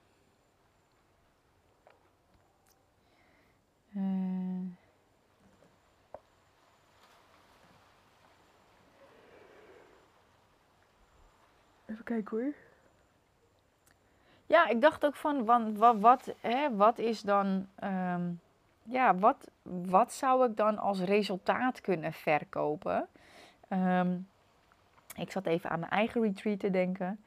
Uh, 3.97 4.03
even 11.87 12.05
kijken 12.05 12.39
hoor. 12.39 12.55
Ja, 14.47 14.67
ik 14.67 14.81
dacht 14.81 15.05
ook 15.05 15.17
van, 15.17 15.45
wat, 15.45 15.63
wat, 15.73 15.99
wat, 15.99 16.35
hè, 16.41 16.77
wat 16.77 16.99
is 16.99 17.21
dan, 17.21 17.69
um, 17.85 18.41
ja, 18.83 19.17
wat, 19.17 19.51
wat 19.63 20.13
zou 20.13 20.49
ik 20.51 20.57
dan 20.57 20.79
als 20.79 21.01
resultaat 21.01 21.81
kunnen 21.81 22.13
verkopen? 22.13 23.09
Um, 23.69 24.29
ik 25.17 25.31
zat 25.31 25.47
even 25.47 25.71
aan 25.71 25.81
mijn 25.81 25.93
eigen 25.93 26.23
retreat 26.23 26.59
te 26.59 26.71
denken. 26.71 27.21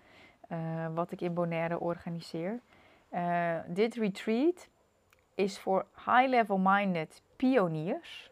Eh, 0.52 0.88
wat 0.94 1.12
ik 1.12 1.22
in 1.22 1.34
Bonaire 1.34 1.80
organiseer. 1.80 2.60
Uh, 3.14 3.56
dit 3.68 3.96
retreat 3.96 4.70
is 5.36 5.60
voor 5.60 5.86
high-level 5.96 6.58
minded 6.58 7.22
pioniers 7.36 8.32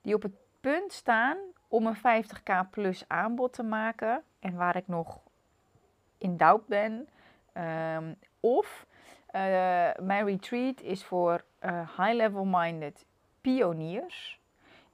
die 0.00 0.14
op 0.14 0.22
het 0.22 0.32
punt 0.60 0.92
staan 0.92 1.36
om 1.68 1.86
een 1.86 1.96
50k 1.96 2.70
plus 2.70 3.04
aanbod 3.08 3.52
te 3.52 3.62
maken 3.62 4.22
en 4.40 4.56
waar 4.56 4.76
ik 4.76 4.88
nog 4.88 5.20
in 6.18 6.36
doubt 6.36 6.66
ben. 6.66 7.08
Um, 7.96 8.16
of 8.40 8.86
uh, 9.26 9.40
mijn 10.00 10.24
retreat 10.24 10.80
is 10.80 11.04
voor 11.04 11.44
high-level 11.96 12.44
minded 12.44 13.06
pioniers 13.40 14.40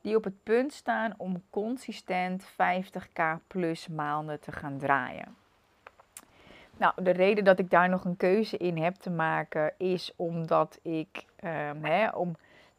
die 0.00 0.16
op 0.16 0.24
het 0.24 0.42
punt 0.42 0.72
staan 0.72 1.14
om 1.16 1.42
consistent 1.50 2.48
50k 2.52 3.46
plus 3.46 3.88
maanden 3.88 4.40
te 4.40 4.52
gaan 4.52 4.78
draaien. 4.78 5.36
Nou, 6.78 6.92
de 6.96 7.10
reden 7.10 7.44
dat 7.44 7.58
ik 7.58 7.70
daar 7.70 7.88
nog 7.88 8.04
een 8.04 8.16
keuze 8.16 8.56
in 8.56 8.78
heb 8.78 8.94
te 8.94 9.10
maken 9.10 9.72
is 9.76 10.12
omdat 10.16 10.78
ik, 10.82 11.24
um, 11.44 11.84
hè, 11.84 12.08
om, 12.08 12.36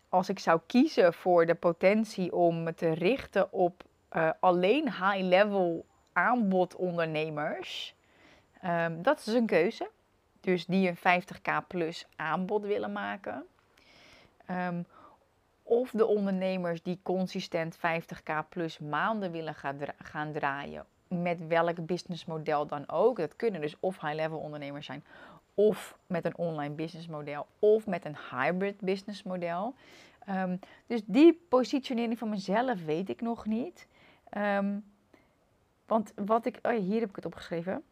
als 0.09 0.29
ik 0.29 0.39
zou 0.39 0.59
kiezen 0.65 1.13
voor 1.13 1.45
de 1.45 1.55
potentie 1.55 2.35
om 2.35 2.63
me 2.63 2.73
te 2.73 2.93
richten 2.93 3.53
op 3.53 3.83
uh, 4.11 4.29
alleen 4.39 4.83
high-level 4.83 5.85
aanbodondernemers, 6.13 7.95
um, 8.65 9.01
dat 9.01 9.19
is 9.19 9.33
een 9.33 9.45
keuze. 9.45 9.89
Dus 10.41 10.65
die 10.65 10.87
een 10.87 10.97
50k 10.97 11.67
plus 11.67 12.07
aanbod 12.15 12.65
willen 12.65 12.91
maken. 12.91 13.45
Um, 14.51 14.85
of 15.63 15.91
de 15.91 16.05
ondernemers 16.05 16.83
die 16.83 16.99
consistent 17.03 17.77
50k 17.77 18.49
plus 18.49 18.77
maanden 18.77 19.31
willen 19.31 19.55
gaan 19.97 20.31
draaien 20.31 20.85
met 21.09 21.47
welk 21.47 21.85
businessmodel 21.85 22.67
dan 22.67 22.89
ook. 22.89 23.17
Dat 23.17 23.35
kunnen 23.35 23.61
dus 23.61 23.75
of 23.79 24.01
high-level 24.01 24.37
ondernemers 24.37 24.85
zijn, 24.85 25.03
of 25.53 25.97
met 26.07 26.25
een 26.25 26.37
online 26.37 26.73
businessmodel, 26.73 27.45
of 27.59 27.87
met 27.87 28.05
een 28.05 28.17
hybrid 28.31 28.79
businessmodel. 28.79 29.73
Um, 30.29 30.59
dus 30.87 31.01
die 31.05 31.41
positionering 31.49 32.17
van 32.17 32.29
mezelf 32.29 32.85
weet 32.85 33.09
ik 33.09 33.21
nog 33.21 33.45
niet. 33.45 33.87
Um, 34.37 34.83
want 35.85 36.13
wat 36.15 36.45
ik, 36.45 36.59
oh 36.61 36.71
hier 36.71 36.99
heb 36.99 37.09
ik 37.09 37.15
het 37.15 37.25
opgeschreven. 37.25 37.83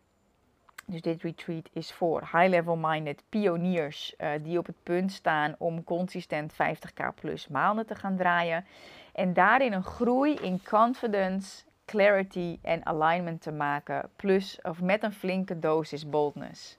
Dus 0.86 1.02
dit 1.02 1.22
retreat 1.22 1.70
is 1.74 1.92
voor 1.94 2.22
high-level 2.22 2.76
minded 2.76 3.24
pioniers 3.30 4.14
uh, 4.18 4.30
die 4.42 4.58
op 4.58 4.66
het 4.66 4.84
punt 4.84 5.12
staan 5.12 5.56
om 5.58 5.84
consistent 5.84 6.54
50k 6.54 7.14
plus 7.16 7.48
maanden 7.48 7.86
te 7.86 7.96
gaan 7.96 8.16
draaien. 8.16 8.66
En 9.14 9.34
daarin 9.34 9.74
een 9.74 9.84
groei 9.84 10.34
in 10.34 10.64
confidence, 10.64 11.64
clarity 11.88 12.60
en 12.62 12.86
alignment 12.86 13.42
te 13.42 13.52
maken. 13.52 14.10
Plus 14.16 14.60
of 14.62 14.82
met 14.82 15.04
een 15.04 15.14
flinke 15.14 15.60
dosis 15.60 16.10
boldness. 16.10 16.78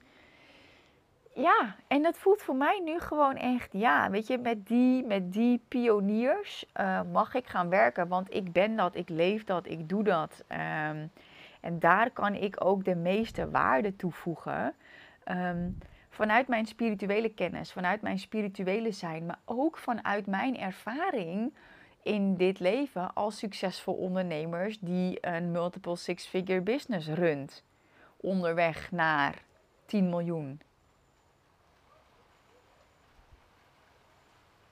Ja, 1.34 1.76
en 1.86 2.02
dat 2.02 2.18
voelt 2.18 2.42
voor 2.42 2.56
mij 2.56 2.80
nu 2.84 3.00
gewoon 3.00 3.36
echt, 3.36 3.72
ja, 3.72 4.10
weet 4.10 4.26
je, 4.26 4.38
met 4.38 4.66
die, 4.66 5.04
met 5.04 5.32
die 5.32 5.64
pioniers 5.68 6.64
uh, 6.80 7.00
mag 7.12 7.34
ik 7.34 7.46
gaan 7.46 7.68
werken. 7.68 8.08
Want 8.08 8.34
ik 8.34 8.52
ben 8.52 8.76
dat, 8.76 8.94
ik 8.94 9.08
leef 9.08 9.44
dat, 9.44 9.66
ik 9.66 9.88
doe 9.88 10.02
dat. 10.02 10.44
Um, 10.48 11.10
en 11.60 11.78
daar 11.78 12.10
kan 12.10 12.34
ik 12.34 12.64
ook 12.64 12.84
de 12.84 12.94
meeste 12.94 13.50
waarde 13.50 13.96
toevoegen. 13.96 14.74
Um, 15.30 15.78
vanuit 16.08 16.48
mijn 16.48 16.66
spirituele 16.66 17.28
kennis, 17.28 17.72
vanuit 17.72 18.02
mijn 18.02 18.18
spirituele 18.18 18.92
zijn, 18.92 19.26
maar 19.26 19.38
ook 19.44 19.78
vanuit 19.78 20.26
mijn 20.26 20.58
ervaring 20.58 21.52
in 22.08 22.36
dit 22.36 22.58
leven 22.58 23.14
als 23.14 23.38
succesvol 23.38 23.94
ondernemers 23.94 24.78
die 24.80 25.18
een 25.20 25.50
multiple 25.50 25.96
six-figure 25.96 26.60
business 26.60 27.08
runt. 27.08 27.64
Onderweg 28.16 28.90
naar 28.90 29.42
10 29.86 30.08
miljoen. 30.08 30.60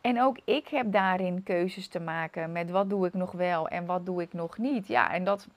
En 0.01 0.23
ook 0.23 0.39
ik 0.45 0.69
heb 0.69 0.93
daarin 0.93 1.43
keuzes 1.43 1.89
te 1.89 2.01
maken 2.01 2.53
met 2.53 2.71
wat 2.71 2.91
doe 2.91 3.07
ik 3.07 3.15
nog 3.15 3.33
wel 3.33 3.69
en 3.69 3.87
wat 3.87 4.07
doe 4.07 4.23
ik 4.23 4.33
nog 4.33 4.59
niet. 4.59 4.87
Ja, 4.87 5.13
en 5.13 5.25
dat 5.25 5.49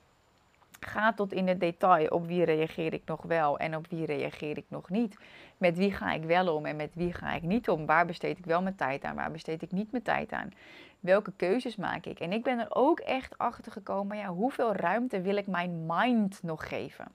ga 0.85 1.13
tot 1.13 1.33
in 1.33 1.47
het 1.47 1.59
detail 1.59 2.07
op 2.07 2.27
wie 2.27 2.43
reageer 2.43 2.93
ik 2.93 3.01
nog 3.05 3.21
wel 3.21 3.57
en 3.57 3.75
op 3.75 3.87
wie 3.89 4.05
reageer 4.05 4.57
ik 4.57 4.65
nog 4.67 4.89
niet. 4.89 5.17
Met 5.57 5.77
wie 5.77 5.91
ga 5.91 6.13
ik 6.13 6.23
wel 6.23 6.55
om 6.55 6.65
en 6.65 6.75
met 6.75 6.95
wie 6.95 7.13
ga 7.13 7.33
ik 7.33 7.41
niet 7.41 7.69
om. 7.69 7.85
Waar 7.85 8.05
besteed 8.05 8.37
ik 8.37 8.45
wel 8.45 8.61
mijn 8.61 8.75
tijd 8.75 9.03
aan, 9.03 9.15
waar 9.15 9.31
besteed 9.31 9.61
ik 9.61 9.71
niet 9.71 9.91
mijn 9.91 10.03
tijd 10.03 10.31
aan. 10.31 10.53
Welke 10.99 11.31
keuzes 11.35 11.75
maak 11.75 12.05
ik? 12.05 12.19
En 12.19 12.31
ik 12.31 12.43
ben 12.43 12.59
er 12.59 12.67
ook 12.69 12.99
echt 12.99 13.37
achter 13.37 13.71
gekomen, 13.71 14.17
ja, 14.17 14.27
hoeveel 14.27 14.73
ruimte 14.73 15.21
wil 15.21 15.35
ik 15.35 15.47
mijn 15.47 15.85
mind 15.85 16.43
nog 16.43 16.67
geven? 16.67 17.07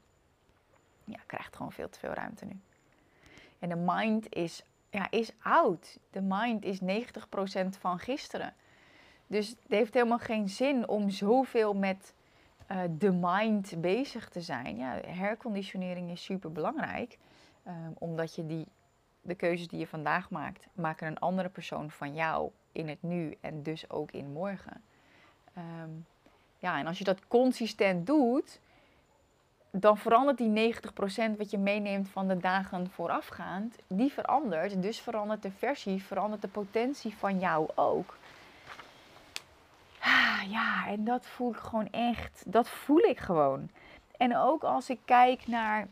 Ja, 1.04 1.18
krijgt 1.26 1.56
gewoon 1.56 1.72
veel 1.72 1.88
te 1.88 1.98
veel 1.98 2.12
ruimte 2.12 2.44
nu. 2.44 2.60
En 3.58 3.68
de 3.68 3.76
mind 3.76 4.34
is, 4.34 4.64
ja, 4.90 5.10
is 5.10 5.32
oud. 5.42 5.98
De 6.10 6.20
mind 6.22 6.64
is 6.64 6.80
90% 6.80 6.84
van 7.78 7.98
gisteren. 7.98 8.54
Dus 9.26 9.48
het 9.48 9.58
heeft 9.68 9.94
helemaal 9.94 10.18
geen 10.18 10.48
zin 10.48 10.88
om 10.88 11.10
zoveel 11.10 11.74
met 11.74 12.14
uh, 12.70 12.78
de 12.90 13.12
mind 13.12 13.80
bezig 13.80 14.28
te 14.28 14.40
zijn. 14.40 14.76
Ja, 14.76 15.00
herconditionering 15.06 16.10
is 16.10 16.24
super 16.24 16.52
belangrijk. 16.52 17.18
Um, 17.66 17.94
omdat 17.98 18.34
je 18.34 18.46
die, 18.46 18.66
de 19.20 19.34
keuzes 19.34 19.68
die 19.68 19.78
je 19.78 19.86
vandaag 19.86 20.30
maakt, 20.30 20.66
maken 20.72 21.06
een 21.06 21.18
andere 21.18 21.48
persoon 21.48 21.90
van 21.90 22.14
jou 22.14 22.50
in 22.72 22.88
het 22.88 23.02
nu 23.02 23.36
en 23.40 23.62
dus 23.62 23.90
ook 23.90 24.10
in 24.10 24.32
morgen. 24.32 24.82
Um, 25.58 26.06
ja, 26.58 26.78
en 26.78 26.86
als 26.86 26.98
je 26.98 27.04
dat 27.04 27.26
consistent 27.28 28.06
doet, 28.06 28.60
dan 29.70 29.98
verandert 29.98 30.38
die 30.38 30.74
90% 30.74 31.36
wat 31.36 31.50
je 31.50 31.58
meeneemt 31.58 32.08
van 32.08 32.28
de 32.28 32.36
dagen 32.36 32.90
voorafgaand, 32.90 33.76
die 33.86 34.12
verandert. 34.12 34.82
Dus 34.82 35.00
verandert 35.00 35.42
de 35.42 35.50
versie, 35.50 36.02
verandert 36.02 36.42
de 36.42 36.48
potentie 36.48 37.16
van 37.16 37.38
jou 37.38 37.68
ook. 37.74 38.16
Ja, 40.48 40.86
en 40.86 41.04
dat 41.04 41.26
voel 41.26 41.50
ik 41.50 41.56
gewoon 41.56 41.90
echt. 41.90 42.42
Dat 42.46 42.68
voel 42.68 42.98
ik 42.98 43.18
gewoon. 43.18 43.70
En 44.16 44.36
ook 44.36 44.64
als 44.64 44.90
ik 44.90 45.00
kijk 45.04 45.46
naar. 45.46 45.86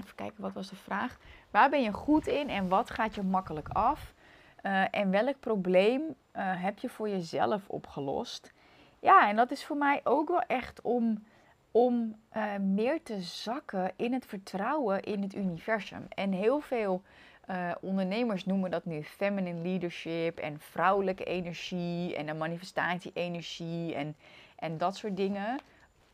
Even 0.00 0.14
kijken, 0.14 0.42
wat 0.42 0.52
was 0.52 0.68
de 0.68 0.76
vraag? 0.76 1.18
Waar 1.50 1.70
ben 1.70 1.82
je 1.82 1.92
goed 1.92 2.26
in 2.26 2.48
en 2.48 2.68
wat 2.68 2.90
gaat 2.90 3.14
je 3.14 3.22
makkelijk 3.22 3.68
af? 3.68 4.14
Uh, 4.62 4.84
en 4.90 5.10
welk 5.10 5.40
probleem 5.40 6.02
uh, 6.02 6.12
heb 6.34 6.78
je 6.78 6.88
voor 6.88 7.08
jezelf 7.08 7.68
opgelost? 7.68 8.52
Ja, 9.00 9.28
en 9.28 9.36
dat 9.36 9.50
is 9.50 9.64
voor 9.64 9.76
mij 9.76 10.00
ook 10.04 10.28
wel 10.28 10.42
echt 10.42 10.80
om, 10.80 11.24
om 11.70 12.16
uh, 12.36 12.56
meer 12.56 13.02
te 13.02 13.20
zakken 13.20 13.92
in 13.96 14.12
het 14.12 14.26
vertrouwen 14.26 15.02
in 15.02 15.22
het 15.22 15.34
universum. 15.34 16.06
En 16.08 16.32
heel 16.32 16.60
veel 16.60 17.02
uh, 17.50 17.70
ondernemers 17.80 18.44
noemen 18.44 18.70
dat 18.70 18.84
nu 18.84 19.02
feminine 19.02 19.62
leadership 19.62 20.38
en 20.38 20.60
vrouwelijke 20.60 21.24
energie 21.24 22.16
en 22.16 22.28
een 22.28 22.38
manifestatie-energie 22.38 23.94
en, 23.94 24.16
en 24.56 24.78
dat 24.78 24.96
soort 24.96 25.16
dingen 25.16 25.60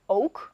ook. 0.07 0.53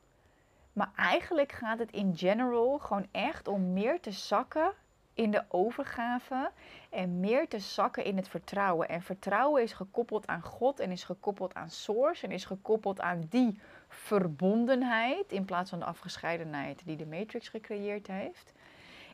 Maar 0.72 0.91
eigenlijk 0.97 1.53
gaat 1.53 1.78
het 1.78 1.93
in 1.93 2.16
general 2.16 2.78
gewoon 2.78 3.07
echt 3.11 3.49
om 3.49 3.72
meer 3.72 4.01
te 4.01 4.12
zakken 4.12 4.72
in 5.14 5.31
de 5.31 5.45
overgave 5.49 6.51
en 6.91 7.20
meer 7.20 7.49
te 7.49 7.59
zakken 7.59 8.05
in 8.05 8.16
het 8.16 8.28
vertrouwen. 8.28 8.89
En 8.89 9.03
vertrouwen 9.03 9.62
is 9.62 9.72
gekoppeld 9.72 10.26
aan 10.26 10.43
God 10.43 10.81
en 10.81 10.91
is 10.91 11.05
gekoppeld 11.05 11.55
aan 11.55 11.70
Source 11.70 12.26
en 12.26 12.33
is 12.33 12.45
gekoppeld 12.45 13.01
aan 13.01 13.26
die 13.28 13.61
verbondenheid 13.89 15.33
in 15.33 15.45
plaats 15.45 15.70
van 15.70 15.78
de 15.78 15.85
afgescheidenheid 15.85 16.83
die 16.85 16.97
de 16.97 17.07
Matrix 17.07 17.49
gecreëerd 17.49 18.07
heeft. 18.07 18.53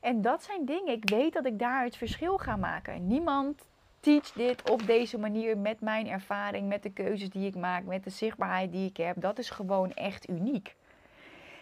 En 0.06 0.22
dat 0.22 0.42
zijn 0.42 0.64
dingen, 0.64 0.92
ik 0.92 1.10
weet 1.10 1.32
dat 1.32 1.46
ik 1.46 1.58
daar 1.58 1.84
het 1.84 1.96
verschil 1.96 2.38
ga 2.38 2.56
maken. 2.56 3.06
Niemand 3.06 3.66
teach 4.00 4.32
dit 4.32 4.70
op 4.70 4.86
deze 4.86 5.18
manier 5.18 5.58
met 5.58 5.80
mijn 5.80 6.08
ervaring, 6.08 6.68
met 6.68 6.82
de 6.82 6.90
keuzes 6.90 7.30
die 7.30 7.46
ik 7.46 7.54
maak, 7.54 7.84
met 7.84 8.04
de 8.04 8.10
zichtbaarheid 8.10 8.72
die 8.72 8.88
ik 8.88 8.96
heb. 8.96 9.20
Dat 9.20 9.38
is 9.38 9.50
gewoon 9.50 9.92
echt 9.92 10.28
uniek. 10.28 10.74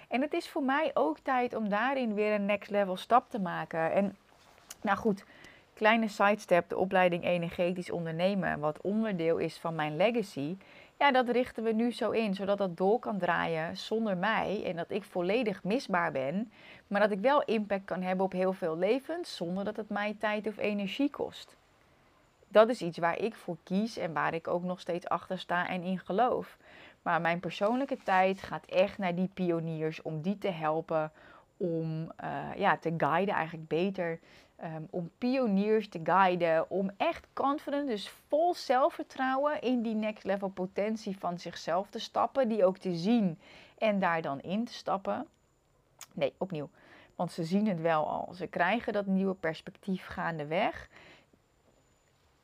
En 0.08 0.20
het 0.20 0.32
is 0.32 0.48
voor 0.48 0.62
mij 0.62 0.90
ook 0.94 1.18
tijd 1.18 1.54
om 1.54 1.68
daarin 1.68 2.14
weer 2.14 2.34
een 2.34 2.46
next 2.46 2.70
level 2.70 2.96
stap 2.96 3.30
te 3.30 3.40
maken. 3.40 3.92
En 3.92 4.16
nou 4.82 4.98
goed, 4.98 5.24
kleine 5.74 6.08
sidestep, 6.08 6.68
de 6.68 6.76
opleiding 6.76 7.24
energetisch 7.24 7.90
ondernemen, 7.90 8.60
wat 8.60 8.80
onderdeel 8.80 9.36
is 9.38 9.56
van 9.56 9.74
mijn 9.74 9.96
legacy. 9.96 10.56
Ja, 10.98 11.12
dat 11.12 11.28
richten 11.28 11.64
we 11.64 11.72
nu 11.72 11.92
zo 11.92 12.10
in, 12.10 12.34
zodat 12.34 12.58
dat 12.58 12.76
door 12.76 12.98
kan 12.98 13.18
draaien 13.18 13.76
zonder 13.76 14.16
mij 14.16 14.62
en 14.64 14.76
dat 14.76 14.90
ik 14.90 15.04
volledig 15.04 15.64
misbaar 15.64 16.12
ben, 16.12 16.52
maar 16.86 17.00
dat 17.00 17.10
ik 17.10 17.18
wel 17.18 17.42
impact 17.42 17.84
kan 17.84 18.02
hebben 18.02 18.24
op 18.24 18.32
heel 18.32 18.52
veel 18.52 18.78
levens 18.78 19.36
zonder 19.36 19.64
dat 19.64 19.76
het 19.76 19.88
mij 19.88 20.16
tijd 20.18 20.46
of 20.46 20.58
energie 20.58 21.10
kost. 21.10 21.56
Dat 22.48 22.68
is 22.68 22.82
iets 22.82 22.98
waar 22.98 23.18
ik 23.18 23.34
voor 23.34 23.56
kies 23.62 23.96
en 23.96 24.12
waar 24.12 24.34
ik 24.34 24.48
ook 24.48 24.62
nog 24.62 24.80
steeds 24.80 25.08
achter 25.08 25.38
sta 25.38 25.68
en 25.68 25.82
in 25.82 25.98
geloof. 25.98 26.56
Maar 27.02 27.20
mijn 27.20 27.40
persoonlijke 27.40 27.96
tijd 27.96 28.42
gaat 28.42 28.64
echt 28.64 28.98
naar 28.98 29.14
die 29.14 29.30
pioniers 29.34 30.02
om 30.02 30.22
die 30.22 30.38
te 30.38 30.50
helpen 30.50 31.12
om 31.56 32.12
uh, 32.24 32.38
ja, 32.56 32.76
te 32.76 32.94
guiden, 32.96 33.34
eigenlijk 33.34 33.68
beter. 33.68 34.18
Um, 34.64 34.86
om 34.90 35.10
pioniers 35.18 35.88
te 35.88 36.00
guiden, 36.02 36.70
om 36.70 36.90
echt 36.96 37.26
confident, 37.32 37.88
dus 37.88 38.08
vol 38.28 38.54
zelfvertrouwen 38.54 39.60
in 39.60 39.82
die 39.82 39.94
next 39.94 40.24
level 40.24 40.48
potentie 40.48 41.18
van 41.18 41.38
zichzelf 41.38 41.88
te 41.90 41.98
stappen, 41.98 42.48
die 42.48 42.64
ook 42.64 42.78
te 42.78 42.94
zien 42.94 43.38
en 43.78 43.98
daar 43.98 44.22
dan 44.22 44.40
in 44.40 44.64
te 44.64 44.72
stappen. 44.72 45.26
Nee, 46.12 46.34
opnieuw. 46.38 46.68
Want 47.14 47.32
ze 47.32 47.44
zien 47.44 47.66
het 47.66 47.80
wel 47.80 48.08
al. 48.08 48.34
Ze 48.34 48.46
krijgen 48.46 48.92
dat 48.92 49.06
nieuwe 49.06 49.34
perspectief 49.34 50.06
gaandeweg. 50.06 50.88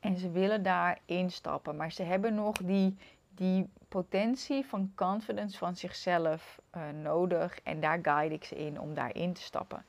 En 0.01 0.17
ze 0.17 0.31
willen 0.31 0.63
daar 0.63 0.99
instappen. 1.05 1.77
Maar 1.77 1.93
ze 1.93 2.03
hebben 2.03 2.35
nog 2.35 2.57
die, 2.57 2.97
die 3.35 3.69
potentie 3.89 4.67
van 4.67 4.93
confidence 4.95 5.59
van 5.59 5.77
zichzelf 5.77 6.61
uh, 6.77 6.83
nodig. 7.03 7.61
En 7.63 7.81
daar 7.81 7.99
guide 8.03 8.35
ik 8.35 8.45
ze 8.45 8.55
in 8.55 8.81
om 8.81 8.95
daarin 8.95 9.33
te 9.33 9.43
stappen. 9.43 9.85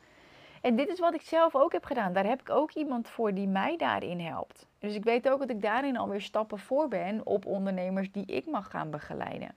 En 0.61 0.75
dit 0.75 0.87
is 0.87 0.99
wat 0.99 1.13
ik 1.13 1.21
zelf 1.21 1.55
ook 1.55 1.71
heb 1.71 1.85
gedaan. 1.85 2.13
Daar 2.13 2.25
heb 2.25 2.41
ik 2.41 2.49
ook 2.49 2.71
iemand 2.71 3.09
voor 3.09 3.33
die 3.33 3.47
mij 3.47 3.77
daarin 3.77 4.19
helpt. 4.19 4.67
Dus 4.79 4.95
ik 4.95 5.03
weet 5.03 5.29
ook 5.29 5.39
dat 5.39 5.49
ik 5.49 5.61
daarin 5.61 5.97
alweer 5.97 6.21
stappen 6.21 6.59
voor 6.59 6.87
ben 6.87 7.25
op 7.25 7.45
ondernemers 7.45 8.11
die 8.11 8.25
ik 8.25 8.45
mag 8.45 8.69
gaan 8.69 8.89
begeleiden. 8.89 9.53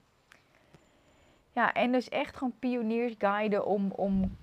Ja, 1.53 1.73
en 1.73 1.93
dus 1.93 2.09
echt 2.09 2.37
gewoon 2.37 2.59
pioniers 2.59 3.15
guiden 3.19 3.67
om, 3.67 3.91
om 3.91 4.37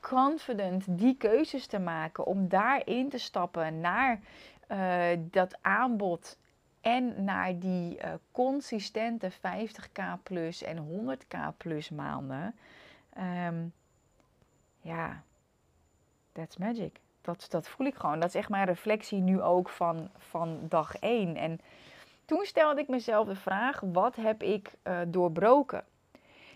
confident 0.00 0.84
die 0.88 1.16
keuzes 1.16 1.66
te 1.66 1.78
maken. 1.78 2.26
Om 2.26 2.48
daarin 2.48 3.08
te 3.08 3.18
stappen 3.18 3.80
naar 3.80 4.20
uh, 4.70 5.04
dat 5.18 5.58
aanbod 5.60 6.38
en 6.80 7.24
naar 7.24 7.58
die 7.58 7.96
uh, 7.96 8.12
consistente 8.32 9.30
50k 9.30 10.22
plus 10.22 10.62
en 10.62 10.78
100k 10.78 11.56
plus 11.56 11.90
maanden. 11.90 12.54
Um, 13.48 13.72
ja, 14.80 15.22
that's 16.32 16.56
magic. 16.56 17.00
Dat, 17.20 17.46
dat 17.48 17.68
voel 17.68 17.86
ik 17.86 17.94
gewoon. 17.94 18.20
Dat 18.20 18.28
is 18.28 18.34
echt 18.34 18.48
mijn 18.48 18.66
reflectie 18.66 19.20
nu 19.20 19.40
ook 19.40 19.68
van, 19.68 20.10
van 20.16 20.58
dag 20.68 20.96
1. 20.96 21.36
En 21.36 21.60
toen 22.24 22.44
stelde 22.44 22.80
ik 22.80 22.88
mezelf 22.88 23.26
de 23.26 23.36
vraag: 23.36 23.80
wat 23.80 24.16
heb 24.16 24.42
ik 24.42 24.72
uh, 24.84 25.00
doorbroken? 25.06 25.84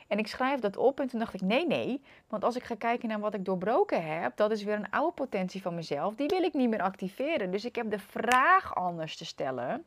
En 0.07 0.18
ik 0.18 0.27
schrijf 0.27 0.61
dat 0.61 0.77
op 0.77 1.01
en 1.01 1.09
toen 1.09 1.18
dacht 1.18 1.35
ik: 1.35 1.41
nee, 1.41 1.66
nee. 1.66 2.03
Want 2.29 2.45
als 2.45 2.57
ik 2.57 2.64
ga 2.64 2.74
kijken 2.74 3.09
naar 3.09 3.20
wat 3.20 3.35
ik 3.35 3.45
doorbroken 3.45 4.07
heb, 4.18 4.37
dat 4.37 4.51
is 4.51 4.62
weer 4.62 4.77
een 4.77 4.91
oude 4.91 5.14
potentie 5.14 5.62
van 5.62 5.74
mezelf. 5.74 6.14
Die 6.14 6.29
wil 6.29 6.43
ik 6.43 6.53
niet 6.53 6.68
meer 6.68 6.83
activeren. 6.83 7.51
Dus 7.51 7.64
ik 7.64 7.77
heb 7.77 7.91
de 7.91 7.99
vraag 7.99 8.74
anders 8.74 9.16
te 9.16 9.24
stellen. 9.24 9.85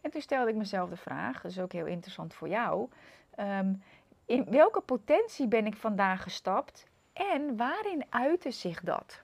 En 0.00 0.10
toen 0.10 0.20
stelde 0.20 0.50
ik 0.50 0.56
mezelf 0.56 0.90
de 0.90 0.96
vraag, 0.96 1.42
dat 1.42 1.50
is 1.50 1.60
ook 1.60 1.72
heel 1.72 1.86
interessant 1.86 2.34
voor 2.34 2.48
jou. 2.48 2.88
Um, 3.40 3.82
in 4.26 4.44
welke 4.50 4.80
potentie 4.80 5.48
ben 5.48 5.66
ik 5.66 5.76
vandaag 5.76 6.22
gestapt 6.22 6.86
en 7.18 7.56
waarin 7.56 8.04
uitte 8.08 8.50
zich 8.50 8.80
dat? 8.80 9.22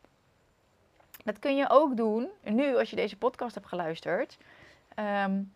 Dat 1.25 1.39
kun 1.39 1.57
je 1.57 1.71
ook 1.71 1.97
doen, 1.97 2.29
nu 2.43 2.77
als 2.77 2.91
je 2.91 2.97
deze 2.97 3.17
podcast 3.17 3.55
hebt 3.55 3.67
geluisterd. 3.67 4.39
Um, 5.27 5.53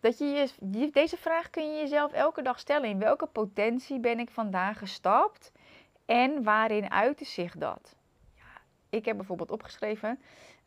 dat 0.00 0.18
je, 0.18 0.50
deze 0.92 1.16
vraag 1.16 1.50
kun 1.50 1.72
je 1.72 1.80
jezelf 1.80 2.12
elke 2.12 2.42
dag 2.42 2.58
stellen. 2.58 2.88
In 2.88 2.98
welke 2.98 3.26
potentie 3.26 4.00
ben 4.00 4.18
ik 4.18 4.30
vandaag 4.30 4.78
gestapt? 4.78 5.52
En 6.04 6.42
waarin 6.42 6.90
uitte 6.90 7.24
zich 7.24 7.56
dat? 7.56 7.94
Ja, 8.34 8.60
ik 8.88 9.04
heb 9.04 9.16
bijvoorbeeld 9.16 9.50
opgeschreven. 9.50 10.20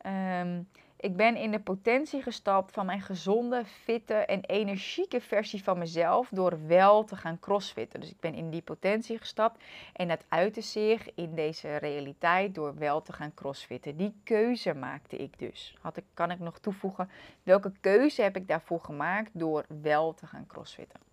Um, 0.06 0.68
ik 1.00 1.16
ben 1.16 1.36
in 1.36 1.50
de 1.50 1.60
potentie 1.60 2.22
gestapt 2.22 2.72
van 2.72 2.86
mijn 2.86 3.00
gezonde, 3.00 3.64
fitte 3.64 4.14
en 4.14 4.44
energieke 4.44 5.20
versie 5.20 5.62
van 5.62 5.78
mezelf 5.78 6.28
door 6.32 6.66
wel 6.66 7.04
te 7.04 7.16
gaan 7.16 7.38
crossfitten. 7.38 8.00
Dus 8.00 8.10
ik 8.10 8.20
ben 8.20 8.34
in 8.34 8.50
die 8.50 8.62
potentie 8.62 9.18
gestapt 9.18 9.62
en 9.92 10.08
dat 10.08 10.24
uitte 10.28 10.60
zich 10.60 11.14
in 11.14 11.34
deze 11.34 11.76
realiteit 11.76 12.54
door 12.54 12.74
wel 12.78 13.02
te 13.02 13.12
gaan 13.12 13.34
crossfitten. 13.34 13.96
Die 13.96 14.14
keuze 14.24 14.74
maakte 14.74 15.16
ik 15.16 15.38
dus. 15.38 15.76
Had 15.80 15.96
ik, 15.96 16.04
kan 16.14 16.30
ik 16.30 16.38
nog 16.38 16.58
toevoegen, 16.58 17.10
welke 17.42 17.72
keuze 17.80 18.22
heb 18.22 18.36
ik 18.36 18.48
daarvoor 18.48 18.80
gemaakt 18.80 19.30
door 19.32 19.64
wel 19.82 20.14
te 20.14 20.26
gaan 20.26 20.46
crossfitten? 20.46 21.09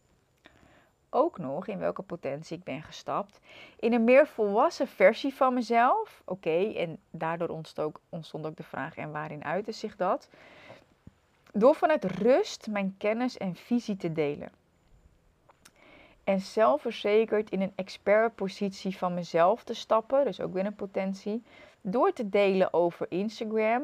Ook 1.18 1.38
nog 1.38 1.68
in 1.68 1.80
welke 1.80 2.02
potentie 2.02 2.58
ik 2.58 2.64
ben 2.64 2.84
gestapt. 2.84 3.40
In 3.80 3.94
een 3.94 4.04
meer 4.04 4.28
volwassen 4.28 4.88
versie 4.88 5.34
van 5.34 5.54
mezelf. 5.54 6.22
Oké, 6.26 6.74
en 6.74 7.00
daardoor 7.12 7.50
ontstond 7.50 7.88
ook, 7.88 8.02
ontstond 8.10 8.46
ook 8.46 8.56
de 8.56 8.64
vraag: 8.64 8.98
en 8.98 9.12
waarin 9.12 9.44
uitte 9.44 9.72
zich 9.72 9.96
dat? 9.96 10.30
Door 11.54 11.76
vanuit 11.76 12.04
rust 12.04 12.68
mijn 12.68 12.96
kennis 12.98 13.38
en 13.38 13.56
visie 13.56 13.98
te 13.98 14.12
delen. 14.12 14.50
en 16.24 16.40
zelfverzekerd 16.40 17.50
in 17.50 17.62
een 17.62 17.74
expertpositie 17.76 18.98
van 18.98 19.14
mezelf 19.14 19.64
te 19.64 19.74
stappen, 19.74 20.26
dus 20.26 20.42
ook 20.42 20.54
weer 20.54 20.66
een 20.66 20.76
potentie, 20.76 21.44
door 21.82 22.14
te 22.14 22.30
delen 22.30 22.74
over 22.74 23.06
Instagram 23.10 23.84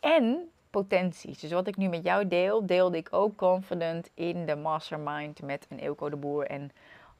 en 0.00 0.50
potenties. 0.70 1.38
Dus 1.38 1.52
wat 1.52 1.66
ik 1.66 1.76
nu 1.76 1.88
met 1.88 2.04
jou 2.04 2.28
deel, 2.28 2.66
deelde 2.66 2.96
ik 2.96 3.08
ook 3.10 3.36
confident 3.36 4.10
in 4.14 4.46
de 4.46 4.56
mastermind 4.56 5.42
met 5.42 5.66
een 5.68 5.78
Eelco 5.78 6.08
de 6.08 6.16
Boer 6.16 6.46
en 6.46 6.70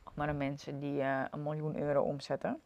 andere 0.05 0.33
mensen 0.33 0.81
die 0.81 1.01
uh, 1.01 1.23
een 1.31 1.43
miljoen 1.43 1.79
euro 1.79 2.03
omzetten. 2.03 2.61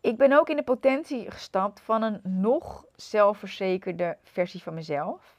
Ik 0.00 0.16
ben 0.16 0.32
ook 0.32 0.48
in 0.48 0.56
de 0.56 0.62
potentie 0.62 1.30
gestapt 1.30 1.80
van 1.80 2.02
een 2.02 2.20
nog 2.22 2.84
zelfverzekerde 2.96 4.16
versie 4.22 4.62
van 4.62 4.74
mezelf. 4.74 5.36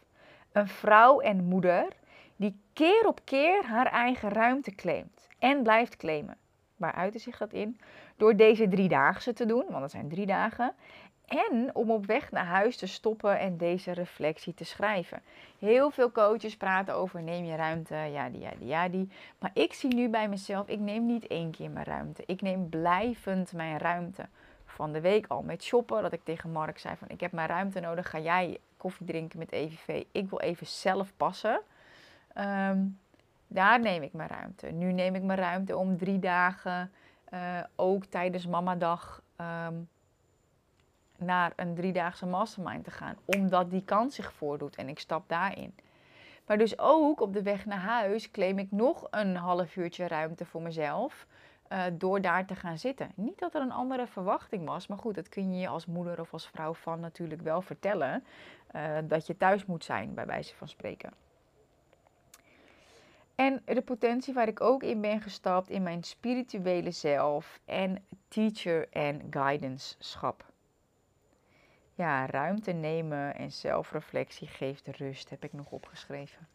Een 0.52 0.68
vrouw 0.68 1.20
en 1.20 1.44
moeder 1.44 1.88
die 2.36 2.60
keer 2.74 3.08
op 3.08 3.20
keer 3.24 3.66
haar 3.66 3.86
eigen 3.86 4.30
ruimte 4.30 4.76
claimt 4.76 5.28
en 5.40 5.64
blijft 5.64 5.96
claimen. 5.96 6.38
Waar 6.76 6.94
uitte 6.94 7.20
zich 7.20 7.38
dat 7.38 7.54
in? 7.54 7.80
Door 8.18 8.36
deze 8.36 8.68
driedaagse 8.68 9.34
te 9.34 9.46
doen, 9.46 9.66
want 9.70 9.82
het 9.82 9.92
zijn 9.92 10.10
drie 10.10 10.26
dagen. 10.26 10.74
En 11.28 11.70
om 11.74 11.92
op 11.92 12.06
weg 12.06 12.32
naar 12.32 12.46
huis 12.46 12.78
te 12.78 12.88
stoppen 12.88 13.40
en 13.40 13.58
deze 13.58 13.92
reflectie 13.92 14.54
te 14.54 14.64
schrijven. 14.64 15.22
Heel 15.60 15.92
veel 15.92 16.12
coaches 16.12 16.58
praten 16.58 16.96
over 16.96 17.22
neem 17.22 17.46
je 17.46 17.56
ruimte, 17.56 17.96
ja 17.96 18.30
die, 18.30 18.42
ja 18.42 18.52
die, 18.58 18.68
ja 18.68 18.90
die. 18.90 19.10
Maar 19.40 19.52
ik 19.54 19.74
zie 19.74 19.94
nu 19.94 20.10
bij 20.10 20.30
mezelf, 20.30 20.68
ik 20.68 20.80
neem 20.80 21.06
niet 21.06 21.28
één 21.28 21.52
keer 21.52 21.70
mijn 21.70 21.86
ruimte. 21.86 22.24
Ik 22.26 22.42
neem 22.42 22.70
blijvend 22.70 23.54
mijn 23.54 23.78
ruimte. 23.78 24.26
Van 24.66 24.92
de 24.92 25.02
week 25.02 25.26
al 25.28 25.42
met 25.42 25.64
shoppen, 25.64 26.02
dat 26.02 26.14
ik 26.14 26.24
tegen 26.24 26.52
Mark 26.52 26.80
zei 26.80 26.96
van 26.96 27.08
ik 27.10 27.20
heb 27.20 27.32
mijn 27.32 27.48
ruimte 27.48 27.80
nodig. 27.80 28.10
Ga 28.10 28.20
jij 28.20 28.58
koffie 28.78 29.06
drinken 29.06 29.40
met 29.40 29.52
EVV? 29.52 30.04
Ik 30.12 30.30
wil 30.30 30.40
even 30.40 30.68
zelf 30.68 31.14
passen. 31.18 31.62
Ehm, 32.34 32.80
daar 33.48 33.80
neem 33.80 34.02
ik 34.02 34.14
mijn 34.14 34.30
ruimte. 34.30 34.68
Nu 34.68 34.92
neem 34.92 35.16
ik 35.16 35.24
mijn 35.24 35.40
ruimte 35.40 35.78
om 35.78 35.98
drie 35.98 36.20
dagen, 36.20 36.92
uh, 37.34 37.60
ook 37.76 38.06
tijdens 38.06 38.48
mamadag, 38.48 39.22
um, 39.38 39.90
naar 41.26 41.54
een 41.56 41.76
driedaagse 41.76 42.26
mastermind 42.26 42.84
te 42.84 42.92
gaan. 42.92 43.16
Omdat 43.26 43.70
die 43.70 43.84
kans 43.84 44.16
zich 44.16 44.34
voordoet 44.34 44.76
en 44.76 44.90
ik 44.90 45.00
stap 45.00 45.30
daarin. 45.30 45.76
Maar 46.46 46.58
dus 46.58 46.80
ook 46.80 47.22
op 47.22 47.34
de 47.34 47.42
weg 47.42 47.66
naar 47.66 47.80
huis 47.80 48.32
claim 48.32 48.60
ik 48.60 48.72
nog 48.72 49.08
een 49.10 49.36
half 49.36 49.76
uurtje 49.76 50.08
ruimte 50.08 50.46
voor 50.46 50.62
mezelf. 50.62 51.26
Uh, 51.70 51.84
door 51.94 52.22
daar 52.22 52.46
te 52.46 52.56
gaan 52.56 52.78
zitten. 52.78 53.12
Niet 53.16 53.40
dat 53.40 53.56
er 53.56 53.62
een 53.62 53.72
andere 53.72 54.08
verwachting 54.08 54.66
was, 54.66 54.88
maar 54.88 54.98
goed, 54.98 55.16
dat 55.16 55.30
kun 55.30 55.54
je 55.54 55.60
je 55.60 55.68
als 55.68 55.86
moeder 55.86 56.20
of 56.20 56.34
als 56.34 56.48
vrouw 56.48 56.74
van 56.74 57.00
natuurlijk 57.00 57.42
wel 57.42 57.62
vertellen. 57.62 58.24
Uh, 58.76 58.98
dat 59.04 59.28
je 59.28 59.38
thuis 59.38 59.66
moet 59.66 59.84
zijn, 59.84 60.14
bij 60.14 60.26
wijze 60.26 60.56
van 60.56 60.68
spreken. 60.68 61.14
En 63.36 63.62
de 63.66 63.82
potentie 63.82 64.34
waar 64.34 64.48
ik 64.48 64.62
ook 64.62 64.84
in 64.84 65.02
ben 65.02 65.22
gestapt 65.22 65.70
in 65.70 65.84
mijn 65.84 66.04
spirituele 66.04 66.92
zelf 66.92 67.60
en 67.66 68.06
teacher 68.28 68.90
en 68.90 69.22
guidance 69.30 69.96
schap. 70.00 70.53
Ja, 71.96 72.26
ruimte 72.26 72.72
nemen 72.72 73.36
en 73.36 73.52
zelfreflectie 73.52 74.48
geeft 74.48 74.88
rust, 74.88 75.30
heb 75.30 75.44
ik 75.44 75.54
nog 75.54 75.72
opgeschreven. 75.72 76.48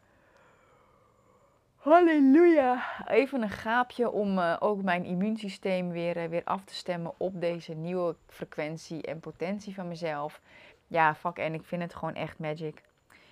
Halleluja! 1.75 2.83
Even 3.07 3.41
een 3.41 3.49
gaapje 3.49 4.11
om 4.11 4.37
uh, 4.37 4.55
ook 4.59 4.81
mijn 4.81 5.05
immuunsysteem 5.05 5.89
weer, 5.89 6.17
uh, 6.17 6.25
weer 6.25 6.43
af 6.43 6.63
te 6.63 6.73
stemmen 6.73 7.13
op 7.17 7.41
deze 7.41 7.73
nieuwe 7.73 8.15
frequentie 8.27 9.01
en 9.01 9.19
potentie 9.19 9.73
van 9.73 9.87
mezelf. 9.87 10.41
Ja, 10.87 11.15
fuck, 11.15 11.37
en 11.37 11.53
ik 11.53 11.63
vind 11.63 11.81
het 11.81 11.95
gewoon 11.95 12.15
echt 12.15 12.39
magic. 12.39 12.81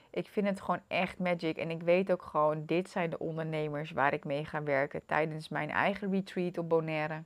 Ik 0.09 0.27
vind 0.27 0.47
het 0.47 0.61
gewoon 0.61 0.81
echt 0.87 1.19
magic. 1.19 1.57
En 1.57 1.69
ik 1.69 1.81
weet 1.81 2.11
ook 2.11 2.21
gewoon, 2.21 2.65
dit 2.65 2.89
zijn 2.89 3.09
de 3.09 3.19
ondernemers 3.19 3.91
waar 3.91 4.13
ik 4.13 4.25
mee 4.25 4.45
ga 4.45 4.63
werken 4.63 5.05
tijdens 5.05 5.49
mijn 5.49 5.69
eigen 5.69 6.11
retreat 6.11 6.57
op 6.57 6.69
Bonaire. 6.69 7.23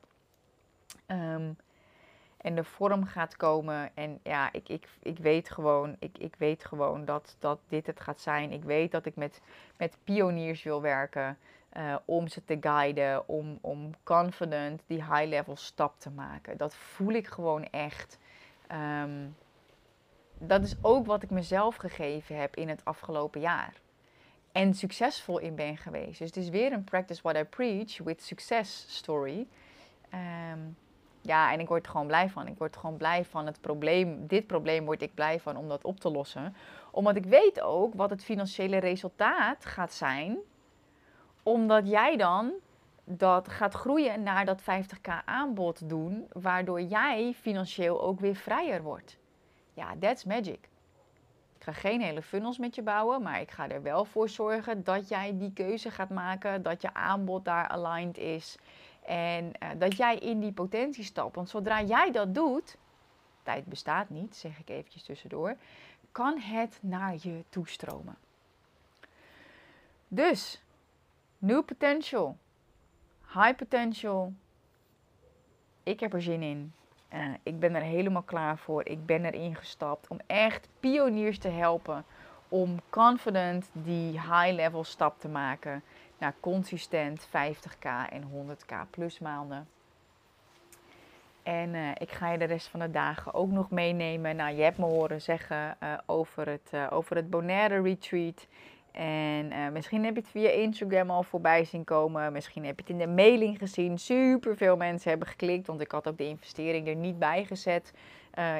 Um, 1.07 1.57
en 2.41 2.55
de 2.55 2.63
vorm 2.63 3.05
gaat 3.05 3.37
komen. 3.37 3.91
En 3.93 4.19
ja, 4.23 4.51
ik, 4.51 4.69
ik, 4.69 4.87
ik 5.01 5.17
weet 5.17 5.49
gewoon, 5.49 5.95
ik, 5.99 6.17
ik 6.17 6.35
weet 6.37 6.65
gewoon 6.65 7.05
dat, 7.05 7.35
dat 7.39 7.59
dit 7.67 7.87
het 7.87 7.99
gaat 7.99 8.21
zijn. 8.21 8.51
Ik 8.51 8.63
weet 8.63 8.91
dat 8.91 9.05
ik 9.05 9.15
met, 9.15 9.41
met 9.77 9.97
pioniers 10.03 10.63
wil 10.63 10.81
werken. 10.81 11.37
Uh, 11.77 11.95
om 12.05 12.27
ze 12.27 12.43
te 12.45 12.57
guiden, 12.59 13.27
om, 13.27 13.57
om 13.61 13.91
confident 14.03 14.81
die 14.87 15.03
high-level 15.03 15.55
stap 15.55 15.99
te 15.99 16.09
maken. 16.09 16.57
Dat 16.57 16.75
voel 16.75 17.13
ik 17.13 17.27
gewoon 17.27 17.63
echt. 17.63 18.19
Um, 19.03 19.35
dat 20.37 20.63
is 20.63 20.75
ook 20.81 21.05
wat 21.05 21.23
ik 21.23 21.29
mezelf 21.29 21.75
gegeven 21.75 22.37
heb 22.37 22.55
in 22.55 22.69
het 22.69 22.85
afgelopen 22.85 23.41
jaar. 23.41 23.73
En 24.51 24.73
succesvol 24.73 25.37
in 25.37 25.55
ben 25.55 25.77
geweest. 25.77 26.19
Dus 26.19 26.27
het 26.27 26.37
is 26.37 26.49
weer 26.49 26.71
een 26.71 26.83
practice 26.83 27.21
what 27.21 27.37
I 27.37 27.43
preach 27.43 27.97
with 27.97 28.23
success 28.23 28.95
story. 28.97 29.47
Um, 30.51 30.77
ja, 31.21 31.51
en 31.51 31.59
ik 31.59 31.67
word 31.67 31.85
er 31.85 31.91
gewoon 31.91 32.07
blij 32.07 32.29
van. 32.29 32.47
Ik 32.47 32.57
word 32.57 32.77
gewoon 32.77 32.97
blij 32.97 33.25
van 33.25 33.45
het 33.45 33.61
probleem. 33.61 34.27
Dit 34.27 34.47
probleem 34.47 34.85
word 34.85 35.01
ik 35.01 35.13
blij 35.13 35.39
van 35.39 35.57
om 35.57 35.67
dat 35.67 35.83
op 35.83 35.99
te 35.99 36.11
lossen. 36.11 36.55
Omdat 36.91 37.15
ik 37.15 37.25
weet 37.25 37.61
ook 37.61 37.93
wat 37.93 38.09
het 38.09 38.23
financiële 38.23 38.77
resultaat 38.77 39.65
gaat 39.65 39.93
zijn. 39.93 40.37
Omdat 41.43 41.87
jij 41.87 42.17
dan 42.17 42.51
dat 43.03 43.47
gaat 43.47 43.73
groeien 43.73 44.23
naar 44.23 44.45
dat 44.45 44.61
50k 44.61 45.25
aanbod 45.25 45.89
doen. 45.89 46.27
Waardoor 46.31 46.81
jij 46.81 47.33
financieel 47.39 48.01
ook 48.01 48.19
weer 48.19 48.35
vrijer 48.35 48.81
wordt. 48.81 49.17
Ja, 49.73 49.95
that's 49.99 50.23
magic. 50.23 50.69
Ik 51.57 51.67
ga 51.67 51.71
geen 51.71 52.01
hele 52.01 52.21
funnels 52.21 52.57
met 52.57 52.75
je 52.75 52.81
bouwen, 52.81 53.21
maar 53.21 53.41
ik 53.41 53.51
ga 53.51 53.69
er 53.69 53.81
wel 53.81 54.05
voor 54.05 54.29
zorgen 54.29 54.83
dat 54.83 55.09
jij 55.09 55.37
die 55.37 55.53
keuze 55.53 55.91
gaat 55.91 56.09
maken, 56.09 56.63
dat 56.63 56.81
je 56.81 56.93
aanbod 56.93 57.45
daar 57.45 57.67
aligned 57.67 58.17
is 58.17 58.57
en 59.05 59.45
uh, 59.45 59.69
dat 59.77 59.97
jij 59.97 60.17
in 60.17 60.39
die 60.39 60.51
potentie 60.51 61.03
stapt. 61.03 61.35
Want 61.35 61.49
zodra 61.49 61.81
jij 61.81 62.11
dat 62.11 62.35
doet, 62.35 62.77
tijd 63.43 63.65
bestaat 63.65 64.09
niet, 64.09 64.35
zeg 64.35 64.59
ik 64.59 64.69
eventjes 64.69 65.03
tussendoor, 65.03 65.55
kan 66.11 66.39
het 66.39 66.77
naar 66.81 67.15
je 67.21 67.43
toestromen. 67.49 68.15
Dus, 70.07 70.61
new 71.37 71.65
potential, 71.65 72.37
high 73.33 73.55
potential. 73.55 74.33
Ik 75.83 75.99
heb 75.99 76.13
er 76.13 76.21
zin 76.21 76.41
in. 76.41 76.73
Uh, 77.13 77.33
ik 77.43 77.59
ben 77.59 77.75
er 77.75 77.81
helemaal 77.81 78.21
klaar 78.21 78.57
voor. 78.57 78.85
Ik 78.85 79.05
ben 79.05 79.25
erin 79.25 79.55
gestapt 79.55 80.07
om 80.07 80.19
echt 80.25 80.67
pioniers 80.79 81.37
te 81.37 81.47
helpen. 81.47 82.05
Om 82.47 82.79
confident 82.89 83.69
die 83.73 84.11
high 84.11 84.51
level 84.51 84.83
stap 84.83 85.19
te 85.19 85.27
maken 85.27 85.83
naar 86.21 86.33
consistent 86.39 87.27
50k 87.27 87.87
en 88.09 88.23
100k 88.23 88.89
plus 88.89 89.19
maanden. 89.19 89.67
En 91.43 91.73
uh, 91.73 91.89
ik 91.97 92.11
ga 92.11 92.31
je 92.31 92.37
de 92.37 92.45
rest 92.45 92.67
van 92.67 92.79
de 92.79 92.91
dagen 92.91 93.33
ook 93.33 93.51
nog 93.51 93.69
meenemen. 93.69 94.35
Nou, 94.35 94.55
je 94.55 94.63
hebt 94.63 94.77
me 94.77 94.85
horen 94.85 95.21
zeggen 95.21 95.77
uh, 95.83 95.93
over, 96.05 96.49
het, 96.49 96.71
uh, 96.73 96.87
over 96.89 97.15
het 97.15 97.29
Bonaire 97.29 97.81
Retreat. 97.81 98.47
En 98.91 99.71
misschien 99.73 100.03
heb 100.05 100.15
je 100.15 100.21
het 100.21 100.29
via 100.29 100.49
Instagram 100.49 101.09
al 101.09 101.23
voorbij 101.23 101.65
zien 101.65 101.83
komen. 101.83 102.31
Misschien 102.33 102.65
heb 102.65 102.75
je 102.75 102.81
het 102.81 102.91
in 102.91 102.97
de 102.97 103.13
mailing 103.13 103.57
gezien. 103.57 103.99
Super 103.99 104.57
veel 104.57 104.77
mensen 104.77 105.09
hebben 105.09 105.27
geklikt, 105.27 105.67
want 105.67 105.81
ik 105.81 105.91
had 105.91 106.07
ook 106.07 106.17
de 106.17 106.27
investering 106.27 106.87
er 106.87 106.95
niet 106.95 107.19
bij 107.19 107.45
gezet 107.45 107.93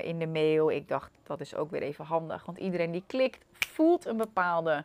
in 0.01 0.19
de 0.19 0.27
mail. 0.27 0.71
Ik 0.71 0.87
dacht, 0.87 1.11
dat 1.23 1.39
is 1.39 1.55
ook 1.55 1.71
weer 1.71 1.81
even 1.81 2.05
handig. 2.05 2.45
Want 2.45 2.57
iedereen 2.57 2.91
die 2.91 3.03
klikt, 3.07 3.45
voelt 3.67 4.05
een 4.05 4.17
bepaalde 4.17 4.83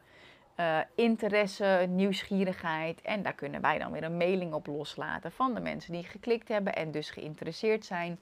uh, 0.61 0.79
interesse, 0.95 1.87
nieuwsgierigheid. 1.89 3.03
En 3.03 3.23
daar 3.23 3.33
kunnen 3.33 3.61
wij 3.61 3.79
dan 3.79 3.93
weer 3.93 4.03
een 4.03 4.17
mailing 4.17 4.53
op 4.53 4.67
loslaten 4.67 5.33
van 5.33 5.55
de 5.55 5.61
mensen 5.61 5.93
die 5.93 6.05
geklikt 6.05 6.49
hebben 6.49 6.75
en 6.75 6.91
dus 6.91 7.11
geïnteresseerd 7.11 7.85
zijn. 7.85 8.19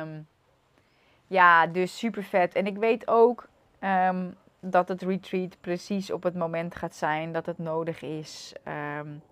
Um, 0.00 0.26
ja, 1.26 1.66
dus 1.66 1.98
super 1.98 2.24
vet. 2.24 2.54
En 2.54 2.66
ik 2.66 2.76
weet 2.76 3.08
ook 3.08 3.48
um, 3.80 4.34
dat 4.60 4.88
het 4.88 5.02
retreat 5.02 5.56
precies 5.60 6.10
op 6.10 6.22
het 6.22 6.34
moment 6.34 6.74
gaat 6.74 6.94
zijn 6.94 7.32
dat 7.32 7.46
het 7.46 7.58
nodig 7.58 8.02
is 8.02 8.52
um, 8.98 9.22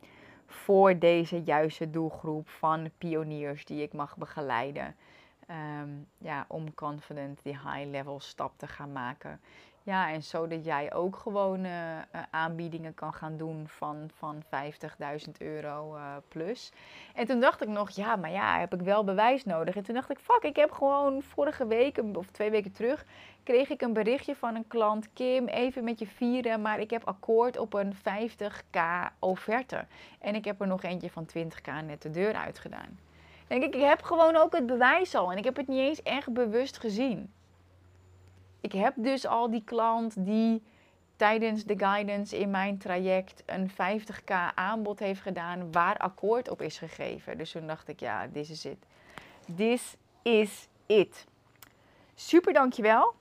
voor 0.46 0.98
deze 0.98 1.42
juiste 1.42 1.90
doelgroep 1.90 2.48
van 2.48 2.90
pioniers 2.98 3.64
die 3.64 3.82
ik 3.82 3.92
mag 3.92 4.16
begeleiden. 4.16 4.96
ja, 6.18 6.44
om 6.48 6.74
confident 6.74 7.40
die 7.42 7.52
high 7.52 7.90
level 7.90 8.20
stap 8.20 8.52
te 8.56 8.66
gaan 8.66 8.92
maken. 8.92 9.40
Ja, 9.86 10.10
en 10.10 10.22
zodat 10.22 10.64
jij 10.64 10.92
ook 10.92 11.16
gewoon 11.16 11.64
uh, 11.64 11.98
aanbiedingen 12.30 12.94
kan 12.94 13.12
gaan 13.12 13.36
doen 13.36 13.68
van, 13.68 14.10
van 14.14 14.42
50.000 14.44 15.30
euro 15.38 15.96
uh, 15.96 16.16
plus. 16.28 16.72
En 17.14 17.26
toen 17.26 17.40
dacht 17.40 17.62
ik 17.62 17.68
nog, 17.68 17.90
ja, 17.90 18.16
maar 18.16 18.30
ja, 18.30 18.58
heb 18.58 18.74
ik 18.74 18.80
wel 18.80 19.04
bewijs 19.04 19.44
nodig. 19.44 19.76
En 19.76 19.82
toen 19.82 19.94
dacht 19.94 20.10
ik, 20.10 20.18
fuck, 20.18 20.42
ik 20.42 20.56
heb 20.56 20.70
gewoon 20.70 21.22
vorige 21.22 21.66
week, 21.66 22.00
of 22.12 22.26
twee 22.26 22.50
weken 22.50 22.72
terug, 22.72 23.04
kreeg 23.42 23.68
ik 23.68 23.82
een 23.82 23.92
berichtje 23.92 24.36
van 24.36 24.54
een 24.54 24.66
klant. 24.66 25.12
Kim, 25.12 25.46
even 25.46 25.84
met 25.84 25.98
je 25.98 26.06
vieren, 26.06 26.62
maar 26.62 26.80
ik 26.80 26.90
heb 26.90 27.04
akkoord 27.04 27.58
op 27.58 27.74
een 27.74 27.94
50k 27.94 28.80
offerte. 29.18 29.86
En 30.18 30.34
ik 30.34 30.44
heb 30.44 30.60
er 30.60 30.66
nog 30.66 30.82
eentje 30.82 31.10
van 31.10 31.26
20k 31.38 31.84
net 31.86 32.02
de 32.02 32.10
deur 32.10 32.34
uitgedaan. 32.34 32.98
Denk 33.46 33.62
ik, 33.62 33.74
ik 33.74 33.82
heb 33.82 34.02
gewoon 34.02 34.36
ook 34.36 34.52
het 34.54 34.66
bewijs 34.66 35.14
al. 35.14 35.32
En 35.32 35.38
ik 35.38 35.44
heb 35.44 35.56
het 35.56 35.68
niet 35.68 35.78
eens 35.78 36.02
echt 36.02 36.32
bewust 36.32 36.78
gezien. 36.78 37.32
Ik 38.64 38.72
heb 38.72 38.94
dus 38.96 39.26
al 39.26 39.50
die 39.50 39.62
klant 39.64 40.24
die 40.24 40.62
tijdens 41.16 41.64
de 41.64 41.78
guidance 41.78 42.38
in 42.38 42.50
mijn 42.50 42.78
traject 42.78 43.42
een 43.46 43.70
50k 43.70 44.54
aanbod 44.54 44.98
heeft 44.98 45.20
gedaan 45.20 45.72
waar 45.72 45.96
akkoord 45.96 46.50
op 46.50 46.62
is 46.62 46.78
gegeven. 46.78 47.38
Dus 47.38 47.50
toen 47.50 47.66
dacht 47.66 47.88
ik, 47.88 48.00
ja, 48.00 48.28
this 48.32 48.50
is 48.50 48.64
it. 48.64 48.86
This 49.56 49.96
is 50.22 50.68
it. 50.86 51.26
Super 52.14 52.52
dankjewel. 52.52 53.14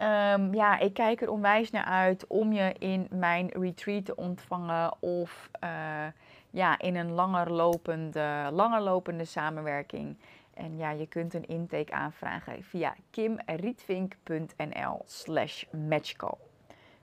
Um, 0.00 0.54
ja, 0.54 0.78
ik 0.78 0.94
kijk 0.94 1.22
er 1.22 1.30
onwijs 1.30 1.70
naar 1.70 1.84
uit 1.84 2.26
om 2.26 2.52
je 2.52 2.74
in 2.78 3.06
mijn 3.10 3.48
retreat 3.52 4.04
te 4.04 4.16
ontvangen 4.16 5.02
of 5.02 5.50
uh, 5.64 6.06
ja, 6.50 6.78
in 6.78 6.96
een 6.96 7.12
langer 7.12 7.52
lopende, 7.52 8.48
langer 8.52 8.80
lopende 8.80 9.24
samenwerking. 9.24 10.16
En 10.56 10.76
ja, 10.76 10.90
je 10.90 11.06
kunt 11.06 11.34
een 11.34 11.46
intake 11.46 11.92
aanvragen 11.92 12.62
via 12.62 12.94
kimrietvink.nl 13.10 15.02
slash 15.04 15.64
matchcall. 15.88 16.38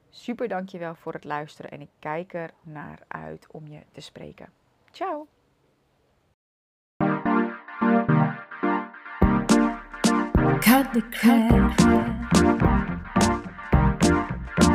Super 0.10 0.48
dankjewel 0.48 0.96
voor 0.96 1.14
het 1.14 1.24
luisteren 1.24 1.72
en 1.72 1.82
ik 1.82 1.90
kijk 2.00 2.34
er 2.34 2.50
naar 2.62 3.00
uit 3.08 3.48
om 3.52 3.68
je 3.68 3.80
te 3.92 4.02
spreken. 4.02 4.50
Ciao! 4.92 5.28
Cut 10.60 10.94
the 10.94 11.02
crap. 11.12 11.78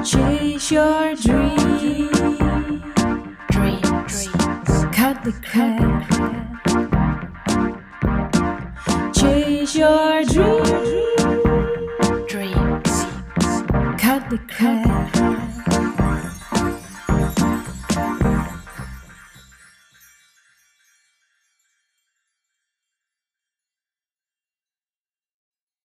Chase 0.04 0.74
your 0.74 1.16
dreams. 1.16 2.38
Dreams. 3.50 4.28
Cut 4.92 5.22
the 5.24 5.32
crap. 5.42 6.87
Your 9.78 10.24
dreams. 10.24 10.66
Dreams. 12.26 12.94
Cut 13.96 14.28
the 14.28 14.40
crap. 14.48 14.87